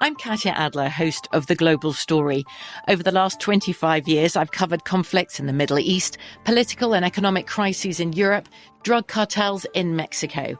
I'm 0.02 0.16
Katya 0.16 0.52
Adler, 0.52 0.90
host 0.90 1.30
of 1.32 1.48
The 1.48 1.56
Global 1.56 1.94
Story. 1.94 2.44
Over 2.90 3.04
the 3.04 3.12
last 3.14 3.40
25 3.40 4.06
years, 4.06 4.36
I've 4.36 4.52
covered 4.52 4.84
conflicts 4.84 5.40
in 5.40 5.46
the 5.46 5.54
Middle 5.54 5.80
East, 5.80 6.18
political 6.44 6.94
and 6.94 7.06
economic 7.06 7.48
crises 7.48 8.02
in 8.02 8.12
Europe, 8.12 8.50
drug 8.84 9.08
cartels 9.08 9.66
in 9.74 9.96
Mexico. 9.96 10.60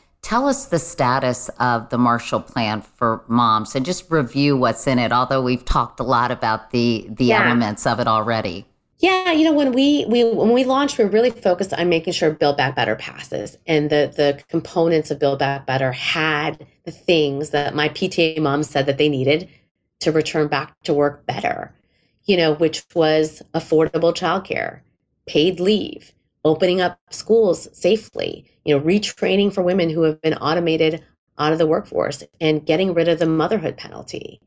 Tell 0.21 0.47
us 0.47 0.65
the 0.65 0.79
status 0.79 1.49
of 1.59 1.89
the 1.89 1.97
Marshall 1.97 2.41
Plan 2.41 2.81
for 2.81 3.23
moms 3.27 3.75
and 3.75 3.85
just 3.85 4.09
review 4.11 4.55
what's 4.55 4.85
in 4.85 4.99
it, 4.99 5.11
although 5.11 5.41
we've 5.41 5.65
talked 5.65 5.99
a 5.99 6.03
lot 6.03 6.31
about 6.31 6.71
the 6.71 7.07
the 7.09 7.25
yeah. 7.25 7.45
elements 7.45 7.85
of 7.87 7.99
it 7.99 8.07
already. 8.07 8.65
Yeah, 8.99 9.31
you 9.31 9.43
know, 9.43 9.53
when 9.53 9.71
we 9.71 10.05
we 10.07 10.23
when 10.23 10.51
we 10.51 10.63
launched, 10.63 10.99
we 10.99 11.05
are 11.05 11.09
really 11.09 11.31
focused 11.31 11.73
on 11.73 11.89
making 11.89 12.13
sure 12.13 12.29
Build 12.29 12.55
Back 12.55 12.75
Better 12.75 12.95
passes. 12.95 13.57
And 13.65 13.89
the 13.89 14.13
the 14.15 14.43
components 14.47 15.09
of 15.09 15.17
Build 15.17 15.39
Back 15.39 15.65
Better 15.65 15.91
had 15.91 16.67
the 16.85 16.91
things 16.91 17.49
that 17.49 17.73
my 17.73 17.89
PTA 17.89 18.39
moms 18.39 18.69
said 18.69 18.85
that 18.85 18.99
they 18.99 19.09
needed 19.09 19.49
to 20.01 20.11
return 20.11 20.47
back 20.47 20.79
to 20.83 20.93
work 20.93 21.25
better, 21.25 21.73
you 22.25 22.37
know, 22.37 22.53
which 22.53 22.83
was 22.93 23.41
affordable 23.55 24.13
childcare, 24.13 24.81
paid 25.25 25.59
leave, 25.59 26.11
opening 26.43 26.81
up 26.81 26.99
schools 27.09 27.67
safely, 27.77 28.45
you 28.65 28.75
know, 28.75 28.83
retraining 28.83 29.53
for 29.53 29.61
women 29.61 29.89
who 29.89 30.01
have 30.03 30.21
been 30.21 30.33
automated 30.35 31.03
out 31.37 31.53
of 31.53 31.59
the 31.59 31.67
workforce 31.67 32.23
and 32.39 32.65
getting 32.65 32.93
rid 32.93 33.07
of 33.07 33.19
the 33.19 33.25
motherhood 33.25 33.77
penalty. 33.77 34.39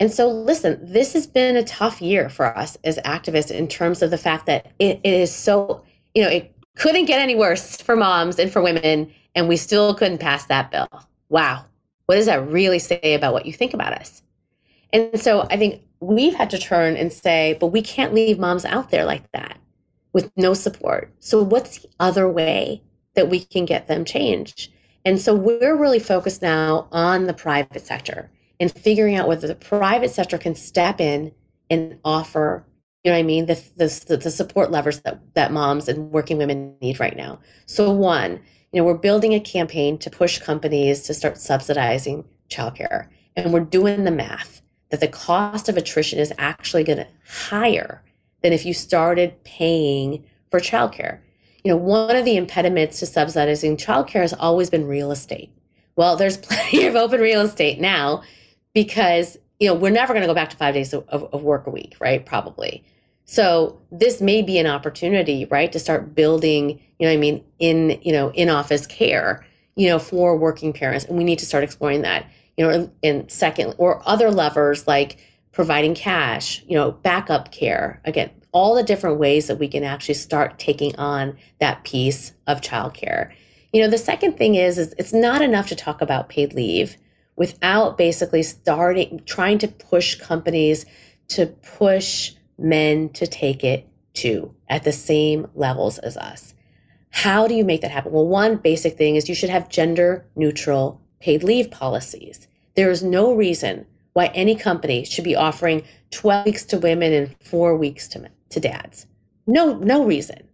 And 0.00 0.12
so, 0.12 0.28
listen, 0.28 0.78
this 0.80 1.12
has 1.12 1.26
been 1.26 1.56
a 1.56 1.64
tough 1.64 2.00
year 2.00 2.28
for 2.28 2.56
us 2.56 2.76
as 2.84 2.98
activists 2.98 3.50
in 3.50 3.66
terms 3.66 4.02
of 4.02 4.10
the 4.10 4.18
fact 4.18 4.46
that 4.46 4.72
it, 4.78 5.00
it 5.02 5.12
is 5.12 5.34
so, 5.34 5.82
you 6.14 6.22
know, 6.22 6.28
it 6.28 6.54
couldn't 6.76 7.06
get 7.06 7.20
any 7.20 7.34
worse 7.34 7.82
for 7.82 7.96
moms 7.96 8.38
and 8.38 8.52
for 8.52 8.62
women, 8.62 9.12
and 9.34 9.48
we 9.48 9.56
still 9.56 9.94
couldn't 9.94 10.18
pass 10.18 10.46
that 10.46 10.70
bill. 10.70 10.88
Wow. 11.28 11.64
What 12.06 12.14
does 12.14 12.26
that 12.26 12.48
really 12.48 12.78
say 12.78 13.14
about 13.14 13.32
what 13.32 13.46
you 13.46 13.52
think 13.52 13.74
about 13.74 13.92
us? 13.92 14.22
And 14.92 15.20
so 15.20 15.46
I 15.50 15.56
think 15.56 15.82
we've 16.00 16.34
had 16.34 16.50
to 16.50 16.58
turn 16.58 16.96
and 16.96 17.12
say, 17.12 17.56
but 17.60 17.66
we 17.66 17.82
can't 17.82 18.14
leave 18.14 18.38
moms 18.38 18.64
out 18.64 18.90
there 18.90 19.04
like 19.04 19.30
that 19.32 19.58
with 20.12 20.30
no 20.36 20.54
support. 20.54 21.12
So, 21.20 21.42
what's 21.42 21.78
the 21.78 21.88
other 22.00 22.28
way 22.30 22.82
that 23.18 23.28
we 23.28 23.40
can 23.40 23.64
get 23.64 23.88
them 23.88 24.04
changed. 24.04 24.70
And 25.04 25.20
so 25.20 25.34
we're 25.34 25.76
really 25.76 25.98
focused 25.98 26.40
now 26.40 26.86
on 26.92 27.26
the 27.26 27.34
private 27.34 27.84
sector 27.84 28.30
and 28.60 28.70
figuring 28.70 29.16
out 29.16 29.26
whether 29.26 29.48
the 29.48 29.56
private 29.56 30.12
sector 30.12 30.38
can 30.38 30.54
step 30.54 31.00
in 31.00 31.32
and 31.68 31.98
offer, 32.04 32.64
you 33.02 33.10
know 33.10 33.16
what 33.16 33.20
I 33.20 33.24
mean, 33.24 33.46
the, 33.46 33.54
the, 33.74 34.16
the 34.16 34.30
support 34.30 34.70
levers 34.70 35.00
that, 35.00 35.20
that 35.34 35.50
moms 35.50 35.88
and 35.88 36.12
working 36.12 36.38
women 36.38 36.76
need 36.80 37.00
right 37.00 37.16
now. 37.16 37.40
So 37.66 37.90
one, 37.90 38.40
you 38.70 38.80
know, 38.80 38.84
we're 38.84 38.94
building 38.94 39.34
a 39.34 39.40
campaign 39.40 39.98
to 39.98 40.10
push 40.10 40.38
companies 40.38 41.02
to 41.02 41.14
start 41.14 41.38
subsidizing 41.38 42.24
childcare. 42.48 43.08
And 43.34 43.52
we're 43.52 43.60
doing 43.60 44.04
the 44.04 44.12
math 44.12 44.62
that 44.90 45.00
the 45.00 45.08
cost 45.08 45.68
of 45.68 45.76
attrition 45.76 46.20
is 46.20 46.32
actually 46.38 46.84
going 46.84 46.98
to 46.98 47.08
higher 47.26 48.00
than 48.42 48.52
if 48.52 48.64
you 48.64 48.74
started 48.74 49.42
paying 49.44 50.24
for 50.50 50.60
childcare 50.60 51.20
you 51.64 51.74
know, 51.74 51.76
one 51.76 52.16
of 52.16 52.24
the 52.24 52.36
impediments 52.36 53.00
to 53.00 53.06
subsidizing 53.06 53.76
childcare 53.76 54.22
has 54.22 54.32
always 54.32 54.70
been 54.70 54.86
real 54.86 55.10
estate. 55.10 55.50
Well, 55.96 56.16
there's 56.16 56.36
plenty 56.38 56.86
of 56.86 56.96
open 56.96 57.20
real 57.20 57.42
estate 57.42 57.80
now 57.80 58.22
because, 58.72 59.36
you 59.60 59.68
know, 59.68 59.74
we're 59.74 59.90
never 59.90 60.12
going 60.12 60.22
to 60.22 60.26
go 60.26 60.34
back 60.34 60.50
to 60.50 60.56
five 60.56 60.74
days 60.74 60.94
of, 60.94 61.06
of 61.08 61.42
work 61.42 61.66
a 61.66 61.70
week, 61.70 61.96
right? 62.00 62.24
Probably. 62.24 62.84
So 63.24 63.78
this 63.92 64.22
may 64.22 64.40
be 64.40 64.58
an 64.58 64.66
opportunity, 64.66 65.44
right, 65.46 65.70
to 65.72 65.78
start 65.78 66.14
building, 66.14 66.80
you 66.98 67.06
know, 67.06 67.12
I 67.12 67.18
mean, 67.18 67.44
in, 67.58 68.00
you 68.02 68.12
know, 68.12 68.30
in 68.30 68.48
office 68.48 68.86
care, 68.86 69.44
you 69.76 69.88
know, 69.88 69.98
for 69.98 70.36
working 70.36 70.72
parents. 70.72 71.04
And 71.04 71.18
we 71.18 71.24
need 71.24 71.38
to 71.40 71.46
start 71.46 71.64
exploring 71.64 72.02
that, 72.02 72.24
you 72.56 72.66
know, 72.66 72.90
in 73.02 73.28
second 73.28 73.74
or 73.76 74.00
other 74.08 74.30
levers 74.30 74.86
like 74.86 75.18
providing 75.52 75.94
cash, 75.94 76.64
you 76.66 76.76
know, 76.76 76.92
backup 76.92 77.52
care. 77.52 78.00
Again, 78.06 78.30
all 78.52 78.74
the 78.74 78.82
different 78.82 79.18
ways 79.18 79.46
that 79.46 79.58
we 79.58 79.68
can 79.68 79.84
actually 79.84 80.14
start 80.14 80.58
taking 80.58 80.94
on 80.96 81.36
that 81.60 81.84
piece 81.84 82.32
of 82.46 82.60
childcare. 82.60 83.32
You 83.72 83.82
know, 83.82 83.90
the 83.90 83.98
second 83.98 84.38
thing 84.38 84.54
is, 84.54 84.78
is 84.78 84.94
it's 84.98 85.12
not 85.12 85.42
enough 85.42 85.68
to 85.68 85.76
talk 85.76 86.00
about 86.00 86.28
paid 86.28 86.54
leave 86.54 86.96
without 87.36 87.98
basically 87.98 88.42
starting 88.42 89.20
trying 89.26 89.58
to 89.58 89.68
push 89.68 90.16
companies 90.16 90.86
to 91.28 91.46
push 91.46 92.32
men 92.58 93.10
to 93.10 93.26
take 93.26 93.62
it 93.62 93.86
too 94.14 94.54
at 94.68 94.84
the 94.84 94.92
same 94.92 95.46
levels 95.54 95.98
as 95.98 96.16
us. 96.16 96.54
How 97.10 97.46
do 97.46 97.54
you 97.54 97.64
make 97.64 97.82
that 97.82 97.90
happen? 97.90 98.12
Well, 98.12 98.26
one 98.26 98.56
basic 98.56 98.96
thing 98.96 99.16
is 99.16 99.28
you 99.28 99.34
should 99.34 99.50
have 99.50 99.68
gender 99.68 100.26
neutral 100.34 101.00
paid 101.20 101.42
leave 101.42 101.70
policies. 101.70 102.48
There 102.74 102.90
is 102.90 103.02
no 103.02 103.34
reason 103.34 103.86
why 104.14 104.26
any 104.34 104.54
company 104.54 105.04
should 105.04 105.24
be 105.24 105.36
offering 105.36 105.84
12 106.10 106.46
weeks 106.46 106.64
to 106.64 106.78
women 106.78 107.12
and 107.12 107.36
four 107.40 107.76
weeks 107.76 108.08
to 108.08 108.18
men 108.18 108.30
to 108.50 108.60
dads. 108.60 109.06
No, 109.46 109.76
no 109.78 110.04
reason. 110.04 110.48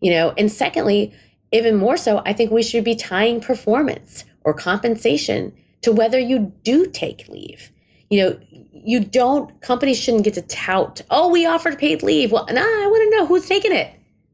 You 0.00 0.12
know, 0.12 0.34
and 0.36 0.50
secondly, 0.50 1.14
even 1.52 1.76
more 1.76 1.96
so, 1.96 2.22
I 2.26 2.32
think 2.32 2.50
we 2.50 2.62
should 2.62 2.84
be 2.84 2.94
tying 2.94 3.40
performance 3.40 4.24
or 4.42 4.52
compensation 4.52 5.52
to 5.82 5.92
whether 5.92 6.18
you 6.18 6.52
do 6.62 6.86
take 6.86 7.28
leave. 7.28 7.70
You 8.10 8.22
know, 8.22 8.38
you 8.72 9.00
don't, 9.00 9.60
companies 9.60 9.98
shouldn't 9.98 10.24
get 10.24 10.34
to 10.34 10.42
tout, 10.42 11.00
oh, 11.10 11.30
we 11.30 11.46
offered 11.46 11.78
paid 11.78 12.02
leave. 12.02 12.32
Well, 12.32 12.46
nah, 12.50 12.60
I 12.60 12.86
want 12.86 13.10
to 13.10 13.16
know 13.16 13.26
who's 13.26 13.48
taking 13.48 13.72
it. 13.72 13.90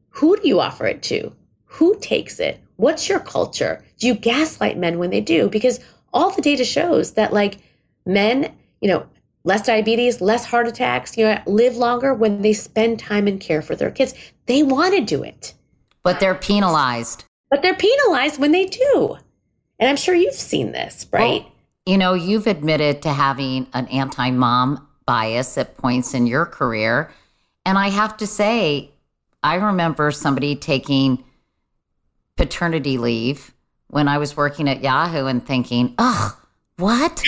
Who 0.09 0.35
do 0.35 0.47
you 0.47 0.59
offer 0.59 0.85
it 0.87 1.03
to? 1.03 1.31
Who 1.65 1.97
takes 1.99 2.39
it? 2.39 2.59
What's 2.75 3.07
your 3.07 3.19
culture? 3.19 3.83
Do 3.97 4.07
you 4.07 4.13
gaslight 4.13 4.77
men 4.77 4.97
when 4.97 5.09
they 5.09 5.21
do? 5.21 5.47
Because 5.47 5.79
all 6.13 6.31
the 6.31 6.41
data 6.41 6.65
shows 6.65 7.13
that, 7.13 7.31
like, 7.31 7.59
men, 8.05 8.53
you 8.81 8.89
know, 8.89 9.05
less 9.43 9.65
diabetes, 9.65 10.21
less 10.21 10.45
heart 10.45 10.67
attacks, 10.67 11.17
you 11.17 11.25
know, 11.25 11.41
live 11.45 11.75
longer 11.75 12.13
when 12.13 12.41
they 12.41 12.53
spend 12.53 12.99
time 12.99 13.27
and 13.27 13.39
care 13.39 13.61
for 13.61 13.75
their 13.75 13.91
kids. 13.91 14.13
They 14.45 14.63
want 14.63 14.95
to 14.95 15.01
do 15.01 15.23
it. 15.23 15.53
But 16.03 16.19
they're 16.19 16.35
penalized. 16.35 17.25
But 17.49 17.61
they're 17.61 17.75
penalized 17.75 18.39
when 18.39 18.51
they 18.51 18.65
do. 18.65 19.17
And 19.79 19.89
I'm 19.89 19.97
sure 19.97 20.15
you've 20.15 20.33
seen 20.35 20.71
this, 20.71 21.07
right? 21.11 21.43
Well, 21.43 21.51
you 21.85 21.97
know, 21.97 22.13
you've 22.13 22.47
admitted 22.47 23.01
to 23.03 23.09
having 23.09 23.67
an 23.73 23.87
anti 23.87 24.29
mom 24.31 24.87
bias 25.05 25.57
at 25.57 25.77
points 25.77 26.13
in 26.13 26.27
your 26.27 26.45
career. 26.45 27.11
And 27.65 27.77
I 27.77 27.89
have 27.89 28.17
to 28.17 28.27
say, 28.27 28.91
I 29.43 29.55
remember 29.55 30.11
somebody 30.11 30.55
taking 30.55 31.23
paternity 32.37 32.97
leave 32.97 33.53
when 33.87 34.07
I 34.07 34.19
was 34.19 34.37
working 34.37 34.69
at 34.69 34.81
Yahoo 34.81 35.25
and 35.25 35.45
thinking, 35.45 35.95
oh, 35.97 36.37
what? 36.77 37.23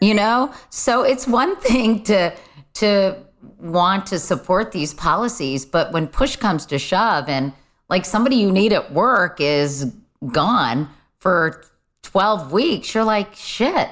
You 0.00 0.14
know? 0.14 0.52
So 0.70 1.02
it's 1.02 1.26
one 1.26 1.56
thing 1.60 2.02
to, 2.04 2.34
to, 2.74 3.16
want 3.58 4.06
to 4.06 4.18
support 4.18 4.72
these 4.72 4.94
policies, 4.94 5.64
but 5.64 5.92
when 5.92 6.06
push 6.06 6.36
comes 6.36 6.66
to 6.66 6.78
shove 6.78 7.28
and 7.28 7.52
like 7.88 8.04
somebody 8.04 8.36
you 8.36 8.52
need 8.52 8.72
at 8.72 8.92
work 8.92 9.40
is 9.40 9.92
gone 10.32 10.88
for 11.18 11.64
12 12.02 12.52
weeks, 12.52 12.94
you're 12.94 13.04
like, 13.04 13.34
shit, 13.34 13.88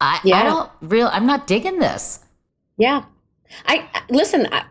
I, 0.00 0.20
yeah. 0.24 0.36
I 0.36 0.42
don't 0.44 0.70
real, 0.80 1.08
I'm 1.12 1.26
not 1.26 1.46
digging 1.46 1.78
this. 1.78 2.20
Yeah. 2.76 3.04
I 3.66 3.88
listen, 4.10 4.48
I, 4.52 4.64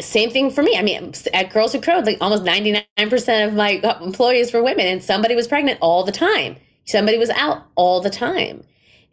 same 0.00 0.30
thing 0.30 0.50
for 0.50 0.62
me. 0.62 0.76
I 0.76 0.82
mean, 0.82 1.12
at 1.32 1.50
Girls 1.50 1.72
Who 1.72 1.80
Code, 1.80 2.06
like 2.06 2.18
almost 2.20 2.44
99% 2.44 3.46
of 3.46 3.54
my 3.54 3.78
uh, 3.82 4.04
employees 4.04 4.52
were 4.52 4.62
women 4.62 4.86
and 4.86 5.02
somebody 5.02 5.34
was 5.34 5.48
pregnant 5.48 5.78
all 5.80 6.04
the 6.04 6.12
time. 6.12 6.56
Somebody 6.84 7.18
was 7.18 7.30
out 7.30 7.66
all 7.74 8.00
the 8.00 8.10
time. 8.10 8.62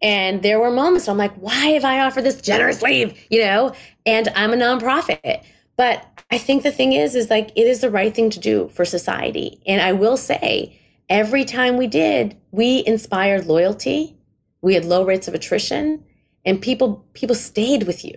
And 0.03 0.43
there 0.43 0.59
were 0.59 0.69
moments 0.69 1.07
I'm 1.07 1.17
like, 1.17 1.33
why 1.35 1.67
have 1.67 1.85
I 1.85 2.01
offered 2.01 2.25
this 2.25 2.41
generous 2.41 2.81
leave? 2.81 3.17
You 3.29 3.39
know, 3.39 3.73
and 4.05 4.27
I'm 4.35 4.51
a 4.51 4.57
nonprofit. 4.57 5.43
But 5.77 6.05
I 6.29 6.37
think 6.37 6.63
the 6.63 6.71
thing 6.71 6.91
is, 6.91 7.15
is 7.15 7.29
like 7.29 7.51
it 7.55 7.65
is 7.67 7.79
the 7.79 7.89
right 7.89 8.13
thing 8.13 8.29
to 8.31 8.39
do 8.39 8.69
for 8.73 8.83
society. 8.83 9.61
And 9.65 9.81
I 9.81 9.93
will 9.93 10.17
say, 10.17 10.77
every 11.09 11.45
time 11.45 11.77
we 11.77 11.87
did, 11.87 12.35
we 12.51 12.83
inspired 12.85 13.45
loyalty. 13.45 14.17
We 14.61 14.73
had 14.73 14.85
low 14.85 15.05
rates 15.05 15.27
of 15.27 15.33
attrition, 15.33 16.03
and 16.45 16.61
people 16.61 17.05
people 17.13 17.35
stayed 17.35 17.83
with 17.83 18.03
you 18.03 18.15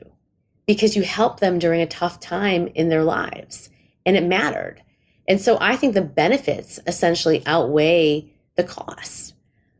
because 0.67 0.97
you 0.97 1.03
helped 1.03 1.41
them 1.41 1.59
during 1.59 1.81
a 1.81 1.87
tough 1.87 2.19
time 2.21 2.69
in 2.75 2.89
their 2.89 3.05
lives, 3.05 3.71
and 4.05 4.17
it 4.17 4.25
mattered. 4.25 4.83
And 5.29 5.41
so 5.41 5.59
I 5.61 5.77
think 5.77 5.95
the 5.95 6.03
benefits 6.03 6.79
essentially 6.87 7.43
outweigh 7.47 8.33
the 8.57 8.65
costs. 8.65 9.35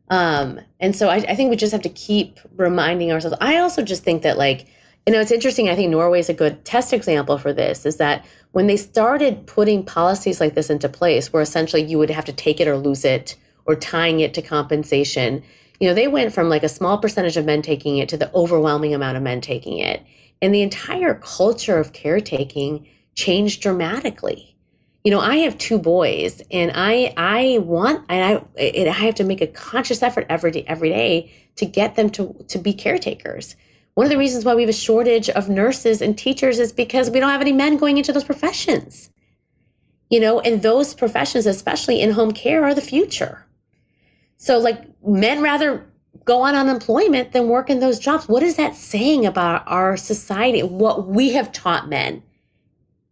Um, 0.09 0.61
and 0.79 0.95
so 0.95 1.09
I, 1.09 1.17
I 1.17 1.35
think 1.35 1.49
we 1.49 1.57
just 1.57 1.73
have 1.73 1.81
to 1.83 1.89
keep 1.89 2.39
reminding 2.55 3.11
ourselves. 3.11 3.37
I 3.41 3.57
also 3.57 3.83
just 3.83 4.03
think 4.03 4.23
that 4.23 4.37
like 4.37 4.67
you 5.07 5.13
know, 5.13 5.21
it's 5.21 5.31
interesting. 5.31 5.69
I 5.69 5.75
think 5.75 5.89
Norway 5.89 6.19
is 6.19 6.27
a 6.29 6.33
good 6.33 6.65
test 6.65 6.91
example 6.91 7.37
for 7.37 7.53
this 7.53 7.85
is 7.85 7.95
that 7.95 8.25
when 8.51 8.67
they 8.67 8.75
started 8.75 9.47
putting 9.47 9.85
policies 9.85 10.41
like 10.41 10.53
this 10.53 10.69
into 10.69 10.89
place, 10.89 11.31
where 11.31 11.41
essentially 11.41 11.81
you 11.81 11.97
would 11.97 12.09
have 12.09 12.25
to 12.25 12.33
take 12.33 12.59
it 12.59 12.67
or 12.67 12.77
lose 12.77 13.05
it 13.05 13.37
or 13.65 13.75
tying 13.75 14.19
it 14.19 14.33
to 14.33 14.41
compensation, 14.41 15.41
you 15.79 15.87
know, 15.87 15.93
they 15.93 16.09
went 16.09 16.33
from 16.33 16.49
like 16.49 16.63
a 16.63 16.69
small 16.69 16.97
percentage 16.97 17.37
of 17.37 17.45
men 17.45 17.61
taking 17.61 17.99
it 17.99 18.09
to 18.09 18.17
the 18.17 18.33
overwhelming 18.35 18.93
amount 18.93 19.15
of 19.15 19.23
men 19.23 19.39
taking 19.39 19.77
it. 19.77 20.03
And 20.41 20.53
the 20.53 20.61
entire 20.61 21.15
culture 21.15 21.79
of 21.79 21.93
caretaking 21.93 22.85
changed 23.15 23.61
dramatically. 23.61 24.56
You 25.07 25.11
know, 25.11 25.21
I 25.21 25.37
have 25.37 25.57
two 25.57 25.79
boys 25.79 26.41
and 26.51 26.69
I 26.75 27.13
I 27.15 27.59
want 27.59 28.03
and 28.09 28.43
I 28.57 28.89
I 28.89 28.89
have 28.89 29.15
to 29.15 29.23
make 29.23 29.39
a 29.39 29.47
conscious 29.47 30.03
effort 30.03 30.25
every 30.27 30.51
day 30.51 30.65
every 30.67 30.89
day 30.89 31.31
to 31.55 31.65
get 31.65 31.95
them 31.95 32.09
to 32.09 32.35
to 32.49 32.57
be 32.57 32.73
caretakers 32.73 33.55
one 33.97 34.05
of 34.05 34.11
the 34.11 34.17
reasons 34.19 34.45
why 34.45 34.53
we 34.53 34.63
have 34.63 34.69
a 34.69 34.73
shortage 34.73 35.29
of 35.29 35.49
nurses 35.49 36.03
and 36.03 36.15
teachers 36.15 36.59
is 36.59 36.71
because 36.71 37.09
we 37.09 37.19
don't 37.21 37.31
have 37.31 37.41
any 37.41 37.51
men 37.53 37.77
going 37.77 37.97
into 37.97 38.11
those 38.13 38.25
professions. 38.25 39.09
You 40.11 40.19
know, 40.19 40.39
and 40.41 40.61
those 40.61 40.93
professions, 40.93 41.47
especially 41.47 41.99
in 42.01 42.11
home 42.11 42.31
care, 42.31 42.63
are 42.63 42.75
the 42.75 42.81
future. 42.81 43.43
So, 44.37 44.59
like, 44.59 44.83
men 45.03 45.41
rather 45.41 45.83
go 46.25 46.43
on 46.43 46.53
unemployment 46.53 47.31
than 47.31 47.47
work 47.47 47.71
in 47.71 47.79
those 47.79 47.97
jobs. 47.97 48.27
What 48.27 48.43
is 48.43 48.57
that 48.57 48.75
saying 48.75 49.25
about 49.25 49.63
our 49.65 49.97
society, 49.97 50.61
what 50.61 51.07
we 51.07 51.31
have 51.31 51.51
taught 51.51 51.89
men? 51.89 52.21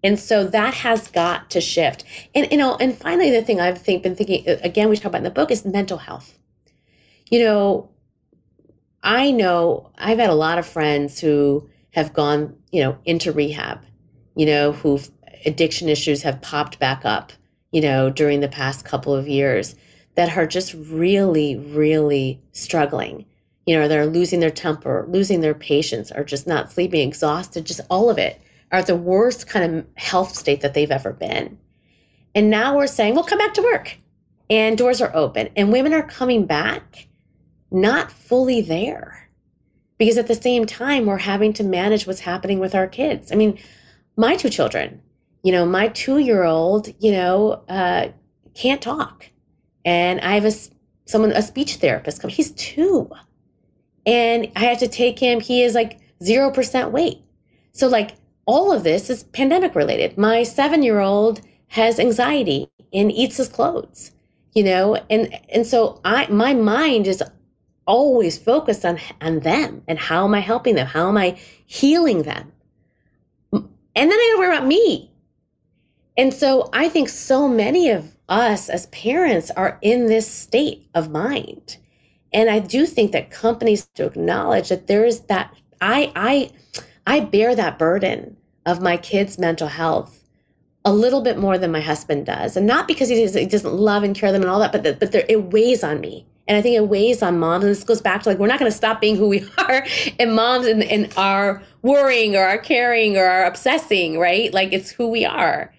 And 0.05 0.19
so 0.19 0.43
that 0.43 0.75
has 0.75 1.07
got 1.07 1.49
to 1.49 1.59
shift. 1.59 2.03
And 2.35 2.47
you 2.51 2.59
know, 2.59 2.75
and 2.75 2.95
finally, 2.95 3.31
the 3.31 3.41
thing 3.41 3.59
I've 3.59 3.81
think, 3.81 4.03
been 4.03 4.15
thinking 4.15 4.47
uh, 4.47 4.57
again, 4.61 4.87
we 4.87 4.97
talk 4.97 5.05
about 5.05 5.17
in 5.17 5.23
the 5.23 5.31
book 5.31 5.49
is 5.49 5.65
mental 5.65 5.97
health. 5.97 6.37
You 7.31 7.43
know, 7.43 7.89
I 9.01 9.31
know 9.31 9.89
I've 9.97 10.19
had 10.19 10.29
a 10.29 10.35
lot 10.35 10.59
of 10.59 10.67
friends 10.67 11.19
who 11.19 11.67
have 11.89 12.13
gone, 12.13 12.55
you 12.71 12.83
know, 12.83 12.99
into 13.05 13.31
rehab, 13.31 13.79
you 14.35 14.45
know, 14.45 14.73
who 14.73 14.99
addiction 15.43 15.89
issues 15.89 16.21
have 16.21 16.39
popped 16.39 16.77
back 16.77 17.03
up, 17.03 17.33
you 17.71 17.81
know, 17.81 18.11
during 18.11 18.41
the 18.41 18.47
past 18.47 18.85
couple 18.85 19.15
of 19.15 19.27
years 19.27 19.73
that 20.13 20.37
are 20.37 20.45
just 20.45 20.75
really, 20.75 21.55
really 21.55 22.39
struggling. 22.51 23.25
You 23.65 23.79
know, 23.79 23.87
they're 23.87 24.05
losing 24.05 24.39
their 24.39 24.51
temper, 24.51 25.07
losing 25.09 25.41
their 25.41 25.55
patience, 25.55 26.11
are 26.11 26.23
just 26.23 26.45
not 26.45 26.71
sleeping, 26.71 27.07
exhausted, 27.07 27.65
just 27.65 27.81
all 27.89 28.11
of 28.11 28.19
it 28.19 28.39
are 28.71 28.83
the 28.83 28.95
worst 28.95 29.47
kind 29.47 29.79
of 29.79 29.85
health 29.95 30.35
state 30.35 30.61
that 30.61 30.73
they've 30.73 30.91
ever 30.91 31.13
been. 31.13 31.57
And 32.33 32.49
now 32.49 32.75
we're 32.75 32.87
saying, 32.87 33.15
well, 33.15 33.23
come 33.23 33.37
back 33.37 33.53
to 33.55 33.61
work. 33.61 33.97
And 34.49 34.77
doors 34.77 35.01
are 35.01 35.15
open 35.15 35.49
and 35.55 35.71
women 35.71 35.93
are 35.93 36.03
coming 36.03 36.45
back 36.45 37.07
not 37.71 38.11
fully 38.11 38.61
there. 38.61 39.29
Because 39.97 40.17
at 40.17 40.27
the 40.27 40.35
same 40.35 40.65
time, 40.65 41.05
we're 41.05 41.17
having 41.17 41.53
to 41.53 41.63
manage 41.63 42.05
what's 42.05 42.19
happening 42.19 42.59
with 42.59 42.75
our 42.75 42.87
kids. 42.87 43.31
I 43.31 43.35
mean, 43.35 43.57
my 44.17 44.35
two 44.35 44.49
children, 44.49 45.01
you 45.43 45.53
know, 45.53 45.65
my 45.65 45.87
two 45.87 46.17
year 46.17 46.43
old, 46.43 46.89
you 46.99 47.13
know, 47.13 47.63
uh, 47.69 48.09
can't 48.55 48.81
talk. 48.81 49.29
And 49.85 50.19
I 50.19 50.33
have 50.33 50.45
a 50.45 50.51
someone, 51.05 51.31
a 51.31 51.41
speech 51.41 51.75
therapist 51.75 52.21
come. 52.21 52.29
He's 52.29 52.51
two. 52.51 53.09
And 54.05 54.51
I 54.55 54.65
have 54.65 54.79
to 54.79 54.87
take 54.87 55.17
him, 55.17 55.39
he 55.39 55.63
is 55.63 55.73
like 55.73 55.99
0% 56.21 56.91
weight. 56.91 57.19
So, 57.71 57.87
like, 57.87 58.11
all 58.45 58.71
of 58.71 58.83
this 58.83 59.09
is 59.09 59.23
pandemic 59.23 59.75
related. 59.75 60.17
My 60.17 60.43
seven 60.43 60.83
year 60.83 60.99
old 60.99 61.41
has 61.67 61.99
anxiety 61.99 62.69
and 62.93 63.11
eats 63.11 63.37
his 63.37 63.49
clothes 63.49 64.11
you 64.53 64.63
know 64.63 64.95
and 65.09 65.37
and 65.49 65.65
so 65.65 65.99
i 66.05 66.27
my 66.27 66.53
mind 66.53 67.07
is 67.07 67.21
always 67.87 68.37
focused 68.37 68.85
on 68.85 68.99
on 69.21 69.39
them 69.39 69.83
and 69.87 69.99
how 69.99 70.25
am 70.25 70.33
I 70.33 70.39
helping 70.39 70.75
them? 70.75 70.87
How 70.87 71.07
am 71.09 71.17
I 71.17 71.37
healing 71.65 72.23
them? 72.23 72.51
And 73.53 74.11
then 74.11 74.11
I 74.11 74.33
gotta 74.33 74.39
worry 74.39 74.57
about 74.57 74.67
me. 74.67 75.11
And 76.17 76.33
so 76.33 76.69
I 76.73 76.89
think 76.89 77.09
so 77.09 77.47
many 77.47 77.89
of 77.89 78.15
us 78.29 78.69
as 78.69 78.87
parents 78.87 79.51
are 79.51 79.77
in 79.81 80.07
this 80.07 80.29
state 80.29 80.87
of 80.95 81.11
mind. 81.11 81.77
And 82.33 82.49
I 82.49 82.59
do 82.59 82.85
think 82.85 83.11
that 83.11 83.31
companies 83.31 83.87
to 83.95 84.05
acknowledge 84.05 84.69
that 84.69 84.87
there 84.87 85.05
is 85.05 85.21
that 85.21 85.53
I 85.81 86.11
I 86.15 86.51
I 87.07 87.19
bear 87.19 87.55
that 87.55 87.77
burden 87.77 88.34
of 88.65 88.81
my 88.81 88.97
kids' 88.97 89.37
mental 89.37 89.67
health 89.67 90.21
a 90.83 90.93
little 90.93 91.21
bit 91.21 91.37
more 91.37 91.57
than 91.57 91.71
my 91.71 91.81
husband 91.81 92.25
does. 92.25 92.55
And 92.55 92.67
not 92.67 92.87
because 92.87 93.09
he 93.09 93.21
doesn't, 93.21 93.41
he 93.41 93.47
doesn't 93.47 93.73
love 93.73 94.03
and 94.03 94.15
care 94.15 94.31
them 94.31 94.41
and 94.41 94.51
all 94.51 94.59
that, 94.59 94.71
but, 94.71 94.83
the, 94.83 94.93
but 94.93 95.11
there, 95.11 95.25
it 95.27 95.51
weighs 95.51 95.83
on 95.83 95.99
me 95.99 96.27
and 96.47 96.57
I 96.57 96.61
think 96.61 96.75
it 96.75 96.87
weighs 96.87 97.23
on 97.23 97.39
moms. 97.39 97.63
And 97.63 97.71
this 97.71 97.83
goes 97.83 98.01
back 98.01 98.23
to 98.23 98.29
like, 98.29 98.37
we're 98.37 98.47
not 98.47 98.59
going 98.59 98.71
to 98.71 98.77
stop 98.77 99.01
being 99.01 99.15
who 99.15 99.27
we 99.27 99.47
are. 99.57 99.85
And 100.19 100.35
moms 100.35 100.67
and, 100.67 100.83
and 100.83 101.11
our 101.17 101.63
worrying 101.81 102.35
or 102.35 102.43
our 102.43 102.57
caring 102.57 103.17
or 103.17 103.25
our 103.25 103.45
obsessing, 103.45 104.19
right? 104.19 104.53
Like 104.53 104.71
it's 104.71 104.91
who 104.91 105.09
we 105.09 105.25
are. 105.25 105.73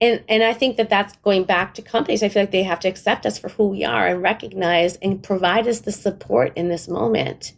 And, 0.00 0.22
and 0.28 0.42
I 0.44 0.54
think 0.54 0.76
that 0.76 0.88
that's 0.88 1.16
going 1.16 1.44
back 1.44 1.74
to 1.74 1.82
companies. 1.82 2.22
I 2.22 2.28
feel 2.28 2.42
like 2.42 2.52
they 2.52 2.62
have 2.62 2.80
to 2.80 2.88
accept 2.88 3.26
us 3.26 3.38
for 3.38 3.48
who 3.48 3.68
we 3.68 3.84
are 3.84 4.06
and 4.06 4.22
recognize 4.22 4.96
and 4.96 5.22
provide 5.22 5.66
us 5.66 5.80
the 5.80 5.92
support 5.92 6.52
in 6.56 6.68
this 6.68 6.88
moment, 6.88 7.52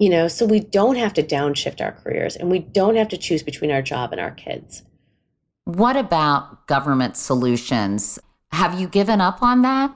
you 0.00 0.08
know, 0.08 0.28
so 0.28 0.46
we 0.46 0.60
don't 0.60 0.96
have 0.96 1.12
to 1.12 1.22
downshift 1.22 1.80
our 1.80 1.92
careers 1.92 2.34
and 2.34 2.50
we 2.50 2.58
don't 2.58 2.96
have 2.96 3.08
to 3.08 3.18
choose 3.18 3.42
between 3.42 3.70
our 3.70 3.82
job 3.82 4.12
and 4.12 4.20
our 4.20 4.30
kids. 4.30 4.82
What 5.66 5.94
about 5.94 6.66
government 6.66 7.18
solutions? 7.18 8.18
Have 8.50 8.80
you 8.80 8.88
given 8.88 9.20
up 9.20 9.42
on 9.42 9.60
that? 9.62 9.94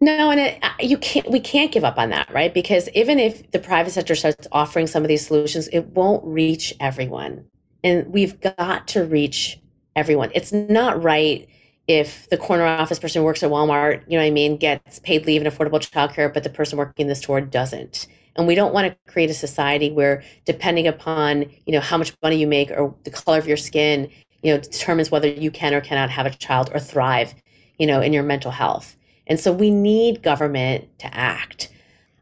No, 0.00 0.30
and 0.30 0.40
it, 0.40 0.58
uh, 0.62 0.70
you 0.80 0.96
can't. 0.96 1.30
We 1.30 1.40
can't 1.40 1.70
give 1.70 1.84
up 1.84 1.98
on 1.98 2.08
that, 2.08 2.32
right? 2.32 2.54
Because 2.54 2.88
even 2.94 3.18
if 3.18 3.50
the 3.50 3.58
private 3.58 3.90
sector 3.90 4.14
starts 4.14 4.48
offering 4.50 4.86
some 4.86 5.02
of 5.02 5.08
these 5.08 5.26
solutions, 5.26 5.68
it 5.74 5.88
won't 5.88 6.24
reach 6.24 6.72
everyone, 6.80 7.44
and 7.84 8.06
we've 8.06 8.40
got 8.40 8.88
to 8.88 9.04
reach 9.04 9.60
everyone. 9.94 10.30
It's 10.34 10.52
not 10.52 11.02
right 11.02 11.46
if 11.86 12.30
the 12.30 12.38
corner 12.38 12.64
office 12.64 12.98
person 12.98 13.20
who 13.20 13.26
works 13.26 13.42
at 13.42 13.50
Walmart, 13.50 14.04
you 14.06 14.16
know 14.16 14.22
what 14.22 14.28
I 14.28 14.30
mean, 14.30 14.56
gets 14.56 15.00
paid 15.00 15.26
leave 15.26 15.44
and 15.44 15.54
affordable 15.54 15.80
childcare, 15.80 16.32
but 16.32 16.44
the 16.44 16.50
person 16.50 16.78
working 16.78 17.04
in 17.04 17.08
the 17.08 17.14
store 17.14 17.42
doesn't. 17.42 18.06
And 18.40 18.48
we 18.48 18.54
don't 18.54 18.72
want 18.72 18.86
to 18.86 19.12
create 19.12 19.28
a 19.28 19.34
society 19.34 19.90
where 19.90 20.22
depending 20.46 20.86
upon, 20.86 21.42
you 21.66 21.74
know, 21.74 21.80
how 21.80 21.98
much 21.98 22.14
money 22.22 22.36
you 22.36 22.46
make 22.46 22.70
or 22.70 22.94
the 23.04 23.10
color 23.10 23.36
of 23.36 23.46
your 23.46 23.58
skin, 23.58 24.10
you 24.42 24.50
know, 24.50 24.58
determines 24.58 25.10
whether 25.10 25.28
you 25.28 25.50
can 25.50 25.74
or 25.74 25.82
cannot 25.82 26.08
have 26.08 26.24
a 26.24 26.30
child 26.30 26.70
or 26.72 26.80
thrive, 26.80 27.34
you 27.78 27.86
know, 27.86 28.00
in 28.00 28.14
your 28.14 28.22
mental 28.22 28.50
health. 28.50 28.96
And 29.26 29.38
so 29.38 29.52
we 29.52 29.70
need 29.70 30.22
government 30.22 30.88
to 31.00 31.14
act. 31.14 31.70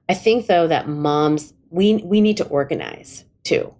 I 0.08 0.14
think 0.14 0.48
though 0.48 0.66
that 0.66 0.88
moms 0.88 1.54
we 1.70 1.98
we 1.98 2.20
need 2.20 2.38
to 2.38 2.48
organize 2.48 3.24
too. 3.44 3.72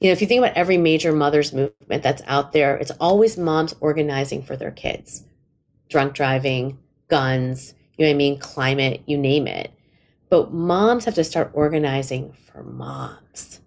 You 0.00 0.08
know, 0.08 0.12
if 0.12 0.20
you 0.20 0.26
think 0.26 0.40
about 0.40 0.56
every 0.56 0.78
major 0.78 1.12
mothers 1.12 1.52
movement 1.52 2.02
that's 2.02 2.22
out 2.26 2.50
there, 2.50 2.76
it's 2.78 2.90
always 2.98 3.38
moms 3.38 3.76
organizing 3.78 4.42
for 4.42 4.56
their 4.56 4.72
kids. 4.72 5.22
Drunk 5.88 6.14
driving, 6.14 6.78
guns, 7.06 7.74
you 7.96 8.04
know 8.04 8.10
what 8.10 8.14
I 8.16 8.18
mean, 8.18 8.40
climate, 8.40 9.02
you 9.06 9.16
name 9.16 9.46
it. 9.46 9.70
But 10.28 10.52
moms 10.52 11.04
have 11.04 11.14
to 11.14 11.24
start 11.24 11.50
organizing 11.54 12.32
for 12.32 12.62
moms. 12.62 13.60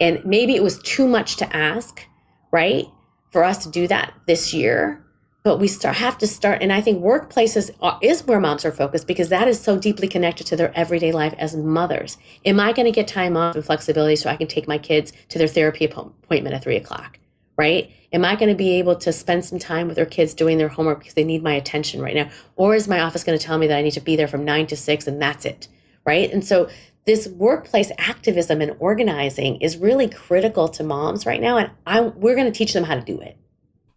And 0.00 0.24
maybe 0.24 0.54
it 0.54 0.62
was 0.62 0.78
too 0.82 1.08
much 1.08 1.36
to 1.36 1.56
ask, 1.56 2.06
right? 2.52 2.86
For 3.32 3.42
us 3.42 3.64
to 3.64 3.70
do 3.70 3.86
that 3.88 4.14
this 4.26 4.54
year 4.54 5.06
but 5.46 5.60
we 5.60 5.68
start 5.68 5.94
have 5.94 6.18
to 6.18 6.26
start 6.26 6.60
and 6.60 6.72
i 6.72 6.80
think 6.80 7.00
workplaces 7.00 7.70
are, 7.80 7.96
is 8.02 8.26
where 8.26 8.40
moms 8.40 8.64
are 8.64 8.72
focused 8.72 9.06
because 9.06 9.28
that 9.28 9.46
is 9.46 9.60
so 9.60 9.78
deeply 9.78 10.08
connected 10.08 10.44
to 10.44 10.56
their 10.56 10.76
everyday 10.76 11.12
life 11.12 11.32
as 11.38 11.54
mothers 11.54 12.18
am 12.44 12.58
i 12.58 12.72
going 12.72 12.84
to 12.84 12.90
get 12.90 13.06
time 13.06 13.36
off 13.36 13.54
and 13.54 13.64
flexibility 13.64 14.16
so 14.16 14.28
i 14.28 14.34
can 14.34 14.48
take 14.48 14.66
my 14.66 14.76
kids 14.76 15.12
to 15.28 15.38
their 15.38 15.46
therapy 15.46 15.84
appointment 15.84 16.52
at 16.52 16.64
three 16.64 16.74
o'clock 16.74 17.20
right? 17.56 17.90
Am 18.12 18.24
i 18.24 18.36
going 18.36 18.48
to 18.48 18.54
be 18.54 18.78
able 18.78 18.96
to 18.96 19.12
spend 19.12 19.44
some 19.44 19.58
time 19.58 19.88
with 19.88 19.96
their 19.96 20.06
kids 20.06 20.34
doing 20.34 20.58
their 20.58 20.68
homework 20.68 21.00
because 21.00 21.14
they 21.14 21.24
need 21.24 21.42
my 21.42 21.54
attention 21.54 22.00
right 22.00 22.14
now? 22.14 22.30
Or 22.54 22.74
is 22.74 22.88
my 22.88 23.00
office 23.00 23.24
going 23.24 23.38
to 23.38 23.44
tell 23.44 23.58
me 23.58 23.66
that 23.66 23.78
i 23.78 23.82
need 23.82 23.92
to 23.92 24.00
be 24.00 24.16
there 24.16 24.28
from 24.28 24.44
nine 24.44 24.66
to 24.68 24.76
six 24.76 25.06
and 25.06 25.20
that's 25.20 25.44
it 25.44 25.68
right? 26.06 26.32
And 26.32 26.46
so 26.46 26.70
this 27.04 27.28
workplace 27.28 27.92
activism 27.98 28.62
and 28.62 28.76
organizing 28.78 29.56
is 29.60 29.76
really 29.76 30.08
critical 30.08 30.68
to 30.68 30.84
moms 30.84 31.26
right 31.26 31.40
now 31.40 31.58
and 31.58 31.70
I, 31.86 32.00
we're 32.00 32.34
going 32.34 32.50
to 32.50 32.56
teach 32.56 32.72
them 32.72 32.84
how 32.84 32.94
to 32.94 33.02
do 33.02 33.20
it. 33.20 33.36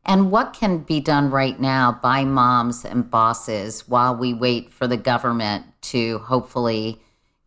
And 0.05 0.31
what 0.31 0.53
can 0.53 0.79
be 0.79 0.99
done 0.99 1.29
right 1.29 1.59
now 1.59 1.99
by 2.01 2.25
moms 2.25 2.83
and 2.83 3.09
bosses 3.09 3.87
while 3.87 4.15
we 4.15 4.33
wait 4.33 4.73
for 4.73 4.87
the 4.87 4.97
government 4.97 5.65
to 5.81 6.19
hopefully 6.19 6.99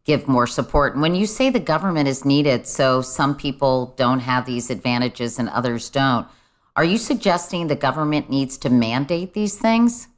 give 0.05 0.28
more 0.28 0.46
support? 0.46 0.94
And 0.94 1.03
when 1.03 1.14
you 1.14 1.26
say 1.26 1.50
the 1.50 1.61
government 1.61 2.09
is 2.09 2.24
needed, 2.24 2.66
so 2.66 3.03
some 3.03 3.36
people 3.36 3.94
don't 3.96 4.20
have 4.20 4.46
these 4.46 4.70
advantages 4.70 5.38
and 5.38 5.48
others 5.48 5.90
don't, 5.90 6.26
are 6.76 6.84
you 6.84 6.98
suggesting 6.98 7.66
the 7.66 7.76
government 7.76 8.30
needs 8.30 8.57
to 8.59 8.70
mandate 8.70 9.34
these 9.34 9.59
things? 9.59 10.09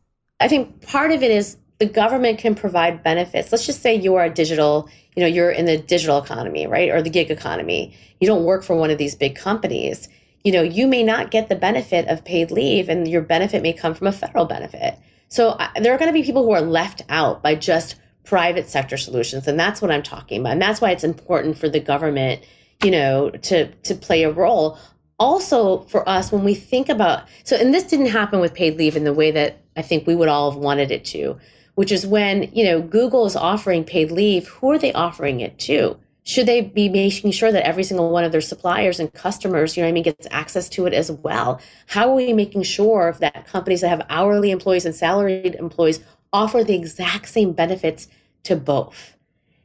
I 0.40 0.48
think 0.48 0.86
part 0.86 1.10
of 1.10 1.22
it 1.22 1.30
is 1.30 1.56
the 1.78 1.86
government 1.86 2.38
can 2.38 2.54
provide 2.54 3.02
benefits. 3.02 3.50
Let's 3.50 3.66
just 3.66 3.82
say 3.82 3.94
you 3.94 4.14
are 4.14 4.24
a 4.24 4.30
digital, 4.30 4.88
you 5.16 5.22
know, 5.22 5.28
you're 5.28 5.50
in 5.50 5.64
the 5.64 5.78
digital 5.78 6.18
economy, 6.18 6.66
right? 6.66 6.90
Or 6.90 7.02
the 7.02 7.10
gig 7.10 7.30
economy. 7.30 7.96
You 8.20 8.28
don't 8.28 8.44
work 8.44 8.62
for 8.62 8.76
one 8.76 8.90
of 8.90 8.98
these 8.98 9.14
big 9.14 9.34
companies 9.34 10.08
you 10.44 10.52
know, 10.52 10.62
you 10.62 10.86
may 10.86 11.02
not 11.02 11.30
get 11.30 11.48
the 11.48 11.56
benefit 11.56 12.06
of 12.08 12.24
paid 12.24 12.50
leave 12.50 12.90
and 12.90 13.08
your 13.08 13.22
benefit 13.22 13.62
may 13.62 13.72
come 13.72 13.94
from 13.94 14.06
a 14.06 14.12
federal 14.12 14.44
benefit. 14.44 14.98
So 15.28 15.50
uh, 15.50 15.68
there 15.80 15.94
are 15.94 15.98
going 15.98 16.10
to 16.10 16.12
be 16.12 16.22
people 16.22 16.44
who 16.44 16.52
are 16.52 16.60
left 16.60 17.02
out 17.08 17.42
by 17.42 17.54
just 17.54 17.96
private 18.24 18.68
sector 18.68 18.96
solutions 18.96 19.46
and 19.46 19.58
that's 19.58 19.82
what 19.82 19.90
I'm 19.90 20.02
talking 20.02 20.40
about. 20.40 20.52
And 20.52 20.62
that's 20.62 20.80
why 20.80 20.90
it's 20.90 21.04
important 21.04 21.58
for 21.58 21.68
the 21.68 21.80
government, 21.80 22.42
you 22.82 22.90
know, 22.90 23.30
to 23.30 23.66
to 23.68 23.94
play 23.94 24.22
a 24.22 24.32
role. 24.32 24.78
Also 25.18 25.82
for 25.84 26.08
us 26.08 26.32
when 26.32 26.42
we 26.42 26.54
think 26.54 26.88
about 26.88 27.28
so 27.44 27.56
and 27.56 27.72
this 27.72 27.84
didn't 27.84 28.06
happen 28.06 28.40
with 28.40 28.54
paid 28.54 28.76
leave 28.76 28.96
in 28.96 29.04
the 29.04 29.14
way 29.14 29.30
that 29.30 29.62
I 29.76 29.82
think 29.82 30.06
we 30.06 30.14
would 30.14 30.28
all 30.28 30.50
have 30.50 30.60
wanted 30.60 30.90
it 30.90 31.04
to, 31.06 31.38
which 31.74 31.92
is 31.92 32.06
when, 32.06 32.50
you 32.52 32.64
know, 32.64 32.80
Google 32.80 33.26
is 33.26 33.36
offering 33.36 33.84
paid 33.84 34.10
leave, 34.10 34.48
who 34.48 34.70
are 34.70 34.78
they 34.78 34.92
offering 34.92 35.40
it 35.40 35.58
to? 35.60 35.98
should 36.24 36.46
they 36.46 36.62
be 36.62 36.88
making 36.88 37.30
sure 37.30 37.52
that 37.52 37.66
every 37.66 37.84
single 37.84 38.10
one 38.10 38.24
of 38.24 38.32
their 38.32 38.40
suppliers 38.40 38.98
and 38.98 39.12
customers, 39.12 39.76
you 39.76 39.82
know 39.82 39.88
I 39.88 39.92
mean, 39.92 40.02
gets 40.02 40.26
access 40.30 40.68
to 40.70 40.86
it 40.86 40.94
as 40.94 41.12
well? 41.12 41.60
How 41.86 42.10
are 42.10 42.14
we 42.14 42.32
making 42.32 42.62
sure 42.62 43.14
that 43.20 43.46
companies 43.46 43.82
that 43.82 43.90
have 43.90 44.06
hourly 44.08 44.50
employees 44.50 44.86
and 44.86 44.94
salaried 44.94 45.54
employees 45.56 46.00
offer 46.34 46.62
the 46.62 46.74
exact 46.74 47.30
same 47.30 47.52
benefits 47.52 48.08
to 48.42 48.56
both? 48.56 49.16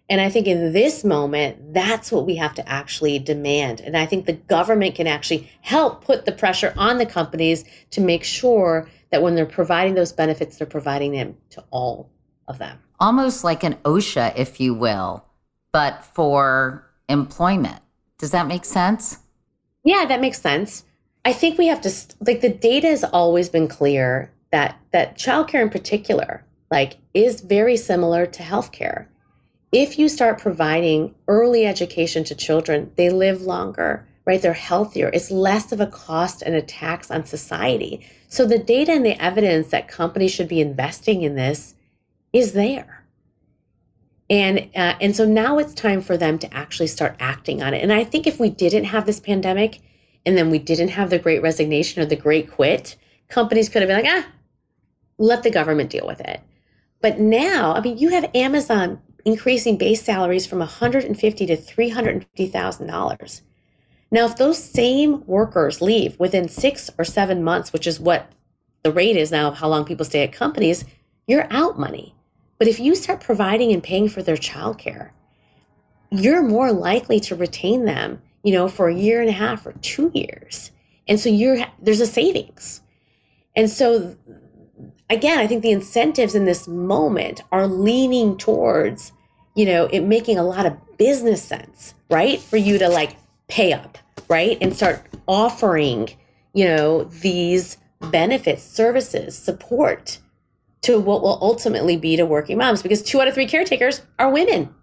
And 0.10 0.22
I 0.22 0.30
think 0.30 0.48
in 0.48 0.72
this 0.72 1.04
moment, 1.04 1.74
that's 1.74 2.12
what 2.12 2.26
we 2.26 2.36
have 2.38 2.56
to 2.56 2.68
actually 2.68 3.20
demand. 3.20 3.82
And 3.82 3.98
I 3.98 4.06
think 4.06 4.26
the 4.26 4.34
government 4.34 4.96
can 4.96 5.06
actually 5.06 5.52
help 5.60 6.06
put 6.06 6.26
the 6.26 6.32
pressure 6.32 6.74
on 6.78 6.98
the 6.98 7.06
companies 7.06 7.66
to 7.92 8.02
make 8.02 8.24
sure 8.24 8.90
that 9.12 9.22
when 9.22 9.36
they're 9.36 9.46
providing 9.46 9.96
those 9.96 10.14
benefits, 10.14 10.58
they're 10.58 10.66
providing 10.66 11.12
them 11.12 11.36
to 11.52 11.64
all 11.70 12.10
of 12.48 12.58
them. 12.58 12.80
Almost 13.00 13.44
like 13.44 13.64
an 13.64 13.76
OSHA, 13.84 14.34
if 14.38 14.62
you 14.62 14.74
will 14.74 15.26
but 15.72 16.04
for 16.04 16.90
employment. 17.08 17.82
Does 18.18 18.32
that 18.32 18.48
make 18.48 18.66
sense? 18.66 19.18
Yeah, 19.84 20.06
that 20.06 20.22
makes 20.22 20.42
sense. 20.42 20.84
I 21.26 21.34
think 21.34 21.58
we 21.58 21.68
have 21.68 21.82
to 21.82 21.92
like 22.22 22.42
the 22.42 22.50
data 22.50 22.88
has 22.88 23.04
always 23.04 23.50
been 23.50 23.68
clear 23.68 24.32
that 24.52 24.78
that 24.92 25.18
childcare 25.18 25.62
in 25.62 25.70
particular 25.70 26.44
like 26.72 26.98
is 27.14 27.42
very 27.42 27.78
similar 27.78 28.26
to 28.26 28.44
healthcare. 28.44 29.08
If 29.72 30.00
you 30.00 30.10
start 30.10 30.40
providing 30.40 31.14
early 31.28 31.66
education 31.66 32.24
to 32.26 32.36
children, 32.36 32.92
they 32.96 33.10
live 33.10 33.44
longer, 33.44 34.08
right? 34.26 34.42
They're 34.42 34.54
healthier. 34.54 35.10
It's 35.14 35.32
less 35.32 35.72
of 35.72 35.80
a 35.80 35.88
cost 35.88 36.42
and 36.42 36.56
a 36.56 36.62
tax 36.62 37.12
on 37.12 37.26
society. 37.26 38.06
So 38.28 38.46
the 38.46 38.60
data 38.60 38.92
and 38.92 39.06
the 39.06 39.22
evidence 39.22 39.68
that 39.68 39.88
companies 39.88 40.32
should 40.32 40.48
be 40.48 40.62
investing 40.62 41.22
in 41.22 41.36
this 41.36 41.76
is 42.34 42.54
there 42.54 43.00
and 44.30 44.60
uh, 44.76 44.96
and 45.02 45.16
so 45.16 45.26
now 45.26 45.58
it's 45.58 45.74
time 45.74 46.02
for 46.02 46.16
them 46.18 46.38
to 46.38 46.54
actually 46.54 46.88
start 46.88 47.16
acting 47.20 47.62
on 47.62 47.74
it 47.74 47.82
and 47.82 47.92
i 47.92 48.04
think 48.04 48.28
if 48.28 48.40
we 48.40 48.50
didn't 48.50 48.86
have 48.86 49.06
this 49.06 49.20
pandemic 49.20 49.82
and 50.26 50.38
then 50.38 50.50
we 50.50 50.60
didn't 50.60 50.90
have 50.90 51.10
the 51.10 51.20
great 51.20 51.42
resignation 51.42 52.02
or 52.02 52.06
the 52.06 52.16
great 52.16 52.52
quit 52.52 52.96
companies 53.28 53.70
could 53.70 53.82
have 53.82 53.90
been 53.90 54.04
like 54.04 54.12
ah 54.14 54.28
let 55.18 55.44
the 55.44 55.52
government 55.52 55.90
deal 55.90 56.06
with 56.06 56.22
it 56.22 56.42
but 57.02 57.20
now 57.20 57.74
i 57.74 57.82
mean 57.82 57.98
you 57.98 58.10
have 58.10 58.30
amazon 58.36 59.02
increasing 59.26 59.78
base 59.78 60.04
salaries 60.04 60.46
from 60.46 60.60
150 60.60 61.46
to 61.46 61.58
350000 61.58 62.88
dollars 62.88 63.42
now 64.12 64.26
if 64.26 64.38
those 64.38 64.62
same 64.62 65.26
workers 65.26 65.82
leave 65.82 66.20
within 66.20 66.48
six 66.48 66.90
or 66.98 67.06
seven 67.06 67.44
months 67.44 67.74
which 67.74 67.88
is 67.88 68.00
what 68.00 68.32
the 68.84 68.92
rate 68.92 69.18
is 69.18 69.32
now 69.32 69.48
of 69.48 69.58
how 69.58 69.68
long 69.68 69.86
people 69.86 70.06
stay 70.06 70.24
at 70.24 70.32
companies 70.32 70.86
you're 71.28 71.48
out 71.52 71.78
money 71.78 72.16
but 72.60 72.68
if 72.68 72.80
you 72.80 72.94
start 72.94 73.22
providing 73.22 73.72
and 73.72 73.82
paying 73.82 74.10
for 74.10 74.22
their 74.22 74.36
childcare, 74.36 75.12
you're 76.12 76.44
more 76.44 76.74
likely 76.74 77.20
to 77.22 77.36
retain 77.36 77.86
them, 77.86 78.22
you 78.44 78.52
know, 78.52 78.68
for 78.68 78.90
a 78.90 78.96
year 78.96 79.22
and 79.22 79.30
a 79.30 79.34
half 79.34 79.66
or 79.66 79.72
two 79.82 80.12
years. 80.14 80.72
And 81.08 81.20
so 81.20 81.30
you're 81.30 81.60
there's 81.82 82.02
a 82.02 82.06
savings. 82.06 82.82
And 83.56 83.70
so 83.70 84.16
again, 85.10 85.40
I 85.40 85.48
think 85.48 85.64
the 85.64 85.72
incentives 85.72 86.36
in 86.36 86.46
this 86.46 86.68
moment 86.68 87.42
are 87.52 87.68
leaning 87.68 88.38
towards, 88.38 89.12
you 89.56 89.66
know, 89.66 89.86
it 89.86 90.02
making 90.02 90.38
a 90.38 90.44
lot 90.44 90.66
of 90.66 90.98
business 90.98 91.42
sense, 91.42 91.94
right? 92.10 92.40
For 92.40 92.58
you 92.58 92.78
to 92.78 92.88
like 92.88 93.16
pay 93.48 93.74
up, 93.74 93.98
right? 94.28 94.58
And 94.62 94.76
start 94.76 95.06
offering, 95.28 96.10
you 96.54 96.66
know, 96.66 97.06
these 97.06 97.78
benefits, 98.00 98.64
services, 98.64 99.38
support 99.38 100.20
to 100.82 101.00
what 101.00 101.22
will 101.22 101.38
ultimately 101.42 101.98
be 101.98 102.16
to 102.16 102.26
working 102.26 102.58
moms 102.58 102.82
because 102.82 103.04
two 103.04 103.20
out 103.20 103.28
of 103.28 103.34
three 103.34 103.48
caretakers 103.48 104.02
are 104.18 104.32
women. 104.32 104.74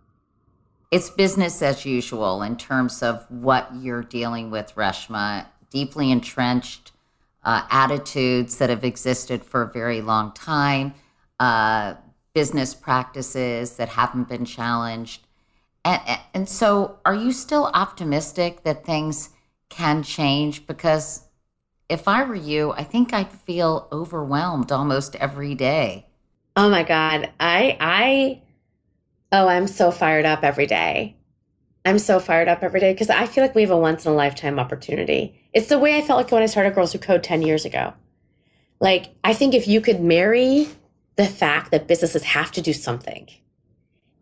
It's 0.90 1.10
business 1.10 1.62
as 1.62 1.84
usual 1.84 2.42
in 2.42 2.56
terms 2.56 3.02
of 3.02 3.26
what 3.30 3.70
you're 3.74 4.02
dealing 4.02 4.50
with, 4.50 4.74
Reshma. 4.74 5.46
Deeply 5.70 6.10
entrenched 6.12 6.92
uh, 7.46 7.62
attitudes 7.70 8.58
that 8.58 8.68
have 8.68 8.84
existed 8.84 9.44
for 9.44 9.62
a 9.62 9.72
very 9.72 10.02
long 10.02 10.32
time, 10.32 10.92
uh, 11.38 11.94
business 12.34 12.74
practices 12.74 13.76
that 13.76 13.88
haven't 13.88 14.28
been 14.28 14.44
challenged. 14.44 15.26
And, 15.84 16.02
and 16.34 16.48
so, 16.48 16.98
are 17.06 17.14
you 17.14 17.30
still 17.30 17.70
optimistic 17.72 18.64
that 18.64 18.84
things 18.84 19.30
can 19.68 20.02
change? 20.02 20.66
Because 20.66 21.22
if 21.88 22.08
I 22.08 22.24
were 22.24 22.34
you, 22.34 22.72
I 22.72 22.82
think 22.82 23.14
I'd 23.14 23.30
feel 23.30 23.88
overwhelmed 23.92 24.72
almost 24.72 25.14
every 25.14 25.54
day. 25.54 26.06
Oh 26.56 26.68
my 26.68 26.82
God. 26.82 27.30
I, 27.38 27.76
I, 27.78 28.42
oh, 29.30 29.46
I'm 29.46 29.68
so 29.68 29.92
fired 29.92 30.26
up 30.26 30.42
every 30.42 30.66
day. 30.66 31.15
I'm 31.86 32.00
so 32.00 32.18
fired 32.18 32.48
up 32.48 32.64
every 32.64 32.80
day 32.80 32.92
because 32.92 33.10
I 33.10 33.26
feel 33.26 33.44
like 33.44 33.54
we 33.54 33.62
have 33.62 33.70
a 33.70 33.78
once 33.78 34.04
in 34.04 34.12
a 34.12 34.14
lifetime 34.14 34.58
opportunity. 34.58 35.40
It's 35.52 35.68
the 35.68 35.78
way 35.78 35.96
I 35.96 36.02
felt 36.02 36.16
like 36.16 36.32
when 36.32 36.42
I 36.42 36.46
started 36.46 36.74
Girls 36.74 36.92
Who 36.92 36.98
Code 36.98 37.22
10 37.22 37.42
years 37.42 37.64
ago. 37.64 37.94
Like, 38.80 39.14
I 39.22 39.32
think 39.32 39.54
if 39.54 39.68
you 39.68 39.80
could 39.80 40.00
marry 40.00 40.68
the 41.14 41.26
fact 41.26 41.70
that 41.70 41.86
businesses 41.86 42.24
have 42.24 42.50
to 42.52 42.60
do 42.60 42.72
something 42.72 43.28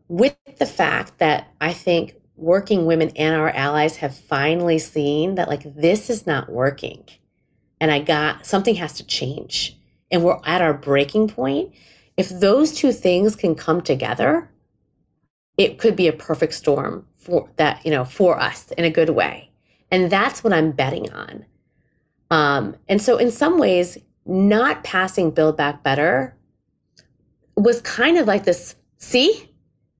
with 0.08 0.36
the 0.58 0.66
fact 0.66 1.18
that 1.18 1.48
I 1.58 1.72
think 1.72 2.14
working 2.36 2.84
women 2.84 3.10
and 3.16 3.34
our 3.34 3.48
allies 3.48 3.96
have 3.96 4.14
finally 4.14 4.78
seen 4.78 5.36
that, 5.36 5.48
like, 5.48 5.62
this 5.74 6.10
is 6.10 6.26
not 6.26 6.50
working 6.52 7.04
and 7.80 7.90
I 7.90 7.98
got 7.98 8.44
something 8.44 8.74
has 8.76 8.92
to 8.94 9.06
change. 9.06 9.78
and 10.10 10.22
we're 10.22 10.38
at 10.44 10.60
our 10.60 10.74
breaking 10.74 11.28
point, 11.28 11.72
if 12.16 12.28
those 12.28 12.72
two 12.74 12.92
things 12.92 13.34
can 13.34 13.54
come 13.54 13.80
together, 13.80 14.50
it 15.56 15.78
could 15.78 15.96
be 15.96 16.06
a 16.06 16.12
perfect 16.12 16.54
storm 16.54 17.06
for 17.24 17.48
that, 17.56 17.84
you 17.84 17.90
know, 17.90 18.04
for 18.04 18.38
us 18.38 18.70
in 18.72 18.84
a 18.84 18.90
good 18.90 19.10
way. 19.10 19.50
And 19.90 20.10
that's 20.10 20.44
what 20.44 20.52
I'm 20.52 20.72
betting 20.72 21.10
on. 21.12 21.44
Um, 22.30 22.76
and 22.88 23.00
so 23.00 23.16
in 23.16 23.30
some 23.30 23.58
ways, 23.58 23.98
not 24.26 24.84
passing 24.84 25.30
Build 25.30 25.56
Back 25.56 25.82
Better 25.82 26.36
was 27.56 27.80
kind 27.82 28.18
of 28.18 28.26
like 28.26 28.44
this, 28.44 28.74
see, 28.98 29.50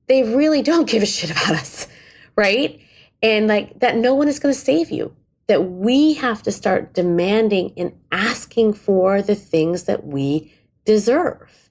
they 0.07 0.23
really 0.23 0.61
don't 0.61 0.89
give 0.89 1.03
a 1.03 1.05
shit 1.05 1.31
about 1.31 1.51
us, 1.51 1.87
right? 2.35 2.79
And 3.23 3.47
like 3.47 3.79
that 3.79 3.97
no 3.97 4.13
one 4.13 4.27
is 4.27 4.39
going 4.39 4.53
to 4.53 4.59
save 4.59 4.91
you. 4.91 5.15
That 5.47 5.69
we 5.69 6.13
have 6.15 6.41
to 6.43 6.51
start 6.51 6.95
demanding 6.95 7.71
and 7.77 7.93
asking 8.11 8.73
for 8.73 9.21
the 9.21 9.35
things 9.35 9.83
that 9.83 10.07
we 10.07 10.51
deserve. 10.85 11.64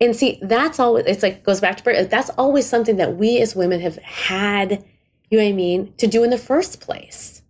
And 0.00 0.16
see, 0.16 0.38
that's 0.42 0.80
always, 0.80 1.04
it's 1.06 1.22
like, 1.22 1.44
goes 1.44 1.60
back 1.60 1.76
to, 1.76 2.08
that's 2.10 2.30
always 2.30 2.66
something 2.66 2.96
that 2.96 3.16
we 3.16 3.38
as 3.40 3.54
women 3.54 3.80
have 3.80 3.96
had, 3.96 4.84
you 5.30 5.38
know 5.38 5.44
what 5.44 5.50
I 5.50 5.52
mean, 5.52 5.92
to 5.98 6.06
do 6.06 6.24
in 6.24 6.30
the 6.30 6.38
first 6.38 6.80
place. 6.80 7.42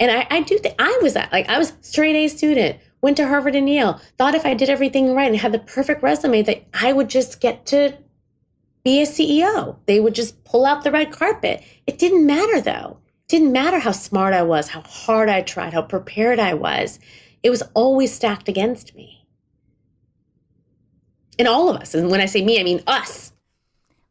And 0.00 0.10
I, 0.10 0.26
I 0.30 0.40
do 0.42 0.58
think 0.58 0.74
I 0.78 0.98
was 1.02 1.14
that, 1.14 1.32
like, 1.32 1.48
I 1.48 1.58
was 1.58 1.72
straight 1.80 2.16
A 2.16 2.28
student, 2.28 2.78
went 3.00 3.16
to 3.18 3.26
Harvard 3.26 3.54
and 3.54 3.68
Yale, 3.68 4.00
thought 4.16 4.34
if 4.34 4.44
I 4.44 4.54
did 4.54 4.70
everything 4.70 5.14
right 5.14 5.30
and 5.30 5.36
had 5.36 5.52
the 5.52 5.58
perfect 5.60 6.02
resume 6.02 6.42
that 6.42 6.64
I 6.74 6.92
would 6.92 7.08
just 7.08 7.40
get 7.40 7.66
to 7.66 7.96
be 8.84 9.02
a 9.02 9.06
CEO. 9.06 9.76
They 9.86 10.00
would 10.00 10.14
just 10.14 10.42
pull 10.44 10.64
out 10.64 10.82
the 10.82 10.92
red 10.92 11.12
carpet. 11.12 11.62
It 11.86 11.98
didn't 11.98 12.26
matter 12.26 12.60
though. 12.60 12.98
It 13.24 13.28
didn't 13.28 13.52
matter 13.52 13.78
how 13.78 13.92
smart 13.92 14.34
I 14.34 14.42
was, 14.42 14.68
how 14.68 14.82
hard 14.82 15.28
I 15.28 15.42
tried, 15.42 15.74
how 15.74 15.82
prepared 15.82 16.40
I 16.40 16.54
was. 16.54 16.98
It 17.42 17.50
was 17.50 17.62
always 17.74 18.14
stacked 18.14 18.48
against 18.48 18.94
me. 18.94 19.17
And 21.38 21.46
all 21.46 21.68
of 21.68 21.80
us. 21.80 21.94
And 21.94 22.10
when 22.10 22.20
I 22.20 22.26
say 22.26 22.44
me, 22.44 22.60
I 22.60 22.62
mean 22.62 22.82
us. 22.86 23.32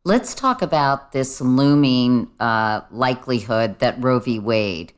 Let's 0.04 0.34
talk 0.34 0.62
about 0.62 1.12
this 1.12 1.42
looming 1.42 2.32
uh, 2.40 2.82
likelihood 2.92 3.80
that 3.80 4.02
Roe 4.02 4.20
v. 4.20 4.40
Wade 4.40 4.94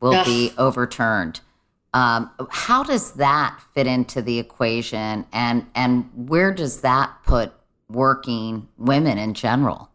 will 0.00 0.14
Ugh. 0.14 0.24
be 0.24 0.52
overturned. 0.56 1.40
Um, 1.94 2.30
how 2.50 2.82
does 2.82 3.12
that 3.12 3.58
fit 3.74 3.86
into 3.86 4.22
the 4.22 4.38
equation, 4.38 5.26
and 5.32 5.66
and 5.74 6.08
where 6.14 6.52
does 6.54 6.80
that 6.80 7.12
put 7.24 7.52
working 7.90 8.68
women 8.78 9.18
in 9.18 9.34
general? 9.34 9.90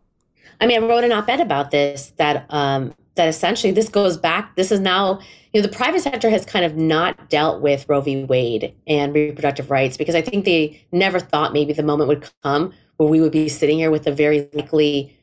I 0.62 0.68
mean, 0.68 0.84
I 0.84 0.88
wrote 0.88 1.04
an 1.04 1.12
op-ed 1.12 1.40
about 1.40 1.72
this 1.72 2.12
that 2.18 2.46
um, 2.50 2.94
that 3.18 3.28
essentially 3.28 3.72
this 3.72 3.90
goes 3.90 4.18
back. 4.18 4.56
This 4.56 4.72
is 4.72 4.80
now 4.80 5.20
you 5.54 5.62
know 5.62 5.68
the 5.68 5.76
private 5.76 6.02
sector 6.02 6.30
has 6.30 6.46
kind 6.46 6.66
of 6.66 6.76
not 6.76 7.30
dealt 7.30 7.62
with 7.62 7.88
Roe 7.90 8.02
v. 8.02 8.24
Wade 8.24 8.74
and 8.88 9.14
reproductive 9.14 9.70
rights 9.70 9.98
because 9.98 10.16
I 10.16 10.22
think 10.22 10.46
they 10.46 10.82
never 10.92 11.20
thought 11.20 11.54
maybe 11.54 11.74
the 11.74 11.84
moment 11.84 12.08
would 12.08 12.30
come 12.44 12.74
where 12.98 13.10
we 13.10 13.22
would 13.22 13.32
be 13.32 13.50
sitting 13.50 13.78
here 13.78 13.92
with 13.92 14.08
a 14.08 14.12
very 14.12 14.50
likely 14.54 15.16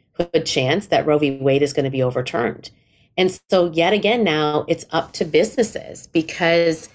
chance 0.45 0.87
that 0.89 1.07
Roe 1.07 1.19
v. 1.19 1.39
Wade 1.39 1.63
is 1.63 1.73
going 1.73 1.85
to 1.85 1.91
be 1.91 2.03
overturned. 2.03 2.71
And 3.17 3.39
so, 3.51 3.71
yet 3.71 3.93
again, 3.93 4.25
now 4.25 4.65
it's 4.69 4.85
up 4.91 5.13
to 5.13 5.25
businesses 5.25 6.07
because 6.09 6.89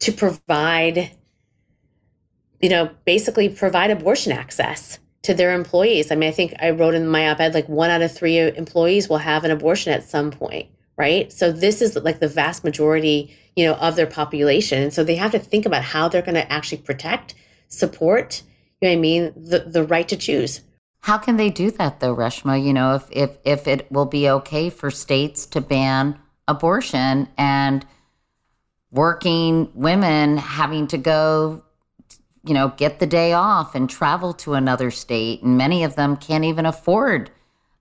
to 0.00 0.12
provide, 0.12 1.10
you 2.60 2.68
know, 2.68 2.90
basically 3.04 3.48
provide 3.48 3.90
abortion 3.90 4.32
access 4.32 4.98
to 5.24 5.34
their 5.34 5.54
employees. 5.54 6.10
I 6.10 6.14
mean, 6.14 6.28
I 6.28 6.32
think 6.32 6.54
I 6.60 6.70
wrote 6.70 6.94
in 6.94 7.08
my 7.08 7.28
op 7.30 7.40
ed 7.40 7.54
like 7.54 7.68
one 7.68 7.90
out 7.90 8.02
of 8.02 8.12
three 8.12 8.38
employees 8.38 9.08
will 9.08 9.18
have 9.18 9.44
an 9.44 9.50
abortion 9.50 9.92
at 9.92 10.08
some 10.08 10.30
point, 10.30 10.68
right? 10.96 11.32
So, 11.32 11.52
this 11.52 11.82
is 11.82 11.96
like 11.96 12.20
the 12.20 12.28
vast 12.28 12.64
majority, 12.64 13.36
you 13.56 13.66
know, 13.66 13.74
of 13.74 13.96
their 13.96 14.06
population. 14.06 14.82
And 14.82 14.92
so 14.92 15.02
they 15.02 15.16
have 15.16 15.32
to 15.32 15.38
think 15.38 15.66
about 15.66 15.82
how 15.82 16.08
they're 16.08 16.22
going 16.22 16.34
to 16.34 16.52
actually 16.52 16.78
protect, 16.78 17.34
support, 17.68 18.42
you 18.80 18.88
know 18.88 18.92
I 18.92 18.96
mean, 18.96 19.32
the, 19.36 19.60
the 19.60 19.84
right 19.84 20.06
to 20.08 20.16
choose. 20.16 20.60
How 21.00 21.18
can 21.18 21.36
they 21.36 21.50
do 21.50 21.70
that 21.72 22.00
though, 22.00 22.14
Reshma? 22.14 22.62
You 22.62 22.72
know, 22.72 22.94
if, 22.94 23.08
if 23.10 23.38
if 23.44 23.66
it 23.66 23.90
will 23.90 24.06
be 24.06 24.28
okay 24.28 24.70
for 24.70 24.90
states 24.90 25.46
to 25.46 25.60
ban 25.60 26.18
abortion 26.46 27.28
and 27.36 27.84
working 28.90 29.70
women 29.74 30.36
having 30.36 30.86
to 30.88 30.98
go 30.98 31.63
you 32.46 32.54
know, 32.54 32.68
get 32.76 32.98
the 32.98 33.06
day 33.06 33.32
off 33.32 33.74
and 33.74 33.88
travel 33.88 34.32
to 34.34 34.54
another 34.54 34.90
state 34.90 35.42
and 35.42 35.56
many 35.56 35.84
of 35.84 35.96
them 35.96 36.16
can't 36.16 36.44
even 36.44 36.66
afford 36.66 37.30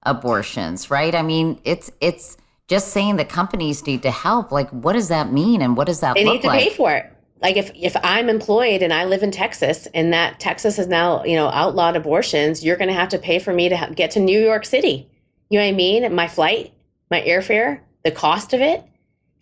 abortions, 0.04 0.90
right? 0.90 1.14
I 1.14 1.22
mean, 1.22 1.60
it's 1.64 1.92
it's 2.02 2.38
just 2.68 2.90
saying 2.90 3.18
that 3.18 3.30
companies 3.30 3.86
need 3.86 4.04
to 4.04 4.12
help. 4.12 4.52
Like 4.52 4.70
what 4.70 4.94
does 4.94 5.10
that 5.10 5.32
mean 5.32 5.62
and 5.62 5.76
what 5.76 5.88
does 5.88 6.00
that 6.00 6.16
they 6.16 6.26
look 6.26 6.36
need 6.36 6.42
to 6.42 6.48
like? 6.48 6.60
pay 6.64 6.70
for 6.74 6.92
it 6.94 7.14
like 7.44 7.58
if 7.58 7.70
if 7.76 7.96
I'm 8.04 8.30
employed 8.30 8.82
and 8.82 8.94
I 8.94 9.04
live 9.04 9.22
in 9.22 9.30
Texas 9.30 9.86
and 9.94 10.14
that 10.14 10.40
Texas 10.40 10.78
has 10.78 10.88
now 10.88 11.24
you 11.26 11.36
know 11.36 11.50
outlawed 11.50 11.96
abortions, 11.96 12.64
you're 12.64 12.78
going 12.78 12.88
to 12.88 12.94
have 12.96 13.10
to 13.10 13.20
pay 13.20 13.38
for 13.38 13.54
me 13.54 13.70
to 13.70 13.78
ha- 13.78 13.90
get 13.94 14.12
to 14.12 14.20
New 14.20 14.40
York 14.40 14.66
City. 14.66 15.10
You 15.50 15.60
know 15.60 15.66
what 15.66 15.74
I 15.74 15.76
mean? 15.76 16.16
My 16.16 16.28
flight, 16.28 16.74
my 17.12 17.22
airfare, 17.22 17.82
the 18.04 18.12
cost 18.12 18.54
of 18.54 18.62
it. 18.62 18.84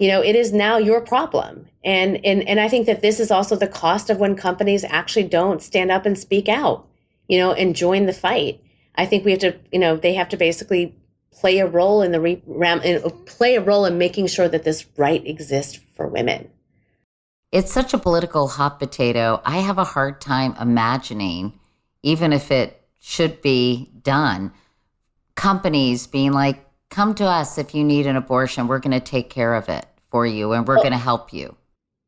You 0.02 0.08
know, 0.08 0.24
it 0.24 0.36
is 0.36 0.52
now 0.52 0.80
your 0.80 1.00
problem. 1.00 1.68
And 1.86 2.26
and 2.26 2.42
and 2.50 2.60
I 2.60 2.68
think 2.70 2.88
that 2.88 3.04
this 3.04 3.20
is 3.20 3.30
also 3.30 3.56
the 3.56 3.68
cost 3.68 4.10
of 4.10 4.18
when 4.18 4.36
companies 4.36 4.84
actually 4.84 5.28
don't 5.28 5.62
stand 5.62 5.92
up 5.92 6.08
and 6.08 6.18
speak 6.18 6.50
out. 6.50 6.88
You 7.28 7.38
know, 7.38 7.54
and 7.54 7.76
join 7.76 8.08
the 8.08 8.14
fight. 8.14 8.64
I 8.96 9.06
think 9.06 9.24
we 9.24 9.30
have 9.30 9.42
to. 9.42 9.56
You 9.72 9.78
know, 9.78 9.98
they 9.98 10.16
have 10.16 10.30
to 10.30 10.38
basically 10.38 10.96
play 11.32 11.60
a 11.60 11.68
role 11.68 12.02
in 12.02 12.12
the 12.12 12.20
re- 12.20 12.42
ram, 12.48 12.82
play 13.28 13.58
a 13.58 13.62
role 13.62 13.86
in 13.86 14.00
making 14.00 14.26
sure 14.26 14.48
that 14.48 14.64
this 14.64 14.88
right 14.98 15.24
exists 15.24 15.80
for 15.96 16.08
women. 16.08 16.50
It's 17.52 17.72
such 17.72 17.94
a 17.94 18.00
political 18.00 18.48
hot 18.48 18.80
potato. 18.80 19.40
I 19.46 19.60
have 19.60 19.78
a 19.78 19.84
hard 19.84 20.20
time 20.20 20.56
imagining, 20.60 21.54
even 22.02 22.34
if 22.34 22.50
it 22.50 22.88
should 22.98 23.40
be 23.44 23.92
done, 24.02 24.52
companies 25.36 26.08
being 26.08 26.32
like, 26.32 26.66
come 26.90 27.14
to 27.16 27.26
us 27.26 27.60
if 27.60 27.76
you 27.76 27.84
need 27.84 28.08
an 28.08 28.16
abortion. 28.16 28.68
We're 28.68 28.80
going 28.80 29.00
to 29.00 29.00
take 29.00 29.30
care 29.30 29.54
of 29.54 29.70
it 29.70 29.86
for 30.12 30.26
you 30.26 30.54
and 30.54 30.68
we're 30.68 30.76
well, 30.76 30.84
going 30.84 30.94
to 30.94 31.00
help 31.00 31.34
you. 31.34 31.56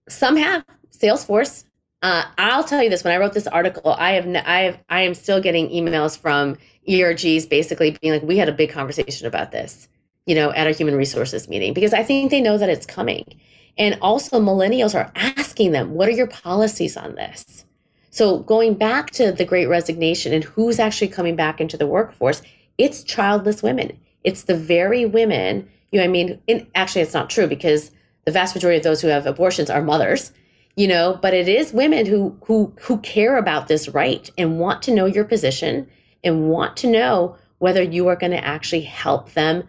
Some 0.10 0.36
have 0.36 0.64
Salesforce. 0.92 1.64
Uh, 2.02 2.26
I'll 2.38 2.64
tell 2.64 2.84
you 2.84 2.90
this: 2.90 3.04
when 3.04 3.14
I 3.14 3.18
wrote 3.18 3.34
this 3.34 3.48
article, 3.48 3.96
I 3.98 4.12
have, 4.12 4.28
I 4.46 4.60
have, 4.64 4.80
I 4.90 5.02
am 5.02 5.14
still 5.14 5.42
getting 5.42 5.70
emails 5.70 6.18
from 6.18 6.58
ERGs 6.88 7.50
basically 7.50 7.98
being 8.02 8.14
like, 8.14 8.24
"We 8.24 8.38
had 8.38 8.50
a 8.50 8.54
big 8.54 8.72
conversation 8.72 9.26
about 9.26 9.52
this, 9.52 9.88
you 10.26 10.36
know, 10.36 10.52
at 10.52 10.68
a 10.68 10.72
human 10.72 10.96
resources 10.96 11.48
meeting," 11.48 11.74
because 11.74 11.94
I 11.94 12.04
think 12.04 12.30
they 12.30 12.42
know 12.42 12.58
that 12.58 12.70
it's 12.70 12.86
coming. 12.86 13.40
And 13.78 13.98
also, 14.02 14.40
millennials 14.40 14.94
are 14.94 15.12
asking 15.16 15.72
them, 15.72 15.94
what 15.94 16.08
are 16.08 16.12
your 16.12 16.28
policies 16.28 16.96
on 16.96 17.16
this? 17.16 17.66
So, 18.12 18.40
going 18.40 18.76
back 18.76 19.10
to 19.12 19.32
the 19.32 19.46
great 19.46 19.66
resignation 19.66 20.34
and 20.34 20.44
who's 20.44 20.80
actually 20.80 21.08
coming 21.08 21.36
back 21.36 21.60
into 21.60 21.78
the 21.78 21.88
workforce, 21.88 22.44
it's 22.78 23.04
childless 23.04 23.64
women. 23.64 24.00
It's 24.24 24.44
the 24.44 24.56
very 24.56 25.06
women, 25.06 25.68
you 25.94 26.00
know, 26.00 26.06
I 26.06 26.08
mean, 26.08 26.42
in, 26.48 26.68
actually, 26.74 27.04
it's 27.04 27.14
not 27.14 27.30
true 27.30 27.46
because 27.48 27.92
the 28.26 28.32
vast 28.32 28.56
majority 28.56 28.78
of 28.78 28.84
those 28.84 29.00
who 29.00 29.10
have 29.10 29.28
abortions 29.28 29.70
are 29.70 29.82
mothers, 29.82 30.32
you 30.76 30.88
know, 30.88 31.20
but 31.22 31.36
it 31.36 31.48
is 31.48 31.72
women 31.72 32.08
who 32.08 32.36
who 32.46 32.74
who 32.82 32.98
care 32.98 33.38
about 33.38 33.68
this 33.68 33.88
right 33.88 34.30
and 34.36 34.60
want 34.60 34.82
to 34.84 34.94
know 34.94 35.06
your 35.06 35.24
position 35.24 35.88
and 36.24 36.50
want 36.50 36.78
to 36.78 36.90
know 36.90 37.38
whether 37.60 37.84
you 37.84 38.08
are 38.08 38.16
going 38.16 38.32
to 38.32 38.44
actually 38.44 38.82
help 38.82 39.34
them 39.34 39.64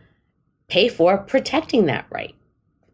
pay 0.69 0.89
for 0.89 1.19
protecting 1.19 1.87
that 1.87 2.07
right 2.11 2.35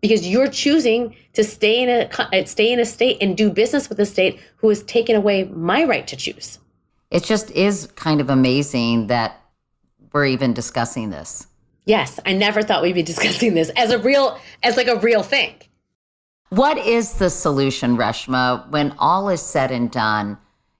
because 0.01 0.26
you're 0.26 0.49
choosing 0.49 1.14
to 1.35 1.45
stay 1.45 1.83
in 1.83 1.89
a 1.89 2.47
stay 2.47 2.72
in 2.72 2.81
a 2.81 2.85
state 2.85 3.18
and 3.20 3.37
do 3.37 3.49
business 3.49 3.89
with 3.89 4.01
a 4.01 4.07
state 4.07 4.41
who 4.57 4.68
has 4.68 4.83
taken 4.83 5.14
away 5.14 5.45
my 5.45 5.85
right 5.85 6.09
to 6.09 6.16
choose. 6.16 6.59
It 7.12 7.22
just 7.22 7.53
is 7.53 7.87
kind 7.95 8.20
of 8.20 8.28
amazing 8.28 9.07
that 9.07 9.41
we're 10.12 10.26
even 10.26 10.53
discussing 10.53 11.11
this. 11.11 11.47
Yes, 11.85 12.20
I 12.24 12.33
never 12.33 12.62
thought 12.62 12.83
we'd 12.83 12.95
be 12.95 13.03
discussing 13.14 13.55
this 13.55 13.70
as 13.70 13.91
a 13.91 13.99
real 13.99 14.39
as 14.62 14.76
like 14.76 14.89
a 14.89 14.97
real 14.97 15.22
thing. 15.22 15.55
What 16.51 16.78
is 16.78 17.14
the 17.14 17.31
solution, 17.31 17.97
Reshma, 17.97 18.68
when 18.70 18.93
all 18.99 19.28
is 19.28 19.41
said 19.41 19.70
and 19.70 19.91
done? 19.91 20.37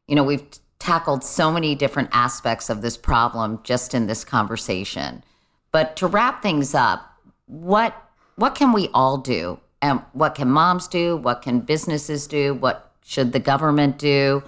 You 0.09 0.16
know, 0.16 0.24
we've 0.24 0.44
tackled 0.80 1.22
so 1.22 1.53
many 1.53 1.76
different 1.76 2.09
aspects 2.12 2.70
of 2.70 2.82
this 2.82 2.96
problem 2.96 3.61
just 3.62 3.94
in 3.94 4.09
this 4.09 4.24
conversation. 4.24 5.22
But 5.70 5.94
to 5.96 6.09
wrap 6.09 6.42
things 6.42 6.74
up, 6.74 7.05
what 7.46 7.94
what 8.36 8.55
can 8.55 8.72
we 8.72 8.88
all 8.94 9.18
do? 9.18 9.61
And 9.82 10.01
what 10.12 10.34
can 10.34 10.51
moms 10.51 10.88
do? 10.88 11.16
What 11.16 11.42
can 11.42 11.61
businesses 11.61 12.26
do? 12.26 12.55
What 12.55 12.92
should 13.05 13.32
the 13.32 13.40
government 13.40 13.98
do? 13.98 14.42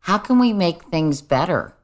How 0.00 0.18
can 0.18 0.38
we 0.38 0.52
make 0.52 0.84
things 0.84 1.22
better? 1.22 1.74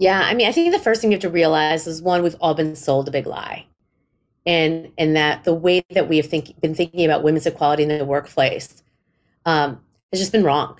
Yeah, 0.00 0.22
I 0.22 0.34
mean, 0.34 0.48
I 0.48 0.52
think 0.52 0.72
the 0.72 0.80
first 0.80 1.00
thing 1.00 1.12
you 1.12 1.16
have 1.16 1.22
to 1.22 1.30
realize 1.30 1.86
is 1.86 2.02
one, 2.02 2.24
we've 2.24 2.36
all 2.40 2.54
been 2.54 2.74
sold 2.74 3.06
a 3.08 3.12
big 3.12 3.26
lie. 3.26 3.66
And 4.46 4.90
and 4.98 5.14
that 5.16 5.44
the 5.44 5.54
way 5.54 5.84
that 5.90 6.08
we 6.08 6.16
have 6.16 6.26
think, 6.26 6.60
been 6.60 6.74
thinking 6.74 7.04
about 7.04 7.22
women's 7.22 7.46
equality 7.46 7.84
in 7.84 7.90
the 7.90 8.04
workplace 8.04 8.82
um, 9.46 9.80
has 10.12 10.20
just 10.20 10.32
been 10.32 10.44
wrong. 10.44 10.78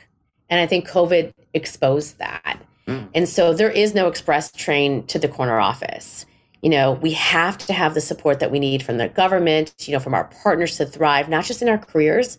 And 0.48 0.60
I 0.60 0.66
think 0.66 0.88
COVID 0.88 1.32
exposed 1.54 2.18
that. 2.18 2.58
Mm. 2.88 3.08
And 3.14 3.28
so 3.28 3.54
there 3.54 3.70
is 3.70 3.94
no 3.94 4.08
express 4.08 4.50
train 4.52 5.06
to 5.08 5.18
the 5.20 5.28
corner 5.28 5.60
office 5.60 6.26
you 6.62 6.70
know, 6.70 6.92
we 6.92 7.12
have 7.12 7.58
to 7.58 7.72
have 7.72 7.94
the 7.94 8.00
support 8.02 8.40
that 8.40 8.50
we 8.50 8.58
need 8.60 8.82
from 8.82 8.98
the 8.98 9.08
government, 9.08 9.74
you 9.86 9.94
know, 9.94 10.00
from 10.00 10.14
our 10.14 10.24
partners 10.42 10.76
to 10.78 10.86
thrive, 10.86 11.28
not 11.28 11.44
just 11.44 11.62
in 11.62 11.70
our 11.70 11.78
careers, 11.78 12.38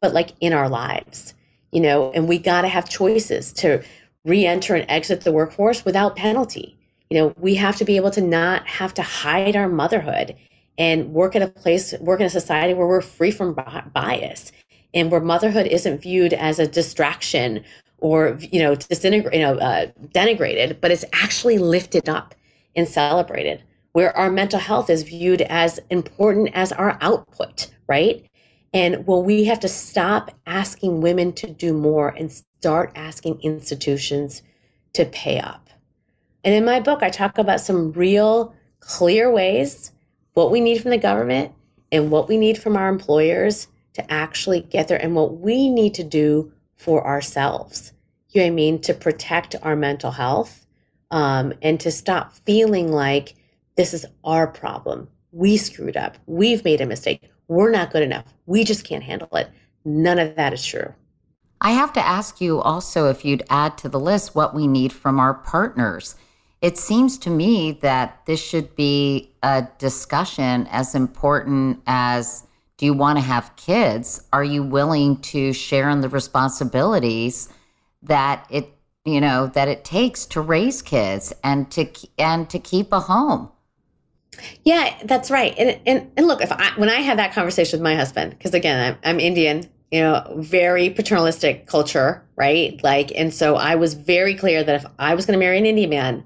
but 0.00 0.12
like 0.14 0.32
in 0.40 0.52
our 0.52 0.68
lives. 0.68 1.34
you 1.72 1.80
know, 1.80 2.10
and 2.12 2.28
we 2.28 2.38
got 2.38 2.62
to 2.62 2.68
have 2.68 2.88
choices 2.88 3.52
to 3.54 3.82
re-enter 4.24 4.74
and 4.74 4.88
exit 4.88 5.22
the 5.22 5.32
workforce 5.32 5.84
without 5.84 6.16
penalty. 6.16 6.76
You 7.10 7.18
know, 7.18 7.34
we 7.38 7.54
have 7.56 7.76
to 7.76 7.84
be 7.84 7.96
able 7.96 8.10
to 8.12 8.20
not 8.20 8.66
have 8.66 8.94
to 8.94 9.02
hide 9.02 9.56
our 9.56 9.68
motherhood 9.68 10.36
and 10.78 11.12
work 11.12 11.34
at 11.36 11.42
a 11.42 11.48
place, 11.48 11.94
work 12.00 12.20
in 12.20 12.26
a 12.26 12.30
society 12.30 12.74
where 12.74 12.86
we're 12.86 13.00
free 13.00 13.30
from 13.30 13.56
bias 13.92 14.52
and 14.94 15.10
where 15.10 15.20
motherhood 15.20 15.66
isn't 15.66 16.02
viewed 16.02 16.32
as 16.32 16.58
a 16.58 16.66
distraction 16.66 17.64
or 17.98 18.38
you 18.40 18.60
know 18.60 18.74
disintegrate, 18.74 19.34
you 19.34 19.40
know, 19.40 19.58
uh, 19.58 19.86
denigrated, 20.14 20.80
but 20.80 20.90
it's 20.90 21.04
actually 21.12 21.58
lifted 21.58 22.08
up 22.08 22.34
and 22.74 22.88
celebrated. 22.88 23.62
Where 23.92 24.16
our 24.16 24.30
mental 24.30 24.60
health 24.60 24.88
is 24.88 25.02
viewed 25.02 25.42
as 25.42 25.80
important 25.90 26.50
as 26.54 26.70
our 26.72 26.96
output, 27.00 27.70
right? 27.88 28.24
And 28.72 29.06
well, 29.06 29.22
we 29.22 29.44
have 29.44 29.60
to 29.60 29.68
stop 29.68 30.30
asking 30.46 31.00
women 31.00 31.32
to 31.34 31.48
do 31.48 31.72
more 31.72 32.08
and 32.08 32.30
start 32.30 32.92
asking 32.94 33.40
institutions 33.40 34.42
to 34.92 35.04
pay 35.06 35.40
up. 35.40 35.68
And 36.44 36.54
in 36.54 36.64
my 36.64 36.80
book, 36.80 37.02
I 37.02 37.10
talk 37.10 37.38
about 37.38 37.60
some 37.60 37.92
real 37.92 38.54
clear 38.80 39.30
ways 39.30 39.92
what 40.34 40.50
we 40.50 40.60
need 40.60 40.80
from 40.80 40.90
the 40.90 40.98
government 40.98 41.52
and 41.92 42.10
what 42.10 42.28
we 42.28 42.36
need 42.36 42.56
from 42.56 42.76
our 42.76 42.88
employers 42.88 43.66
to 43.94 44.12
actually 44.12 44.60
get 44.60 44.88
there 44.88 45.02
and 45.02 45.14
what 45.14 45.38
we 45.38 45.68
need 45.68 45.94
to 45.94 46.04
do 46.04 46.52
for 46.76 47.06
ourselves. 47.06 47.92
You 48.30 48.40
know 48.40 48.46
what 48.46 48.52
I 48.52 48.54
mean? 48.54 48.80
To 48.82 48.94
protect 48.94 49.56
our 49.62 49.74
mental 49.74 50.12
health 50.12 50.64
um, 51.10 51.52
and 51.62 51.80
to 51.80 51.90
stop 51.90 52.32
feeling 52.44 52.92
like 52.92 53.34
this 53.76 53.92
is 53.92 54.06
our 54.24 54.46
problem. 54.46 55.08
We 55.32 55.56
screwed 55.56 55.96
up. 55.96 56.16
We've 56.26 56.64
made 56.64 56.80
a 56.80 56.86
mistake. 56.86 57.30
We're 57.50 57.72
not 57.72 57.90
good 57.90 58.04
enough. 58.04 58.26
We 58.46 58.62
just 58.62 58.84
can't 58.84 59.02
handle 59.02 59.34
it. 59.34 59.50
None 59.84 60.20
of 60.20 60.36
that 60.36 60.52
is 60.52 60.64
true. 60.64 60.94
I 61.60 61.72
have 61.72 61.92
to 61.94 62.06
ask 62.06 62.40
you 62.40 62.60
also 62.60 63.10
if 63.10 63.24
you'd 63.24 63.42
add 63.50 63.76
to 63.78 63.88
the 63.88 63.98
list 63.98 64.36
what 64.36 64.54
we 64.54 64.68
need 64.68 64.92
from 64.92 65.18
our 65.18 65.34
partners. 65.34 66.14
It 66.62 66.78
seems 66.78 67.18
to 67.18 67.28
me 67.28 67.72
that 67.82 68.24
this 68.26 68.40
should 68.40 68.76
be 68.76 69.32
a 69.42 69.66
discussion 69.78 70.68
as 70.70 70.94
important 70.94 71.82
as 71.88 72.46
do 72.76 72.86
you 72.86 72.94
want 72.94 73.18
to 73.18 73.24
have 73.24 73.56
kids? 73.56 74.22
Are 74.32 74.44
you 74.44 74.62
willing 74.62 75.16
to 75.22 75.52
share 75.52 75.90
in 75.90 76.02
the 76.02 76.08
responsibilities 76.08 77.48
that 78.04 78.46
it 78.48 78.72
you 79.04 79.20
know 79.20 79.48
that 79.48 79.66
it 79.66 79.84
takes 79.84 80.24
to 80.26 80.40
raise 80.40 80.82
kids 80.82 81.32
and 81.42 81.68
to 81.72 81.88
and 82.16 82.48
to 82.48 82.60
keep 82.60 82.92
a 82.92 83.00
home? 83.00 83.50
Yeah, 84.64 84.96
that's 85.04 85.30
right. 85.30 85.54
And 85.58 85.80
and, 85.86 86.10
and 86.16 86.26
look, 86.26 86.40
if 86.42 86.52
I 86.52 86.72
when 86.76 86.88
I 86.88 87.00
have 87.00 87.16
that 87.16 87.32
conversation 87.32 87.78
with 87.78 87.84
my 87.84 87.94
husband, 87.94 88.30
because 88.30 88.54
again, 88.54 88.94
I'm, 89.04 89.10
I'm 89.14 89.20
Indian, 89.20 89.68
you 89.90 90.00
know, 90.00 90.34
very 90.36 90.90
paternalistic 90.90 91.66
culture, 91.66 92.24
right? 92.36 92.82
Like, 92.82 93.12
and 93.14 93.34
so 93.34 93.56
I 93.56 93.74
was 93.74 93.94
very 93.94 94.34
clear 94.34 94.62
that 94.62 94.74
if 94.76 94.86
I 94.98 95.14
was 95.14 95.26
going 95.26 95.38
to 95.38 95.44
marry 95.44 95.58
an 95.58 95.66
Indian 95.66 95.90
man, 95.90 96.24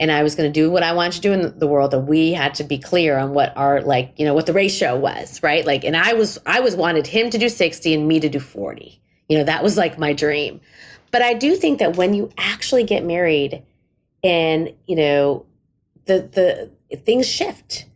and 0.00 0.10
I 0.10 0.22
was 0.22 0.34
going 0.34 0.52
to 0.52 0.60
do 0.60 0.70
what 0.70 0.82
I 0.82 0.94
wanted 0.94 1.12
to 1.12 1.20
do 1.20 1.32
in 1.32 1.58
the 1.58 1.66
world, 1.66 1.92
that 1.92 2.00
we 2.00 2.32
had 2.32 2.54
to 2.54 2.64
be 2.64 2.78
clear 2.78 3.18
on 3.18 3.34
what 3.34 3.56
our 3.56 3.82
like, 3.82 4.14
you 4.16 4.24
know, 4.24 4.34
what 4.34 4.46
the 4.46 4.52
ratio 4.52 4.98
was, 4.98 5.40
right? 5.42 5.64
Like, 5.64 5.84
and 5.84 5.96
I 5.96 6.14
was, 6.14 6.38
I 6.46 6.60
was 6.60 6.74
wanted 6.74 7.06
him 7.06 7.30
to 7.30 7.38
do 7.38 7.48
60 7.48 7.94
and 7.94 8.08
me 8.08 8.18
to 8.18 8.28
do 8.28 8.40
40. 8.40 9.00
You 9.28 9.38
know, 9.38 9.44
that 9.44 9.62
was 9.62 9.76
like 9.76 9.98
my 9.98 10.12
dream. 10.12 10.60
But 11.12 11.22
I 11.22 11.34
do 11.34 11.54
think 11.54 11.78
that 11.78 11.96
when 11.96 12.14
you 12.14 12.30
actually 12.36 12.82
get 12.84 13.04
married 13.04 13.62
and, 14.24 14.72
you 14.86 14.96
know, 14.96 15.46
the, 16.06 16.28
the 16.32 16.70
things 17.04 17.28
shift 17.28 17.86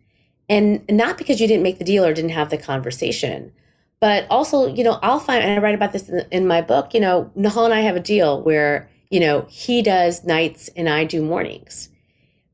and 0.49 0.85
not 0.89 1.19
because 1.19 1.41
you 1.41 1.49
didn't 1.49 1.63
make 1.63 1.79
the 1.79 1.85
deal 1.85 2.05
or 2.05 2.15
didn't 2.15 2.31
have 2.31 2.51
the 2.51 2.59
conversation, 2.59 3.53
but 4.01 4.27
also, 4.31 4.73
you 4.73 4.85
know, 4.85 4.99
I'll 5.03 5.19
find, 5.21 5.43
and 5.43 5.59
I 5.59 5.63
write 5.63 5.75
about 5.75 5.93
this 5.93 6.09
in, 6.09 6.25
in 6.31 6.47
my 6.47 6.61
book, 6.61 6.95
you 6.95 7.01
know, 7.01 7.31
Nihal 7.37 7.65
and 7.65 7.75
I 7.75 7.81
have 7.81 7.97
a 7.97 8.01
deal 8.01 8.43
where, 8.43 8.89
you 9.11 9.21
know, 9.21 9.47
he 9.49 9.83
does 9.83 10.25
nights 10.25 10.69
and 10.77 10.89
I 10.89 11.05
do 11.05 11.23
mornings 11.23 11.89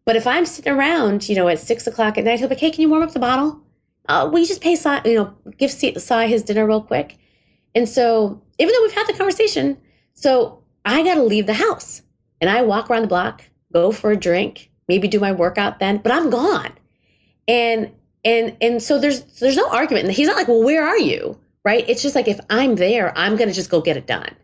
but 0.05 0.16
if 0.16 0.26
I'm 0.26 0.47
sitting 0.47 0.72
around, 0.72 1.28
you 1.28 1.36
know, 1.36 1.49
at 1.49 1.61
six 1.61 1.86
o'clock 1.86 2.18
at 2.18 2.24
night, 2.24 2.38
he'll 2.38 2.49
be 2.49 2.55
like, 2.55 2.61
"Hey, 2.61 2.70
can 2.70 2.82
you 2.82 2.88
warm 2.88 3.03
up 3.03 3.12
the 3.12 3.20
bottle? 3.20 3.61
Uh, 4.09 4.28
you 4.34 4.47
just 4.47 4.61
pay 4.61 4.74
Sai, 4.74 5.01
you 5.05 5.14
know, 5.14 5.34
give 5.59 5.70
Sai 5.70 6.26
his 6.26 6.43
dinner 6.43 6.66
real 6.66 6.82
quick?" 6.82 7.18
And 7.74 7.88
so, 7.88 8.43
even 8.59 8.72
though 8.74 8.82
we've 8.82 8.93
had 8.93 9.07
the 9.07 9.12
conversation, 9.14 9.78
so 10.14 10.62
I 10.84 11.03
got 11.05 11.14
to 11.14 11.22
leave 11.22 11.47
the 11.47 11.55
house 11.55 12.03
and 12.40 12.51
I 12.51 12.62
walk 12.62 12.90
around 12.90 13.03
the 13.03 13.09
block, 13.09 13.45
go 13.72 13.93
for 13.93 14.11
a 14.11 14.16
drink, 14.16 14.70
maybe 14.89 15.09
do 15.09 15.20
my 15.20 15.33
workout 15.33 15.78
then, 15.78 15.99
but 15.99 16.12
I'm 16.12 16.30
gone. 16.30 16.72
And 17.49 17.93
and 18.24 18.57
and 18.61 18.83
so 18.83 18.99
there's 18.99 19.22
there's 19.41 19.57
no 19.57 19.68
argument. 19.68 20.07
And 20.07 20.14
he's 20.14 20.28
not 20.28 20.37
like, 20.37 20.49
"Well, 20.49 20.62
where 20.62 20.87
are 20.87 20.99
you?" 20.99 21.39
Right? 21.64 21.85
It's 21.89 22.03
just 22.03 22.14
like 22.14 22.28
if 22.28 22.41
I'm 22.51 22.76
there, 22.76 23.16
I'm 23.16 23.37
gonna 23.37 23.53
just 23.53 23.70
go 23.70 23.80
get 23.80 23.97
it 23.97 24.07
done. 24.07 24.35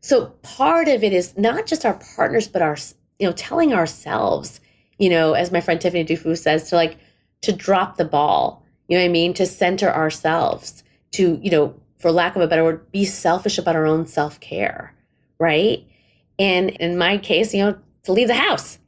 So 0.00 0.26
part 0.42 0.88
of 0.88 1.02
it 1.02 1.12
is 1.12 1.36
not 1.36 1.66
just 1.66 1.84
our 1.84 1.98
partners, 2.16 2.48
but 2.48 2.62
our 2.62 2.76
you 3.18 3.26
know 3.26 3.32
telling 3.32 3.72
ourselves 3.72 4.60
you 4.98 5.08
know, 5.08 5.32
as 5.34 5.52
my 5.52 5.60
friend 5.60 5.80
Tiffany 5.80 6.04
Dufu 6.04 6.36
says, 6.36 6.68
to 6.70 6.76
like 6.76 6.98
to 7.42 7.52
drop 7.52 7.96
the 7.96 8.04
ball. 8.04 8.64
You 8.88 8.96
know 8.96 9.04
what 9.04 9.08
I 9.08 9.12
mean? 9.12 9.34
To 9.34 9.46
center 9.46 9.90
ourselves, 9.90 10.84
to, 11.12 11.38
you 11.42 11.50
know, 11.50 11.74
for 11.98 12.12
lack 12.12 12.36
of 12.36 12.42
a 12.42 12.46
better 12.46 12.64
word, 12.64 12.90
be 12.92 13.04
selfish 13.04 13.58
about 13.58 13.76
our 13.76 13.86
own 13.86 14.06
self-care, 14.06 14.94
right? 15.38 15.86
And 16.38 16.70
in 16.70 16.98
my 16.98 17.18
case, 17.18 17.54
you 17.54 17.64
know, 17.64 17.78
to 18.04 18.12
leave 18.12 18.28
the 18.28 18.34
house. 18.34 18.78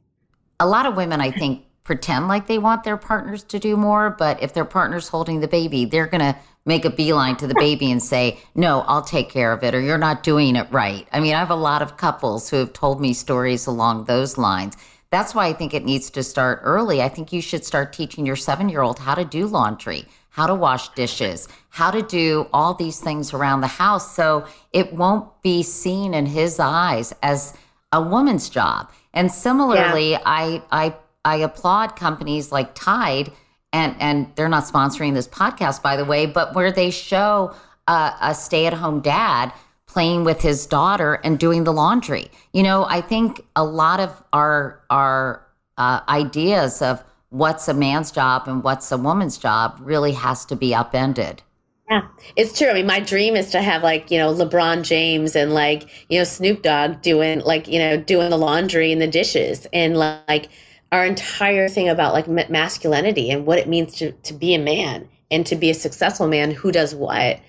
A 0.59 0.65
lot 0.65 0.87
of 0.87 0.95
women, 0.95 1.21
I 1.21 1.29
think, 1.29 1.65
pretend 1.83 2.27
like 2.27 2.47
they 2.47 2.57
want 2.57 2.83
their 2.83 2.97
partners 2.97 3.43
to 3.43 3.59
do 3.59 3.77
more, 3.77 4.09
but 4.09 4.41
if 4.41 4.53
their 4.53 4.65
partner's 4.65 5.07
holding 5.07 5.39
the 5.39 5.47
baby, 5.47 5.85
they're 5.85 6.07
going 6.07 6.33
to 6.33 6.35
make 6.65 6.83
a 6.83 6.89
beeline 6.89 7.37
to 7.37 7.47
the 7.47 7.55
baby 7.55 7.91
and 7.91 8.01
say, 8.01 8.39
No, 8.55 8.81
I'll 8.81 9.03
take 9.03 9.29
care 9.29 9.53
of 9.53 9.63
it, 9.63 9.75
or 9.75 9.79
you're 9.79 9.99
not 9.99 10.23
doing 10.23 10.55
it 10.55 10.67
right. 10.71 11.07
I 11.13 11.19
mean, 11.19 11.35
I 11.35 11.39
have 11.39 11.51
a 11.51 11.55
lot 11.55 11.83
of 11.83 11.95
couples 11.95 12.49
who 12.49 12.57
have 12.57 12.73
told 12.73 12.99
me 12.99 13.13
stories 13.13 13.67
along 13.67 14.05
those 14.05 14.37
lines. 14.37 14.75
That's 15.11 15.35
why 15.35 15.45
I 15.45 15.53
think 15.53 15.75
it 15.75 15.85
needs 15.85 16.09
to 16.09 16.23
start 16.23 16.59
early. 16.63 17.03
I 17.03 17.07
think 17.07 17.31
you 17.31 17.41
should 17.41 17.63
start 17.63 17.93
teaching 17.93 18.25
your 18.25 18.35
seven 18.35 18.67
year 18.67 18.81
old 18.81 18.97
how 18.97 19.13
to 19.13 19.23
do 19.23 19.45
laundry, 19.45 20.05
how 20.29 20.47
to 20.47 20.55
wash 20.55 20.89
dishes, 20.89 21.47
how 21.69 21.91
to 21.91 22.01
do 22.01 22.47
all 22.51 22.73
these 22.73 22.99
things 22.99 23.31
around 23.31 23.61
the 23.61 23.67
house 23.67 24.15
so 24.15 24.45
it 24.73 24.91
won't 24.91 25.41
be 25.43 25.61
seen 25.61 26.15
in 26.15 26.25
his 26.25 26.59
eyes 26.59 27.13
as 27.21 27.53
a 27.93 28.01
woman's 28.01 28.49
job. 28.49 28.91
And 29.13 29.31
similarly, 29.31 30.11
yeah. 30.11 30.21
I, 30.25 30.61
I, 30.71 30.95
I 31.25 31.37
applaud 31.37 31.95
companies 31.95 32.51
like 32.51 32.75
Tide, 32.75 33.31
and, 33.73 33.95
and 33.99 34.31
they're 34.35 34.49
not 34.49 34.63
sponsoring 34.63 35.13
this 35.13 35.27
podcast, 35.27 35.81
by 35.81 35.95
the 35.95 36.05
way, 36.05 36.25
but 36.25 36.55
where 36.55 36.71
they 36.71 36.91
show 36.91 37.53
a, 37.87 38.13
a 38.21 38.35
stay 38.35 38.65
at 38.65 38.73
home 38.73 39.01
dad 39.01 39.51
playing 39.87 40.23
with 40.23 40.41
his 40.41 40.67
daughter 40.67 41.15
and 41.23 41.39
doing 41.39 41.63
the 41.63 41.73
laundry. 41.73 42.29
You 42.53 42.63
know, 42.63 42.85
I 42.85 43.01
think 43.01 43.41
a 43.55 43.63
lot 43.63 43.99
of 43.99 44.21
our 44.33 44.83
our 44.89 45.45
uh, 45.77 46.01
ideas 46.07 46.81
of 46.81 47.03
what's 47.29 47.67
a 47.67 47.73
man's 47.73 48.11
job 48.11 48.47
and 48.47 48.63
what's 48.63 48.91
a 48.91 48.97
woman's 48.97 49.37
job 49.37 49.77
really 49.81 50.13
has 50.13 50.45
to 50.45 50.55
be 50.55 50.73
upended. 50.73 51.41
Yeah, 51.89 52.07
it's 52.35 52.57
true. 52.57 52.67
I 52.69 52.73
mean, 52.73 52.85
my 52.85 52.99
dream 52.99 53.35
is 53.35 53.51
to 53.51 53.61
have 53.61 53.83
like, 53.83 54.11
you 54.11 54.17
know, 54.17 54.33
LeBron 54.33 54.83
James 54.83 55.35
and 55.35 55.53
like, 55.53 55.87
you 56.09 56.17
know, 56.19 56.25
Snoop 56.25 56.61
Dogg 56.61 57.01
doing 57.01 57.39
like, 57.41 57.67
you 57.67 57.79
know, 57.79 57.97
doing 57.97 58.29
the 58.29 58.37
laundry 58.37 58.91
and 58.91 59.01
the 59.01 59.07
dishes 59.07 59.67
and 59.71 59.95
like 59.97 60.49
our 60.91 61.05
entire 61.05 61.69
thing 61.69 61.87
about 61.89 62.13
like 62.13 62.27
masculinity 62.49 63.29
and 63.31 63.45
what 63.45 63.59
it 63.59 63.69
means 63.69 63.95
to, 63.95 64.11
to 64.23 64.33
be 64.33 64.53
a 64.53 64.59
man 64.59 65.07
and 65.31 65.45
to 65.47 65.55
be 65.55 65.69
a 65.69 65.73
successful 65.73 66.27
man 66.27 66.51
who 66.51 66.71
does 66.71 66.93
what 66.93 67.39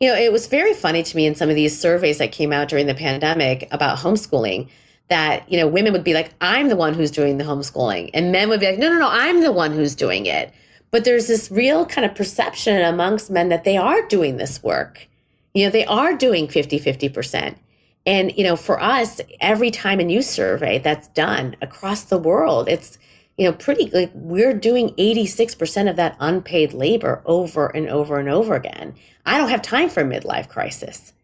you 0.00 0.08
know, 0.08 0.16
it 0.16 0.32
was 0.32 0.48
very 0.48 0.74
funny 0.74 1.04
to 1.04 1.16
me 1.16 1.26
in 1.26 1.36
some 1.36 1.48
of 1.48 1.54
these 1.54 1.78
surveys 1.78 2.18
that 2.18 2.32
came 2.32 2.52
out 2.52 2.68
during 2.68 2.88
the 2.88 2.94
pandemic 2.94 3.68
about 3.70 3.98
homeschooling 3.98 4.68
that, 5.08 5.50
you 5.50 5.56
know, 5.58 5.68
women 5.68 5.92
would 5.92 6.02
be 6.02 6.12
like, 6.12 6.32
I'm 6.40 6.68
the 6.68 6.74
one 6.76 6.94
who's 6.94 7.12
doing 7.12 7.38
the 7.38 7.44
homeschooling. 7.44 8.10
And 8.12 8.32
men 8.32 8.48
would 8.48 8.58
be 8.58 8.66
like, 8.66 8.78
no, 8.80 8.90
no, 8.92 8.98
no, 8.98 9.08
I'm 9.08 9.42
the 9.42 9.52
one 9.52 9.72
who's 9.72 9.94
doing 9.94 10.26
it. 10.26 10.52
But 10.92 11.04
there's 11.04 11.26
this 11.26 11.50
real 11.50 11.86
kind 11.86 12.04
of 12.04 12.14
perception 12.14 12.80
amongst 12.82 13.30
men 13.30 13.48
that 13.48 13.64
they 13.64 13.78
are 13.78 14.06
doing 14.08 14.36
this 14.36 14.62
work. 14.62 15.08
You 15.54 15.64
know, 15.64 15.70
they 15.70 15.86
are 15.86 16.14
doing 16.14 16.48
50, 16.48 16.78
50%. 16.78 17.56
And, 18.04 18.36
you 18.36 18.44
know, 18.44 18.56
for 18.56 18.80
us, 18.80 19.20
every 19.40 19.70
time 19.70 20.00
a 20.00 20.04
new 20.04 20.20
survey 20.22 20.78
that's 20.78 21.08
done 21.08 21.56
across 21.62 22.04
the 22.04 22.18
world, 22.18 22.68
it's, 22.68 22.98
you 23.38 23.46
know, 23.46 23.52
pretty 23.52 23.90
like 23.90 24.10
we're 24.14 24.52
doing 24.54 24.90
86% 24.90 25.88
of 25.88 25.96
that 25.96 26.16
unpaid 26.20 26.74
labor 26.74 27.22
over 27.24 27.68
and 27.68 27.88
over 27.88 28.18
and 28.18 28.28
over 28.28 28.54
again. 28.54 28.94
I 29.24 29.38
don't 29.38 29.48
have 29.48 29.62
time 29.62 29.88
for 29.88 30.00
a 30.00 30.04
midlife 30.04 30.48
crisis. 30.48 31.12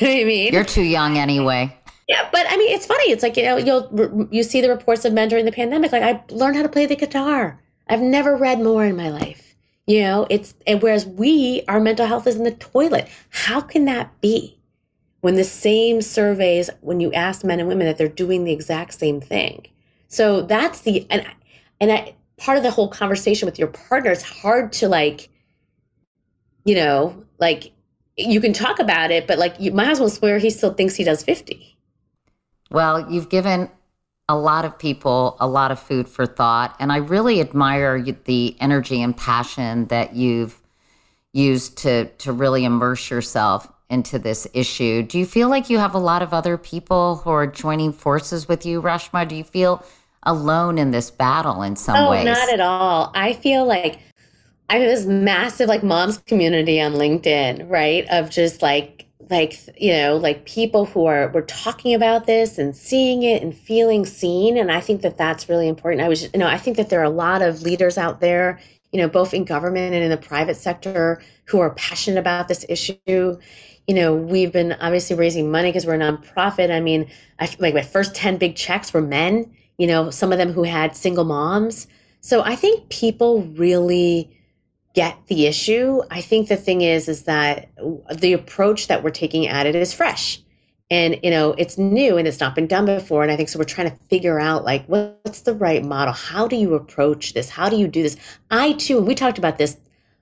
You 0.00 0.06
know 0.06 0.14
what 0.14 0.20
I 0.20 0.24
mean? 0.24 0.52
You're 0.52 0.64
too 0.64 0.82
young 0.82 1.18
anyway. 1.18 1.76
Yeah, 2.08 2.28
but 2.30 2.46
I 2.48 2.56
mean, 2.56 2.72
it's 2.72 2.86
funny. 2.86 3.10
It's 3.10 3.24
like 3.24 3.36
you 3.36 3.42
know, 3.42 3.56
you'll 3.56 4.28
you 4.30 4.44
see 4.44 4.60
the 4.60 4.68
reports 4.68 5.04
of 5.04 5.12
men 5.12 5.28
during 5.28 5.46
the 5.46 5.52
pandemic. 5.52 5.90
Like 5.90 6.02
I 6.02 6.22
learned 6.32 6.56
how 6.56 6.62
to 6.62 6.68
play 6.68 6.86
the 6.86 6.94
guitar. 6.94 7.60
I've 7.88 8.00
never 8.00 8.36
read 8.36 8.60
more 8.60 8.84
in 8.84 8.96
my 8.96 9.10
life. 9.10 9.54
You 9.86 10.00
know, 10.00 10.26
it's 10.30 10.54
and 10.66 10.80
whereas 10.80 11.06
we, 11.06 11.62
our 11.68 11.80
mental 11.80 12.06
health 12.06 12.26
is 12.26 12.36
in 12.36 12.44
the 12.44 12.52
toilet. 12.52 13.08
How 13.30 13.60
can 13.60 13.84
that 13.84 14.20
be? 14.20 14.58
When 15.20 15.36
the 15.36 15.44
same 15.44 16.02
surveys, 16.02 16.70
when 16.80 17.00
you 17.00 17.12
ask 17.12 17.44
men 17.44 17.60
and 17.60 17.68
women 17.68 17.86
that 17.86 17.98
they're 17.98 18.08
doing 18.08 18.44
the 18.44 18.52
exact 18.52 18.94
same 18.94 19.20
thing. 19.20 19.66
So 20.08 20.42
that's 20.42 20.82
the 20.82 21.06
and 21.10 21.26
and 21.80 21.92
I, 21.92 22.14
part 22.38 22.56
of 22.56 22.64
the 22.64 22.70
whole 22.70 22.88
conversation 22.88 23.46
with 23.46 23.58
your 23.58 23.68
partner, 23.68 24.10
it's 24.10 24.22
hard 24.22 24.72
to 24.74 24.88
like, 24.88 25.28
you 26.64 26.74
know, 26.74 27.24
like 27.38 27.72
you 28.16 28.40
can 28.40 28.52
talk 28.52 28.78
about 28.78 29.10
it, 29.10 29.26
but 29.26 29.38
like 29.38 29.56
you, 29.58 29.72
my 29.72 29.84
husband 29.84 30.04
will 30.04 30.10
swear 30.10 30.38
he 30.38 30.50
still 30.50 30.72
thinks 30.72 30.94
he 30.94 31.04
does 31.04 31.22
50. 31.22 31.76
Well, 32.70 33.10
you've 33.10 33.28
given 33.28 33.70
a 34.28 34.36
lot 34.36 34.64
of 34.64 34.78
people 34.78 35.36
a 35.40 35.46
lot 35.46 35.70
of 35.70 35.78
food 35.78 36.08
for 36.08 36.26
thought, 36.26 36.74
and 36.78 36.90
I 36.92 36.96
really 36.96 37.40
admire 37.40 38.00
the 38.02 38.56
energy 38.60 39.02
and 39.02 39.16
passion 39.16 39.86
that 39.86 40.14
you've 40.14 40.60
used 41.32 41.76
to 41.78 42.06
to 42.06 42.32
really 42.32 42.64
immerse 42.64 43.10
yourself 43.10 43.70
into 43.90 44.18
this 44.18 44.46
issue. 44.54 45.02
Do 45.02 45.18
you 45.18 45.26
feel 45.26 45.48
like 45.48 45.68
you 45.68 45.78
have 45.78 45.94
a 45.94 45.98
lot 45.98 46.22
of 46.22 46.32
other 46.32 46.56
people 46.56 47.16
who 47.16 47.30
are 47.30 47.46
joining 47.46 47.92
forces 47.92 48.48
with 48.48 48.64
you, 48.64 48.80
Reshma? 48.80 49.28
Do 49.28 49.34
you 49.34 49.44
feel 49.44 49.84
alone 50.22 50.78
in 50.78 50.90
this 50.90 51.10
battle 51.10 51.62
in 51.62 51.76
some 51.76 51.96
oh, 51.96 52.10
ways? 52.10 52.24
not 52.24 52.52
at 52.52 52.60
all. 52.60 53.12
I 53.14 53.34
feel 53.34 53.66
like 53.66 53.98
I 54.70 54.78
have 54.78 54.88
this 54.88 55.06
massive 55.06 55.68
like 55.68 55.82
moms 55.82 56.18
community 56.18 56.80
on 56.80 56.94
LinkedIn, 56.94 57.68
right? 57.70 58.06
Of 58.10 58.30
just 58.30 58.62
like 58.62 59.03
like 59.30 59.58
you 59.80 59.92
know 59.92 60.16
like 60.16 60.44
people 60.46 60.84
who 60.84 61.06
are 61.06 61.30
we're 61.32 61.42
talking 61.42 61.94
about 61.94 62.26
this 62.26 62.58
and 62.58 62.76
seeing 62.76 63.22
it 63.22 63.42
and 63.42 63.56
feeling 63.56 64.04
seen. 64.04 64.56
And 64.56 64.70
i 64.70 64.80
think 64.80 65.02
that 65.02 65.16
that's 65.16 65.48
really 65.48 65.68
important. 65.68 66.02
I 66.02 66.08
was 66.08 66.24
you 66.32 66.38
know 66.38 66.46
i 66.46 66.58
think 66.58 66.76
that 66.76 66.90
there 66.90 67.00
are 67.00 67.04
a 67.04 67.10
lot 67.10 67.42
of 67.42 67.62
leaders 67.62 67.98
out 67.98 68.20
there 68.20 68.60
you 68.92 69.00
know 69.00 69.08
both 69.08 69.34
in 69.34 69.44
government 69.44 69.94
and 69.94 70.04
in 70.04 70.10
the 70.10 70.16
private 70.16 70.56
sector 70.56 71.22
who 71.46 71.60
are 71.60 71.70
passionate 71.74 72.18
about 72.18 72.48
this 72.48 72.64
issue. 72.68 72.98
You 73.86 73.94
know 73.94 74.14
we've 74.14 74.52
been 74.52 74.72
obviously 74.80 75.16
raising 75.16 75.50
money 75.50 75.70
because 75.70 75.86
we're 75.86 75.94
a 75.94 75.98
nonprofit. 75.98 76.70
I 76.70 76.80
mean 76.80 77.10
i 77.38 77.48
like 77.58 77.74
my 77.74 77.82
first 77.82 78.14
10 78.14 78.38
big 78.38 78.56
checks 78.56 78.92
were 78.92 79.02
men 79.02 79.50
you 79.78 79.86
know 79.86 80.10
some 80.10 80.32
of 80.32 80.38
them 80.38 80.52
who 80.52 80.62
had 80.62 80.96
single 80.96 81.24
moms. 81.24 81.86
So 82.20 82.42
i 82.42 82.56
think 82.56 82.88
people 82.88 83.42
really 83.56 84.30
get 84.94 85.16
the 85.26 85.46
issue. 85.46 86.00
I 86.10 86.20
think 86.20 86.48
the 86.48 86.56
thing 86.56 86.80
is, 86.80 87.08
is 87.08 87.24
that 87.24 87.68
the 88.14 88.32
approach 88.32 88.86
that 88.86 89.02
we're 89.02 89.10
taking 89.10 89.46
at 89.46 89.66
it 89.66 89.74
is 89.74 89.92
fresh. 89.92 90.40
And, 90.90 91.18
you 91.22 91.30
know, 91.30 91.52
it's 91.58 91.76
new 91.76 92.16
and 92.16 92.28
it's 92.28 92.40
not 92.40 92.54
been 92.54 92.66
done 92.66 92.86
before. 92.86 93.22
And 93.22 93.32
I 93.32 93.36
think 93.36 93.48
so 93.48 93.58
we're 93.58 93.64
trying 93.64 93.90
to 93.90 93.96
figure 94.08 94.38
out 94.38 94.64
like, 94.64 94.86
what's 94.86 95.40
the 95.42 95.54
right 95.54 95.84
model? 95.84 96.14
How 96.14 96.46
do 96.46 96.56
you 96.56 96.74
approach 96.74 97.34
this? 97.34 97.48
How 97.48 97.68
do 97.68 97.76
you 97.76 97.88
do 97.88 98.02
this? 98.02 98.16
I 98.50 98.74
too, 98.74 99.00
we 99.00 99.14
talked 99.14 99.38
about 99.38 99.58
this 99.58 99.76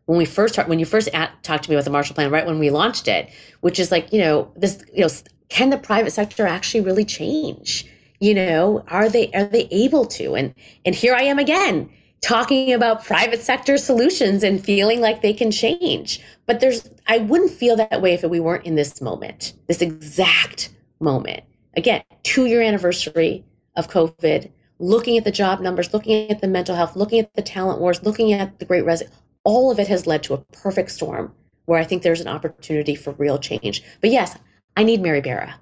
when 0.07 0.19
we 0.19 0.25
first 0.25 0.55
talked, 0.55 0.69
when 0.69 0.79
you 0.79 0.87
first 0.87 1.09
at, 1.13 1.31
talked 1.43 1.65
to 1.65 1.71
me 1.71 1.77
about 1.77 1.85
the 1.85 1.91
Marshall 1.91 2.15
Plan, 2.15 2.31
right 2.31 2.47
when 2.47 2.59
we 2.59 2.71
launched 2.71 3.09
it, 3.09 3.29
which 3.61 3.79
is 3.79 3.91
like, 3.91 4.13
you 4.13 4.21
know, 4.21 4.51
this, 4.57 4.83
you 4.95 5.03
know, 5.03 5.11
can 5.49 5.71
the 5.71 5.79
private 5.79 6.13
sector 6.13 6.47
actually 6.47 6.81
really 6.81 7.05
change? 7.05 7.87
You 8.21 8.35
know, 8.35 8.85
are 8.89 9.09
they 9.09 9.31
are 9.33 9.45
they 9.45 9.69
able 9.71 10.07
to? 10.07 10.35
And 10.37 10.55
and 10.85 10.95
here 10.95 11.15
I 11.15 11.23
am 11.23 11.39
again 11.39 11.91
talking 12.23 12.73
about 12.73 13.05
private 13.05 13.43
sector 13.43 13.77
solutions 13.77 14.43
and 14.43 14.65
feeling 14.65 15.01
like 15.01 15.21
they 15.21 15.33
can 15.33 15.51
change. 15.51 16.21
But 16.47 16.61
there's, 16.61 16.89
I 17.07 17.19
wouldn't 17.19 17.51
feel 17.51 17.77
that 17.77 18.01
way 18.01 18.15
if 18.15 18.23
we 18.23 18.41
weren't 18.41 18.65
in 18.65 18.77
this 18.77 19.01
moment, 19.01 19.55
this 19.67 19.83
exact 19.83 20.71
moment. 21.01 21.43
Again, 21.77 22.03
two 22.23 22.47
year 22.47 22.63
anniversary 22.63 23.45
of 23.77 23.89
COVID, 23.89 24.51
looking 24.79 25.19
at 25.19 25.25
the 25.25 25.33
job 25.33 25.61
numbers, 25.61 25.93
looking 25.93 26.31
at 26.31 26.41
the 26.41 26.49
mental 26.49 26.77
health, 26.77 26.97
looking 26.97 27.19
at 27.19 27.35
the 27.35 27.43
talent 27.43 27.81
wars, 27.81 28.03
looking 28.03 28.33
at 28.33 28.59
the 28.59 28.65
great 28.65 28.85
resident, 28.85 29.15
all 29.45 29.71
of 29.71 29.79
it 29.79 29.89
has 29.89 30.07
led 30.07 30.23
to 30.23 30.35
a 30.35 30.39
perfect 30.53 30.91
storm 30.91 31.33
where 31.67 31.81
I 31.81 31.85
think 31.85 32.03
there's 32.03 32.21
an 32.21 32.29
opportunity 32.29 32.95
for 32.95 33.13
real 33.13 33.39
change. 33.39 33.83
But 34.01 34.11
yes, 34.11 34.37
I 34.77 34.85
need 34.85 35.01
Mary 35.01 35.21
Barra. 35.21 35.57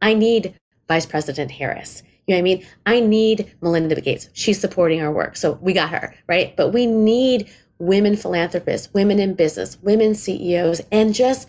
I 0.00 0.14
need 0.14 0.54
Vice 0.88 1.06
President 1.06 1.50
Harris. 1.50 2.02
You 2.26 2.34
know 2.34 2.36
what 2.36 2.38
I 2.38 2.42
mean? 2.42 2.66
I 2.86 3.00
need 3.00 3.54
Melinda 3.60 4.00
Gates. 4.00 4.28
She's 4.32 4.60
supporting 4.60 5.02
our 5.02 5.12
work. 5.12 5.36
So 5.36 5.58
we 5.60 5.72
got 5.72 5.90
her, 5.90 6.14
right? 6.26 6.56
But 6.56 6.70
we 6.70 6.86
need 6.86 7.50
women 7.78 8.16
philanthropists, 8.16 8.92
women 8.94 9.18
in 9.18 9.34
business, 9.34 9.78
women 9.82 10.14
CEOs, 10.14 10.80
and 10.90 11.14
just 11.14 11.48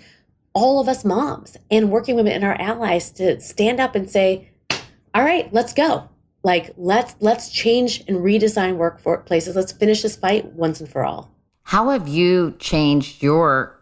all 0.53 0.79
of 0.79 0.87
us 0.87 1.05
moms 1.05 1.57
and 1.69 1.91
working 1.91 2.15
women 2.15 2.33
and 2.33 2.43
our 2.43 2.59
allies 2.59 3.11
to 3.11 3.39
stand 3.39 3.79
up 3.79 3.95
and 3.95 4.09
say, 4.09 4.49
all 5.13 5.23
right, 5.23 5.51
let's 5.53 5.73
go. 5.73 6.09
Like 6.43 6.73
let's 6.77 7.15
let's 7.21 7.49
change 7.49 8.03
and 8.07 8.17
redesign 8.17 8.77
workplaces. 8.77 9.55
Let's 9.55 9.71
finish 9.71 10.03
this 10.03 10.15
fight 10.15 10.45
once 10.53 10.79
and 10.79 10.89
for 10.89 11.03
all. 11.03 11.31
How 11.63 11.89
have 11.89 12.07
you 12.07 12.55
changed 12.59 13.23
your 13.23 13.81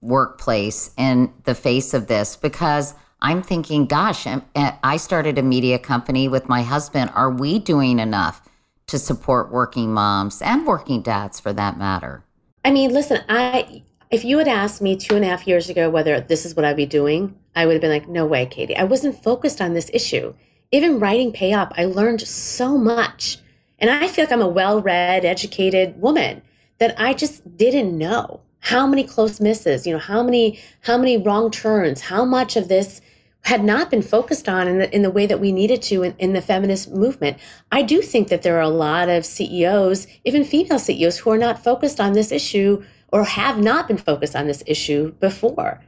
workplace 0.00 0.92
in 0.96 1.32
the 1.42 1.54
face 1.54 1.92
of 1.92 2.06
this? 2.06 2.36
Because 2.36 2.94
I'm 3.24 3.42
thinking, 3.42 3.86
gosh, 3.86 4.26
I 4.54 4.98
started 4.98 5.38
a 5.38 5.42
media 5.42 5.78
company 5.78 6.28
with 6.28 6.46
my 6.46 6.60
husband. 6.60 7.10
Are 7.14 7.30
we 7.30 7.58
doing 7.58 7.98
enough 7.98 8.42
to 8.88 8.98
support 8.98 9.50
working 9.50 9.94
moms 9.94 10.42
and 10.42 10.66
working 10.66 11.00
dads 11.00 11.40
for 11.40 11.50
that 11.54 11.78
matter? 11.78 12.22
I 12.66 12.70
mean, 12.70 12.92
listen, 12.92 13.24
I 13.30 13.82
if 14.10 14.26
you 14.26 14.36
had 14.36 14.46
asked 14.46 14.82
me 14.82 14.94
two 14.94 15.16
and 15.16 15.24
a 15.24 15.28
half 15.28 15.46
years 15.46 15.70
ago 15.70 15.88
whether 15.88 16.20
this 16.20 16.44
is 16.44 16.54
what 16.54 16.66
I'd 16.66 16.76
be 16.76 16.84
doing, 16.84 17.34
I 17.56 17.64
would 17.64 17.72
have 17.72 17.80
been 17.80 17.90
like, 17.90 18.08
no 18.08 18.26
way, 18.26 18.44
Katie. 18.44 18.76
I 18.76 18.84
wasn't 18.84 19.24
focused 19.24 19.62
on 19.62 19.72
this 19.72 19.90
issue. 19.94 20.34
Even 20.70 21.00
writing 21.00 21.32
pay 21.32 21.54
up, 21.54 21.72
I 21.78 21.86
learned 21.86 22.20
so 22.20 22.76
much. 22.76 23.38
And 23.78 23.88
I 23.88 24.06
feel 24.06 24.26
like 24.26 24.32
I'm 24.32 24.42
a 24.42 24.46
well 24.46 24.82
read, 24.82 25.24
educated 25.24 25.98
woman 25.98 26.42
that 26.76 26.94
I 27.00 27.14
just 27.14 27.56
didn't 27.56 27.96
know 27.96 28.42
how 28.60 28.86
many 28.86 29.02
close 29.04 29.40
misses, 29.40 29.86
you 29.86 29.94
know, 29.94 29.98
how 29.98 30.22
many 30.22 30.60
how 30.82 30.98
many 30.98 31.16
wrong 31.16 31.50
turns, 31.50 32.02
how 32.02 32.26
much 32.26 32.56
of 32.56 32.68
this 32.68 33.00
had 33.44 33.62
not 33.62 33.90
been 33.90 34.02
focused 34.02 34.48
on 34.48 34.66
in 34.66 34.78
the, 34.78 34.94
in 34.94 35.02
the 35.02 35.10
way 35.10 35.26
that 35.26 35.40
we 35.40 35.52
needed 35.52 35.82
to 35.82 36.02
in, 36.02 36.14
in, 36.18 36.32
the 36.32 36.40
feminist 36.40 36.90
movement. 36.90 37.36
I 37.70 37.82
do 37.82 38.00
think 38.00 38.28
that 38.28 38.42
there 38.42 38.56
are 38.56 38.62
a 38.62 38.68
lot 38.68 39.08
of 39.10 39.26
CEOs, 39.26 40.06
even 40.24 40.44
female 40.44 40.78
CEOs, 40.78 41.18
who 41.18 41.30
are 41.30 41.38
not 41.38 41.62
focused 41.62 42.00
on 42.00 42.14
this 42.14 42.32
issue 42.32 42.82
or 43.12 43.24
have 43.24 43.58
not 43.58 43.86
been 43.86 43.98
focused 43.98 44.34
on 44.34 44.46
this 44.46 44.62
issue 44.66 45.12
before, 45.20 45.80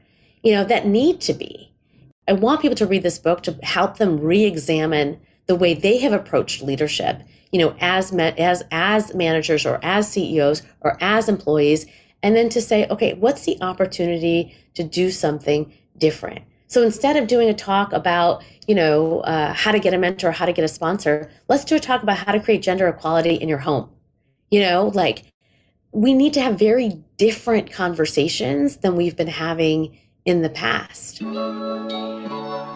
you 0.42 0.52
know, 0.52 0.64
that 0.64 0.86
need 0.86 1.20
to 1.22 1.32
be. 1.32 1.72
I 2.28 2.34
want 2.34 2.60
people 2.60 2.76
to 2.76 2.86
read 2.86 3.02
this 3.02 3.18
book 3.18 3.42
to 3.44 3.52
help 3.62 3.96
them 3.96 4.20
re-examine 4.20 5.18
the 5.46 5.56
way 5.56 5.74
they 5.74 5.98
have 5.98 6.12
approached 6.12 6.62
leadership, 6.62 7.22
you 7.52 7.58
know, 7.58 7.74
as 7.80 8.12
as 8.12 8.64
as 8.70 9.14
managers 9.14 9.64
or 9.64 9.78
as 9.82 10.10
CEOs 10.10 10.62
or 10.80 10.98
as 11.00 11.28
employees, 11.28 11.86
and 12.22 12.36
then 12.36 12.48
to 12.50 12.60
say, 12.60 12.86
okay, 12.88 13.14
what's 13.14 13.44
the 13.44 13.56
opportunity 13.62 14.54
to 14.74 14.82
do 14.82 15.10
something 15.10 15.72
different? 15.96 16.42
So 16.68 16.82
instead 16.82 17.16
of 17.16 17.28
doing 17.28 17.48
a 17.48 17.54
talk 17.54 17.92
about, 17.92 18.42
you 18.66 18.74
know, 18.74 19.20
uh, 19.20 19.52
how 19.52 19.70
to 19.72 19.78
get 19.78 19.94
a 19.94 19.98
mentor, 19.98 20.32
how 20.32 20.46
to 20.46 20.52
get 20.52 20.64
a 20.64 20.68
sponsor, 20.68 21.30
let's 21.48 21.64
do 21.64 21.76
a 21.76 21.80
talk 21.80 22.02
about 22.02 22.18
how 22.18 22.32
to 22.32 22.40
create 22.40 22.62
gender 22.62 22.88
equality 22.88 23.34
in 23.34 23.48
your 23.48 23.58
home. 23.58 23.88
You 24.50 24.60
know, 24.60 24.90
like 24.94 25.24
we 25.92 26.12
need 26.12 26.34
to 26.34 26.40
have 26.40 26.58
very 26.58 27.02
different 27.16 27.70
conversations 27.72 28.78
than 28.78 28.96
we've 28.96 29.16
been 29.16 29.28
having 29.28 29.96
in 30.24 30.42
the 30.42 30.50
past. 30.50 31.20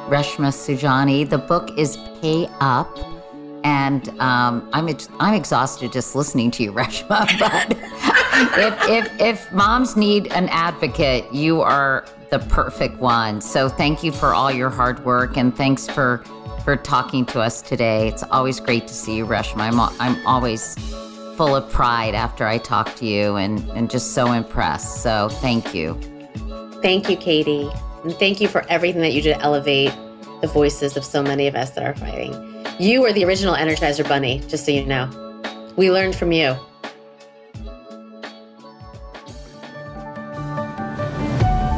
Reshma 0.09 0.51
Saujani, 0.51 1.28
the 1.28 1.38
book 1.38 1.76
is 1.76 1.97
Pay 2.20 2.49
Up. 2.61 2.99
And 3.62 4.09
um, 4.20 4.66
I'm 4.72 4.88
I'm 5.18 5.34
exhausted 5.34 5.93
just 5.93 6.16
listening 6.16 6.51
to 6.53 6.62
you, 6.62 6.72
Reshma. 6.80 7.28
But 7.38 7.76
if, 8.88 8.88
if 8.88 9.20
if 9.20 9.53
moms 9.53 9.97
need 9.97 10.28
an 10.28 10.49
advocate, 10.49 11.30
you 11.30 11.61
are 11.61 12.07
the 12.31 12.39
perfect 12.39 12.97
one. 12.99 13.41
So 13.41 13.68
thank 13.68 14.03
you 14.03 14.12
for 14.12 14.35
all 14.35 14.51
your 14.51 14.70
hard 14.70 15.05
work 15.05 15.37
and 15.37 15.55
thanks 15.57 15.89
for 15.89 16.24
for 16.64 16.76
talking 16.76 17.24
to 17.26 17.41
us 17.41 17.62
today. 17.62 18.09
It's 18.09 18.22
always 18.24 18.61
great 18.61 18.87
to 18.87 18.95
see 18.95 19.16
you, 19.16 19.26
Reshma. 19.26 19.61
I'm 19.61 19.81
I'm 20.01 20.26
always 20.26 20.74
full 21.37 21.57
of 21.57 21.70
pride 21.70 22.14
after 22.14 22.47
I 22.47 22.59
talk 22.59 22.95
to 22.97 23.07
you 23.07 23.37
and 23.37 23.68
and 23.70 23.91
just 23.91 24.12
so 24.12 24.33
impressed. 24.33 25.03
So 25.03 25.28
thank 25.28 25.74
you. 25.74 25.99
Thank 26.83 27.11
you, 27.11 27.16
Katie. 27.16 27.70
And 28.05 28.14
thank 28.14 28.41
you 28.41 28.49
for 28.49 28.64
everything 28.68 29.03
that 29.03 29.12
you 29.12 29.20
did 29.20 29.35
to 29.35 29.41
elevate 29.41 29.93
the 30.41 30.47
voices 30.47 30.97
of 30.97 31.05
so 31.05 31.22
many 31.22 31.47
of 31.47 31.55
us 31.55 31.70
that 31.72 31.85
are 31.85 31.95
fighting. 31.95 32.33
You 32.78 33.03
were 33.03 33.12
the 33.12 33.24
original 33.24 33.55
Energizer 33.55 34.09
Bunny, 34.09 34.41
just 34.49 34.64
so 34.64 34.72
you 34.72 34.87
know. 34.87 35.09
We 35.76 35.91
learned 35.91 36.14
from 36.14 36.33
you. 36.33 36.57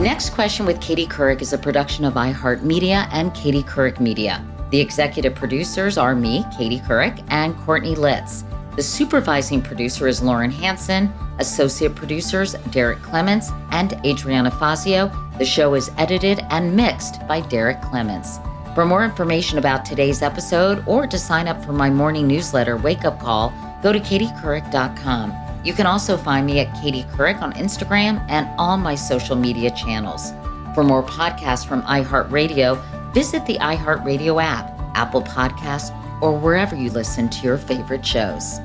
Next 0.02 0.30
Question 0.30 0.66
with 0.66 0.80
Katie 0.80 1.06
Couric 1.06 1.42
is 1.42 1.52
a 1.52 1.58
production 1.58 2.04
of 2.04 2.14
iHeartMedia 2.14 3.08
and 3.12 3.32
Katie 3.34 3.62
Couric 3.62 4.00
Media. 4.00 4.44
The 4.70 4.80
executive 4.80 5.36
producers 5.36 5.96
are 5.96 6.16
me, 6.16 6.44
Katie 6.58 6.80
Couric, 6.80 7.24
and 7.28 7.56
Courtney 7.58 7.94
Litz. 7.94 8.42
The 8.74 8.82
supervising 8.82 9.62
producer 9.62 10.08
is 10.08 10.20
Lauren 10.20 10.50
Hanson, 10.50 11.12
associate 11.38 11.94
producers 11.94 12.54
Derek 12.72 13.00
Clements 13.00 13.52
and 13.70 13.94
Adriana 14.04 14.50
Fazio. 14.50 15.08
The 15.38 15.44
show 15.44 15.74
is 15.74 15.92
edited 15.98 16.40
and 16.50 16.74
mixed 16.74 17.24
by 17.28 17.40
Derek 17.40 17.80
Clements. 17.80 18.40
For 18.74 18.84
more 18.84 19.04
information 19.04 19.58
about 19.58 19.84
today's 19.84 20.20
episode 20.20 20.82
or 20.88 21.06
to 21.06 21.16
sign 21.16 21.46
up 21.46 21.64
for 21.64 21.72
my 21.72 21.90
morning 21.90 22.26
newsletter, 22.26 22.76
Wake 22.76 23.04
Up 23.04 23.20
Call, 23.20 23.50
go 23.84 23.92
to 23.92 24.00
katiecouric.com. 24.00 25.41
You 25.64 25.72
can 25.72 25.86
also 25.86 26.16
find 26.16 26.44
me 26.44 26.60
at 26.60 26.74
Katie 26.82 27.04
Couric 27.04 27.40
on 27.40 27.52
Instagram 27.52 28.24
and 28.28 28.48
all 28.58 28.76
my 28.76 28.94
social 28.94 29.36
media 29.36 29.70
channels. 29.70 30.32
For 30.74 30.82
more 30.82 31.02
podcasts 31.02 31.66
from 31.66 31.82
iHeartRadio, 31.82 33.12
visit 33.12 33.46
the 33.46 33.58
iHeartRadio 33.58 34.42
app, 34.42 34.78
Apple 34.94 35.22
Podcasts, 35.22 35.90
or 36.20 36.36
wherever 36.36 36.74
you 36.74 36.90
listen 36.90 37.28
to 37.28 37.42
your 37.42 37.58
favorite 37.58 38.04
shows. 38.04 38.58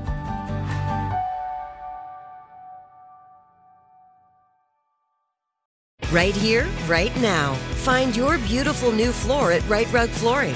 Right 6.12 6.36
here, 6.36 6.68
right 6.88 7.16
now. 7.18 7.54
Find 7.84 8.16
your 8.16 8.38
beautiful 8.40 8.92
new 8.92 9.12
floor 9.12 9.52
at 9.52 9.68
Rite 9.68 9.92
Rug 9.92 10.10
Flooring. 10.10 10.56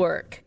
Network. 0.00 0.42